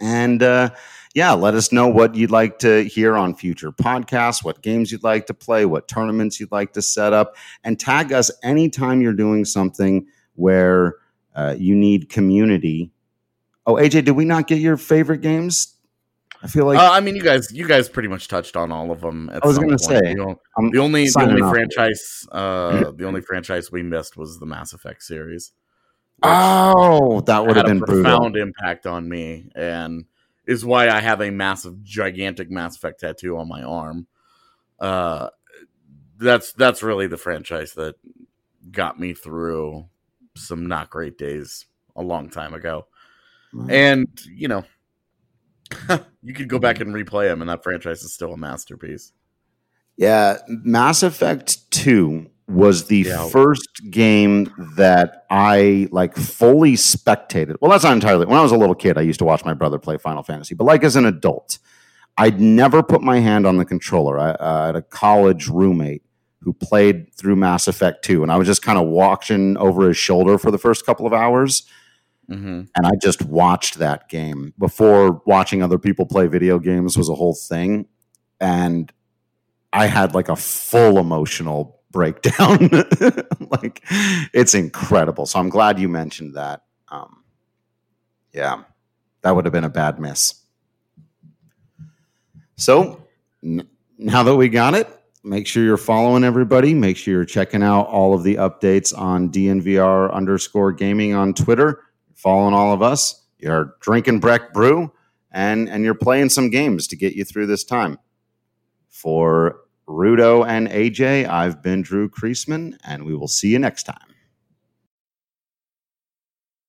and 0.00 0.42
uh, 0.42 0.70
yeah, 1.14 1.32
let 1.32 1.54
us 1.54 1.72
know 1.72 1.88
what 1.88 2.14
you'd 2.14 2.30
like 2.30 2.58
to 2.60 2.84
hear 2.84 3.16
on 3.16 3.34
future 3.34 3.70
podcasts, 3.70 4.42
what 4.42 4.62
games 4.62 4.90
you'd 4.90 5.04
like 5.04 5.26
to 5.26 5.34
play, 5.34 5.64
what 5.64 5.88
tournaments 5.88 6.40
you'd 6.40 6.52
like 6.52 6.72
to 6.72 6.82
set 6.82 7.12
up, 7.12 7.36
and 7.62 7.78
tag 7.78 8.12
us 8.12 8.30
anytime 8.42 9.00
you're 9.00 9.12
doing 9.12 9.44
something 9.44 10.06
where 10.34 10.96
uh, 11.34 11.54
you 11.56 11.74
need 11.74 12.08
community. 12.08 12.90
Oh, 13.66 13.74
AJ, 13.74 14.04
did 14.04 14.12
we 14.12 14.24
not 14.24 14.46
get 14.46 14.58
your 14.58 14.76
favorite 14.76 15.20
games? 15.20 15.76
I 16.42 16.48
feel 16.48 16.66
like 16.66 16.78
uh, 16.78 16.90
I 16.90 17.00
mean, 17.00 17.14
you 17.14 17.22
guys, 17.22 17.52
you 17.52 17.68
guys 17.68 17.88
pretty 17.88 18.08
much 18.08 18.26
touched 18.26 18.56
on 18.56 18.72
all 18.72 18.90
of 18.90 19.00
them. 19.00 19.30
At 19.32 19.44
I 19.44 19.46
was 19.46 19.58
gonna 19.58 19.78
say, 19.78 20.00
the, 20.14 20.20
o- 20.20 20.40
I'm 20.58 20.70
the 20.70 20.78
only 20.78 21.04
the 21.04 21.22
only 21.22 21.42
off. 21.42 21.52
franchise, 21.52 22.26
uh, 22.32 22.90
the 22.96 23.04
only 23.04 23.20
franchise 23.20 23.70
we 23.70 23.82
missed 23.82 24.16
was 24.16 24.40
the 24.40 24.46
Mass 24.46 24.72
Effect 24.72 25.04
series. 25.04 25.52
Oh, 26.24 27.20
that 27.22 27.46
would 27.46 27.56
have 27.56 27.66
been 27.66 27.82
a 27.82 27.86
brutal. 27.86 28.02
profound 28.02 28.36
impact 28.36 28.86
on 28.86 29.08
me, 29.08 29.50
and 29.54 30.04
is 30.46 30.64
why 30.64 30.88
I 30.88 31.00
have 31.00 31.20
a 31.20 31.30
massive, 31.30 31.82
gigantic 31.84 32.50
Mass 32.50 32.76
Effect 32.76 33.00
tattoo 33.00 33.38
on 33.38 33.48
my 33.48 33.62
arm. 33.62 34.08
Uh, 34.80 35.28
that's 36.18 36.52
that's 36.52 36.82
really 36.82 37.06
the 37.06 37.16
franchise 37.16 37.74
that 37.74 37.94
got 38.70 38.98
me 38.98 39.14
through 39.14 39.86
some 40.36 40.66
not 40.66 40.90
great 40.90 41.18
days 41.18 41.66
a 41.94 42.02
long 42.02 42.30
time 42.30 42.54
ago. 42.54 42.86
And 43.68 44.08
you 44.34 44.48
know, 44.48 44.64
you 46.22 46.34
could 46.34 46.48
go 46.48 46.58
back 46.58 46.80
and 46.80 46.94
replay 46.94 47.28
them, 47.28 47.40
and 47.42 47.50
that 47.50 47.62
franchise 47.62 48.02
is 48.02 48.12
still 48.12 48.32
a 48.32 48.36
masterpiece. 48.36 49.12
Yeah, 49.96 50.38
Mass 50.48 51.02
Effect 51.02 51.70
2 51.70 52.26
was 52.48 52.86
the 52.86 53.00
Yeah. 53.00 53.28
first 53.28 53.68
game 53.90 54.52
that 54.76 55.24
I 55.30 55.88
like 55.92 56.16
fully 56.16 56.74
spectated. 56.74 57.56
Well, 57.60 57.70
that's 57.70 57.84
not 57.84 57.92
entirely. 57.92 58.26
When 58.26 58.38
I 58.38 58.42
was 58.42 58.52
a 58.52 58.56
little 58.56 58.74
kid, 58.74 58.98
I 58.98 59.02
used 59.02 59.18
to 59.20 59.24
watch 59.24 59.44
my 59.44 59.54
brother 59.54 59.78
play 59.78 59.98
Final 59.98 60.22
Fantasy, 60.22 60.54
but 60.54 60.64
like 60.64 60.82
as 60.82 60.96
an 60.96 61.04
adult, 61.04 61.58
I'd 62.18 62.40
never 62.40 62.82
put 62.82 63.00
my 63.02 63.20
hand 63.20 63.46
on 63.46 63.56
the 63.58 63.64
controller. 63.64 64.18
I, 64.18 64.30
uh, 64.30 64.36
I 64.62 64.66
had 64.66 64.76
a 64.76 64.82
college 64.82 65.48
roommate 65.48 66.02
who 66.40 66.52
played 66.52 67.14
through 67.14 67.36
Mass 67.36 67.68
Effect 67.68 68.04
2, 68.04 68.22
and 68.22 68.32
I 68.32 68.36
was 68.36 68.46
just 68.48 68.62
kind 68.62 68.78
of 68.78 68.88
watching 68.88 69.56
over 69.58 69.86
his 69.88 69.96
shoulder 69.96 70.36
for 70.38 70.50
the 70.50 70.58
first 70.58 70.84
couple 70.84 71.06
of 71.06 71.12
hours 71.12 71.62
hmm 72.32 72.62
and 72.76 72.86
I 72.86 72.92
just 73.02 73.22
watched 73.26 73.78
that 73.78 74.08
game 74.08 74.54
before 74.58 75.22
watching 75.26 75.62
other 75.62 75.78
people 75.78 76.06
play 76.06 76.26
video 76.26 76.58
games 76.58 76.96
was 76.96 77.08
a 77.08 77.14
whole 77.14 77.34
thing, 77.34 77.86
and 78.40 78.92
I 79.72 79.86
had 79.86 80.14
like 80.14 80.28
a 80.28 80.36
full 80.36 80.98
emotional 80.98 81.80
breakdown. 81.90 82.70
like 83.62 83.82
it's 84.34 84.54
incredible. 84.54 85.26
So 85.26 85.38
I'm 85.40 85.50
glad 85.50 85.78
you 85.80 85.88
mentioned 85.88 86.34
that. 86.36 86.62
Um, 86.88 87.24
yeah, 88.32 88.64
that 89.22 89.34
would 89.36 89.44
have 89.44 89.52
been 89.52 89.64
a 89.64 89.68
bad 89.70 90.00
miss. 90.00 90.34
So 92.56 93.06
n- 93.42 93.68
now 93.98 94.22
that 94.22 94.36
we 94.36 94.48
got 94.48 94.74
it, 94.74 94.88
make 95.24 95.46
sure 95.46 95.64
you're 95.64 95.76
following 95.76 96.24
everybody. 96.24 96.74
Make 96.74 96.96
sure 96.96 97.14
you're 97.14 97.24
checking 97.24 97.62
out 97.62 97.84
all 97.88 98.14
of 98.14 98.22
the 98.22 98.36
updates 98.36 98.96
on 98.96 99.30
DNVR 99.30 100.12
underscore 100.12 100.72
gaming 100.72 101.14
on 101.14 101.34
Twitter. 101.34 101.80
Following 102.14 102.54
all 102.54 102.72
of 102.72 102.82
us. 102.82 103.22
You're 103.38 103.76
drinking 103.80 104.20
Breck 104.20 104.52
Brew 104.52 104.92
and 105.32 105.68
and 105.68 105.84
you're 105.84 105.94
playing 105.94 106.28
some 106.28 106.50
games 106.50 106.86
to 106.88 106.96
get 106.96 107.14
you 107.14 107.24
through 107.24 107.46
this 107.46 107.64
time. 107.64 107.98
For 108.88 109.60
Rudo 109.88 110.46
and 110.46 110.68
AJ, 110.68 111.28
I've 111.28 111.62
been 111.62 111.82
Drew 111.82 112.08
Creasman, 112.08 112.76
and 112.84 113.04
we 113.04 113.14
will 113.14 113.28
see 113.28 113.48
you 113.48 113.58
next 113.58 113.84
time. 113.84 114.11